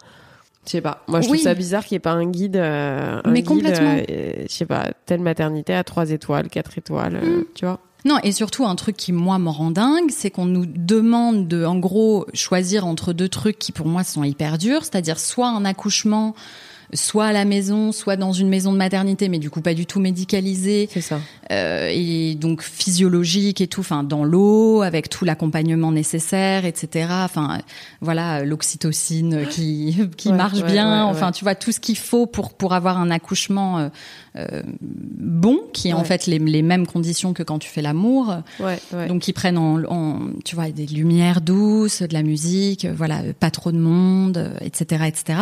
Je 0.66 0.72
sais 0.72 0.82
pas. 0.82 1.04
Moi, 1.08 1.22
je 1.22 1.28
Oui. 1.30 1.38
trouve 1.38 1.44
ça 1.44 1.54
bizarre 1.54 1.86
qu'il 1.86 1.96
n'y 1.96 1.98
ait 1.98 2.00
pas 2.02 2.12
un 2.12 2.26
guide. 2.30 2.58
euh, 2.58 3.22
un 3.24 3.32
Mais 3.32 3.42
guide, 3.42 3.48
complètement. 3.48 3.98
euh, 4.10 4.34
je 4.50 4.52
sais 4.54 4.66
pas, 4.66 4.90
telle 5.06 5.22
maternité 5.22 5.74
à 5.74 5.84
3 5.84 6.10
étoiles, 6.12 6.50
4 6.50 6.78
étoiles, 6.78 7.22
Mm. 7.24 7.44
tu 7.56 7.66
vois. 7.66 7.80
Non, 8.08 8.20
et 8.24 8.32
surtout 8.32 8.66
un 8.66 8.76
truc 8.78 8.96
qui 8.96 9.12
moi 9.12 9.38
me 9.38 9.50
rend 9.50 9.70
dingue, 9.70 10.12
c'est 10.12 10.32
qu'on 10.32 10.46
nous 10.46 10.66
demande 10.66 11.50
de, 11.50 11.66
en 11.66 11.78
gros, 11.78 12.26
choisir 12.34 12.88
entre 12.88 13.12
deux 13.12 13.28
trucs 13.28 13.60
qui 13.60 13.74
pour 13.74 13.86
moi 13.86 14.06
sont 14.06 14.24
hyper 14.24 14.58
durs, 14.58 14.86
c'est-à-dire 14.86 15.20
soit 15.20 15.50
un 15.50 15.66
accouchement, 15.66 16.34
soit 16.94 17.26
à 17.26 17.32
la 17.34 17.46
maison, 17.46 17.92
soit 17.92 18.16
dans 18.16 18.32
une 18.32 18.48
maison 18.50 18.72
de 18.72 18.78
maternité, 18.78 19.28
mais 19.30 19.40
du 19.40 19.50
coup 19.50 19.62
pas 19.62 19.74
du 19.74 19.86
tout 19.86 20.00
médicalisé, 20.00 20.88
C'est 20.92 21.02
ça. 21.02 21.20
euh, 21.52 21.90
et 21.92 22.36
donc 22.36 22.62
physiologique 22.62 23.60
et 23.62 23.68
tout, 23.68 23.82
enfin 23.82 24.04
dans 24.04 24.24
l'eau, 24.24 24.82
avec 24.82 25.10
tout 25.10 25.26
l'accompagnement 25.26 25.92
nécessaire, 25.92 26.66
etc. 26.66 27.08
Enfin 27.26 27.60
voilà, 28.02 28.44
l'oxytocine 28.44 29.46
qui 29.50 29.98
qui 30.18 30.30
Ouais, 30.30 30.36
marche 30.36 30.60
ouais, 30.60 30.72
bien, 30.72 31.06
ouais, 31.06 31.12
enfin 31.12 31.32
tu 31.32 31.44
vois 31.44 31.56
tout 31.56 31.72
ce 31.72 31.80
qu'il 31.80 31.98
faut 31.98 32.26
pour 32.26 32.54
pour 32.54 32.74
avoir 32.74 32.98
un 32.98 33.12
accouchement 33.12 33.80
euh, 33.80 33.90
euh, 34.38 34.62
bon, 34.92 35.60
qui 35.74 35.90
est 35.90 35.94
en 35.94 36.04
fait 36.04 36.26
les, 36.28 36.38
les 36.40 36.62
mêmes 36.62 36.86
conditions 36.88 37.34
que 37.34 37.44
quand 37.44 37.60
tu 37.60 37.70
fais 37.70 37.82
l'amour. 37.82 38.36
Ouais, 38.60 38.80
ouais. 38.94 39.08
Donc 39.08 39.28
ils 39.28 39.34
prennent 39.34 39.58
en, 39.58 39.84
en, 39.86 40.20
tu 40.46 40.56
vois 40.56 40.70
des 40.70 40.86
lumières 40.86 41.42
douces, 41.42 42.02
de 42.04 42.14
la 42.14 42.24
musique, 42.24 42.86
voilà, 42.86 43.22
pas 43.40 43.50
trop 43.52 43.72
de 43.72 43.80
monde, 43.80 44.52
etc., 44.62 45.06
etc. 45.08 45.40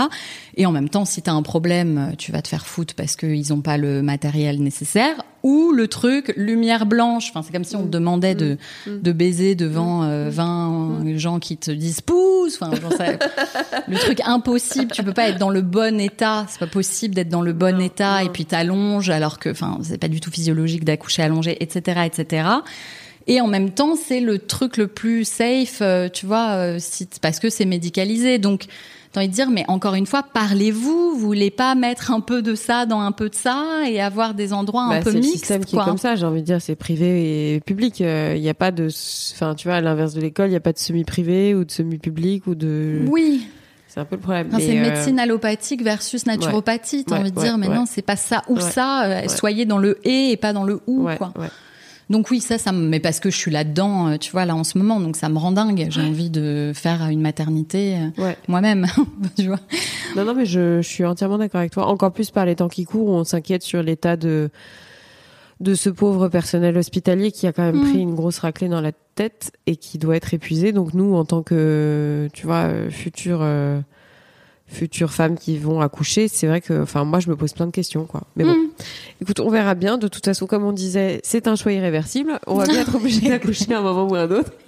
Et 0.55 0.65
en 0.65 0.71
même 0.71 0.87
temps, 0.89 1.03
si 1.05 1.21
t'as 1.21 1.33
un 1.35 1.41
problème, 1.41 2.13
tu 2.17 2.31
vas 2.31 2.41
te 2.41 2.47
faire 2.47 2.65
foutre 2.65 2.93
parce 2.95 3.15
qu'ils 3.15 3.53
ont 3.53 3.61
pas 3.61 3.77
le 3.77 4.01
matériel 4.01 4.61
nécessaire. 4.61 5.23
Ou 5.43 5.71
le 5.73 5.87
truc 5.87 6.33
lumière 6.37 6.87
blanche. 6.87 7.29
Enfin, 7.29 7.43
c'est 7.43 7.53
comme 7.53 7.63
si 7.63 7.75
on 7.75 7.83
te 7.83 7.89
demandait 7.89 8.33
de 8.33 8.57
de 8.87 9.11
baiser 9.11 9.53
devant 9.53 10.03
euh, 10.03 10.29
20 10.31 11.17
gens 11.17 11.37
qui 11.37 11.55
te 11.57 11.69
disent 11.69 12.01
pousse. 12.01 12.59
Enfin, 12.59 12.71
le 13.87 13.97
truc 13.97 14.21
impossible. 14.25 14.91
Tu 14.91 15.03
peux 15.03 15.13
pas 15.13 15.29
être 15.29 15.37
dans 15.37 15.51
le 15.51 15.61
bon 15.61 15.99
état. 15.99 16.47
C'est 16.49 16.59
pas 16.59 16.67
possible 16.67 17.13
d'être 17.13 17.29
dans 17.29 17.43
le 17.43 17.53
bon 17.53 17.79
état 17.79 18.23
et 18.23 18.29
puis 18.29 18.45
t'allonges 18.45 19.11
alors 19.11 19.37
que, 19.37 19.49
enfin, 19.49 19.77
c'est 19.83 19.99
pas 19.99 20.07
du 20.07 20.19
tout 20.19 20.31
physiologique 20.31 20.83
d'accoucher 20.83 21.21
allongé, 21.21 21.61
etc., 21.61 22.01
etc. 22.05 22.47
Et 23.27 23.41
en 23.41 23.47
même 23.47 23.71
temps, 23.71 23.95
c'est 23.95 24.19
le 24.19 24.39
truc 24.39 24.77
le 24.77 24.87
plus 24.87 25.25
safe, 25.25 25.79
euh, 25.81 26.09
tu 26.09 26.25
vois, 26.25 26.51
euh, 26.53 26.79
parce 27.21 27.39
que 27.39 27.49
c'est 27.49 27.65
médicalisé. 27.65 28.37
Donc, 28.37 28.65
envie 29.19 29.29
de 29.29 29.33
dire, 29.33 29.49
mais 29.49 29.65
encore 29.67 29.95
une 29.95 30.05
fois, 30.05 30.23
parlez-vous. 30.23 31.11
Vous 31.15 31.19
voulez 31.19 31.51
pas 31.51 31.75
mettre 31.75 32.11
un 32.11 32.19
peu 32.19 32.41
de 32.41 32.55
ça 32.55 32.85
dans 32.85 32.99
un 33.01 33.11
peu 33.11 33.29
de 33.29 33.35
ça 33.35 33.83
et 33.87 34.01
avoir 34.01 34.33
des 34.33 34.53
endroits 34.53 34.83
un 34.83 34.89
Bah, 34.89 34.99
peu 35.01 35.11
c'est 35.11 35.17
le 35.17 35.21
mixtes, 35.21 35.37
système 35.39 35.65
qui 35.65 35.75
quoi. 35.75 35.83
est 35.83 35.87
comme 35.87 35.97
ça, 35.97 36.15
j'ai 36.15 36.25
envie 36.25 36.41
de 36.41 36.45
dire, 36.45 36.61
c'est 36.61 36.75
privé 36.75 37.55
et 37.55 37.59
public. 37.61 37.99
Il 37.99 38.41
n'y 38.41 38.49
a 38.49 38.53
pas 38.53 38.71
de, 38.71 38.89
enfin, 39.33 39.55
tu 39.55 39.67
vois, 39.67 39.77
à 39.77 39.81
l'inverse 39.81 40.13
de 40.13 40.21
l'école, 40.21 40.47
il 40.47 40.51
n'y 40.51 40.55
a 40.55 40.59
pas 40.61 40.73
de 40.73 40.79
semi-privé 40.79 41.55
ou 41.55 41.63
de 41.65 41.71
semi-public 41.71 42.47
ou 42.47 42.55
de. 42.55 43.01
Oui, 43.07 43.47
C'est 43.87 43.99
un 44.01 44.05
peu 44.05 44.15
le 44.17 44.21
problème. 44.21 44.47
Enfin, 44.49 44.59
c'est 44.59 44.77
euh, 44.77 44.81
médecine 44.81 45.19
allopathique 45.19 45.81
versus 45.83 46.25
naturopathie. 46.25 47.05
T'as 47.05 47.15
Ouais, 47.15 47.21
envie 47.21 47.31
de 47.31 47.37
ouais, 47.37 47.43
dire, 47.43 47.57
mais 47.57 47.69
non, 47.69 47.85
c'est 47.87 48.01
pas 48.01 48.17
ça 48.17 48.41
ou 48.49 48.59
ça. 48.59 49.05
euh. 49.05 49.27
Soyez 49.29 49.65
dans 49.65 49.77
le 49.77 49.99
et 50.07 50.31
et 50.31 50.37
pas 50.37 50.51
dans 50.53 50.63
le 50.65 50.81
ou, 50.87 51.07
quoi. 51.17 51.33
Donc 52.09 52.29
oui, 52.29 52.39
ça, 52.39 52.57
ça 52.59 52.71
me, 52.71 52.87
mais 52.87 52.99
parce 52.99 53.19
que 53.19 53.29
je 53.31 53.37
suis 53.37 53.49
là-dedans, 53.51 54.09
euh, 54.09 54.17
tu 54.17 54.31
vois, 54.31 54.45
là 54.45 54.55
en 54.55 54.63
ce 54.63 54.77
moment, 54.77 54.99
donc 54.99 55.15
ça 55.15 55.27
me 55.29 55.37
rend 55.39 55.51
dingue. 55.51 55.87
J'ai 55.89 56.01
envie 56.01 56.29
de 56.29 56.71
faire 56.75 57.07
une 57.09 57.21
maternité 57.21 57.97
euh, 57.97 58.21
Ouais. 58.23 58.37
moi-même, 58.47 58.85
tu 59.37 59.47
vois. 59.47 59.59
Non, 60.15 60.23
non, 60.25 60.35
mais 60.35 60.45
je, 60.45 60.81
je 60.81 60.87
suis 60.87 61.03
entièrement 61.05 61.37
d'accord 61.39 61.59
avec 61.59 61.71
toi. 61.71 61.87
Encore 61.87 62.11
plus 62.11 62.29
par 62.31 62.45
les 62.45 62.55
temps 62.55 62.67
qui 62.69 62.85
courent, 62.85 63.09
on 63.09 63.23
s'inquiète 63.23 63.63
sur 63.63 63.81
l'état 63.81 64.17
de 64.17 64.49
de 65.61 65.73
ce 65.73 65.89
pauvre 65.89 66.27
personnel 66.27 66.77
hospitalier 66.77 67.31
qui 67.31 67.47
a 67.47 67.53
quand 67.53 67.63
même 67.63 67.77
Mm. 67.81 67.89
pris 67.89 67.99
une 68.01 68.13
grosse 68.13 68.39
raclée 68.39 68.67
dans 68.67 68.81
la 68.81 68.91
tête 69.15 69.53
et 69.67 69.77
qui 69.77 69.97
doit 69.97 70.17
être 70.17 70.33
épuisé. 70.33 70.73
Donc 70.73 70.93
nous, 70.93 71.15
en 71.15 71.23
tant 71.23 71.43
que, 71.43 72.27
tu 72.33 72.45
vois, 72.45 72.65
euh, 72.65 72.89
futures 72.89 73.39
euh, 73.41 73.79
futures 74.75 75.11
femmes 75.11 75.35
qui 75.37 75.57
vont 75.57 75.81
accoucher, 75.81 76.27
c'est 76.27 76.45
vrai 76.45 76.61
que, 76.61 76.83
enfin, 76.83 77.03
moi, 77.03 77.19
je 77.19 77.29
me 77.29 77.35
pose 77.35 77.53
plein 77.53 77.65
de 77.65 77.71
questions, 77.71 78.05
quoi. 78.05 78.21
Mais 78.35 78.43
bon, 78.43 78.51
Mm. 78.53 78.67
écoute, 79.21 79.39
on 79.39 79.49
verra 79.49 79.73
bien. 79.73 79.97
De 79.97 80.07
toute 80.07 80.23
façon, 80.25 80.45
comme 80.45 80.63
on 80.63 80.71
disait, 80.73 81.19
c'est 81.23 81.47
un 81.47 81.55
choix 81.55 81.71
irréversible. 81.71 82.39
On 82.45 82.55
va 82.55 82.65
bien 82.65 82.81
être 82.81 82.95
obligé 82.95 83.29
d'accoucher 83.29 83.73
à 83.73 83.79
un 83.79 83.81
moment 83.81 84.07
ou 84.07 84.15
à 84.15 84.19
un 84.21 84.31
autre. 84.31 84.51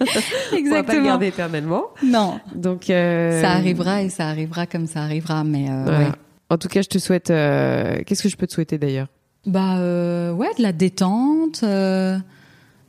On 0.52 0.70
va 0.70 0.82
pas 0.82 0.94
le 0.96 1.04
garder 1.04 1.26
éternellement. 1.28 1.84
Non, 2.04 2.40
Donc 2.54 2.90
euh, 2.90 3.40
ça 3.42 3.52
arrivera 3.52 4.02
et 4.02 4.08
ça 4.08 4.26
arrivera 4.28 4.66
comme 4.66 4.86
ça 4.86 5.00
arrivera, 5.02 5.44
mais 5.44 5.68
euh, 5.70 5.82
voilà. 5.84 5.98
ouais. 6.00 6.12
En 6.50 6.56
tout 6.58 6.68
cas, 6.68 6.82
je 6.82 6.88
te 6.88 6.98
souhaite. 6.98 7.30
euh, 7.30 7.98
Qu'est-ce 8.06 8.22
que 8.22 8.28
je 8.28 8.36
peux 8.36 8.46
te 8.46 8.52
souhaiter 8.54 8.78
d'ailleurs? 8.78 9.06
Bah 9.46 9.76
ouais, 10.32 10.48
de 10.58 10.62
la 10.62 10.72
détente, 10.72 11.62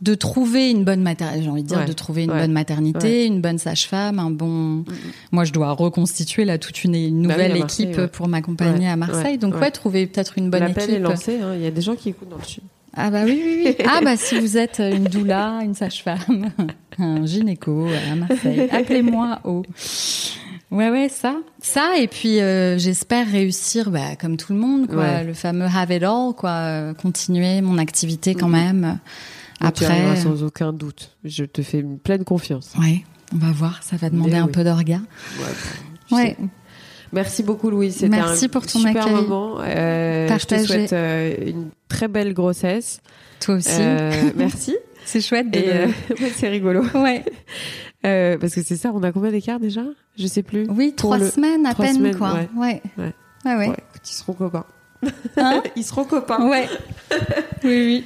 de 0.01 0.15
trouver 0.15 0.69
une 0.71 0.83
bonne 0.85 1.01
maternité. 1.01 1.43
J'ai 1.43 1.49
envie 1.49 1.63
de 1.63 1.67
dire 1.67 1.79
Ouais, 1.79 1.85
de 1.85 1.93
trouver 1.93 2.23
une 2.23 2.31
ouais, 2.31 2.39
bonne 2.41 2.51
maternité, 2.53 3.25
une 3.25 3.41
bonne 3.41 3.57
sage-femme, 3.57 4.19
un 4.19 4.31
bon. 4.31 4.85
Moi, 5.31 5.43
je 5.43 5.51
dois 5.51 5.71
reconstituer 5.71 6.45
là 6.45 6.57
toute 6.57 6.83
une, 6.83 6.95
une 6.95 7.27
Bah 7.27 7.35
oui, 7.37 7.43
nouvelle 7.43 7.57
équipe 7.57 8.05
pour 8.07 8.27
m'accompagner 8.27 8.87
à 8.87 8.95
Marseille. 8.95 9.37
Donc 9.37 9.55
ouais, 9.59 9.71
trouver 9.71 10.07
peut-être 10.07 10.37
une 10.37 10.49
bonne 10.49 10.61
L'appel 10.61 10.89
est 10.89 10.93
équipe. 10.93 11.03
lancé. 11.03 11.39
hein. 11.41 11.53
Il 11.55 11.61
y 11.61 11.67
a 11.67 11.71
des 11.71 11.81
gens 11.81 11.95
qui 11.95 12.09
écoutent 12.09 12.29
dans 12.29 12.37
le 12.37 12.43
sud. 12.43 12.63
Ah 12.95 13.11
bah 13.11 13.21
oui, 13.25 13.39
oui, 13.45 13.61
oui. 13.67 13.85
Ah 13.87 13.99
bah 14.03 14.17
si 14.17 14.39
vous 14.39 14.57
êtes 14.57 14.79
une 14.79 15.03
doula, 15.03 15.59
une 15.63 15.75
sage-femme, 15.75 16.49
un 16.97 17.23
gynéco 17.25 17.85
à 18.11 18.15
Marseille, 18.15 18.67
appelez-moi 18.71 19.39
au. 19.43 19.61
Ouais 20.71 20.89
ouais 20.91 21.09
ça, 21.09 21.35
ça 21.61 21.97
et 21.99 22.07
puis 22.07 22.39
euh, 22.39 22.77
j'espère 22.77 23.27
réussir 23.27 23.89
bah 23.89 24.15
comme 24.21 24.37
tout 24.37 24.53
le 24.53 24.59
monde 24.59 24.87
quoi, 24.87 24.97
Ouais. 24.97 25.23
le 25.23 25.33
fameux 25.33 25.65
have 25.65 25.91
it 25.91 26.03
all 26.03 26.33
quoi, 26.37 26.49
euh, 26.51 26.93
continuer 26.93 27.61
mon 27.61 27.77
activité 27.79 28.35
quand 28.35 28.49
même. 28.49 28.99
Après, 29.67 29.85
arriveras 29.85 30.15
sans 30.17 30.43
aucun 30.43 30.73
doute. 30.73 31.15
Je 31.23 31.43
te 31.45 31.61
fais 31.61 31.79
une 31.79 31.99
pleine 31.99 32.23
confiance. 32.23 32.73
ouais, 32.79 33.03
on 33.33 33.37
va 33.37 33.51
voir, 33.51 33.83
ça 33.83 33.95
va 33.97 34.09
demander 34.09 34.31
Mais 34.31 34.37
un 34.37 34.45
oui. 34.45 34.51
peu 34.51 34.63
d'orga. 34.63 35.01
Ouais. 36.11 36.25
sais. 36.37 36.37
Merci 37.11 37.41
beaucoup, 37.43 37.69
Louise. 37.71 37.95
C'était 37.95 38.09
Merci 38.09 38.45
un 38.45 38.49
pour 38.49 38.65
ton 38.67 38.79
super 38.79 39.03
accueil. 39.07 39.15
moment. 39.15 39.57
Euh, 39.61 40.27
je 40.37 40.45
te 40.45 40.57
souhaite 40.63 40.93
euh, 40.93 41.35
une 41.47 41.69
très 41.87 42.07
belle 42.07 42.33
grossesse. 42.33 43.01
Toi 43.39 43.55
aussi. 43.55 43.69
Euh, 43.79 44.11
merci. 44.35 44.75
C'est 45.05 45.21
chouette 45.21 45.49
de. 45.49 45.59
Euh, 45.59 45.87
ouais, 46.21 46.31
c'est 46.35 46.49
rigolo. 46.49 46.83
Ouais. 46.93 47.25
Euh, 48.05 48.37
parce 48.37 48.53
que 48.53 48.61
c'est 48.61 48.75
ça. 48.75 48.91
On 48.93 49.01
a 49.01 49.11
combien 49.11 49.31
d'écart 49.31 49.59
déjà? 49.59 49.81
Je 50.17 50.27
sais 50.27 50.43
plus. 50.43 50.67
Oui, 50.69 50.93
trois 50.95 51.17
le- 51.17 51.27
semaines 51.29 51.65
à 51.65 51.73
trois 51.73 51.85
peine 51.85 51.95
semaines, 51.95 52.15
quoi. 52.15 52.33
ouais. 52.33 52.49
Ouais. 52.55 52.81
Ouais. 52.97 53.13
Ah 53.43 53.57
ouais. 53.57 53.69
Ouais, 53.69 53.75
écoute, 53.89 54.01
ils 54.07 54.13
seront 54.13 54.33
copains. 54.33 54.65
Hein? 55.37 55.63
Ils 55.75 55.83
seront 55.83 56.03
copains. 56.03 56.47
ouais. 56.47 56.67
oui 57.63 57.85
oui. 57.85 58.05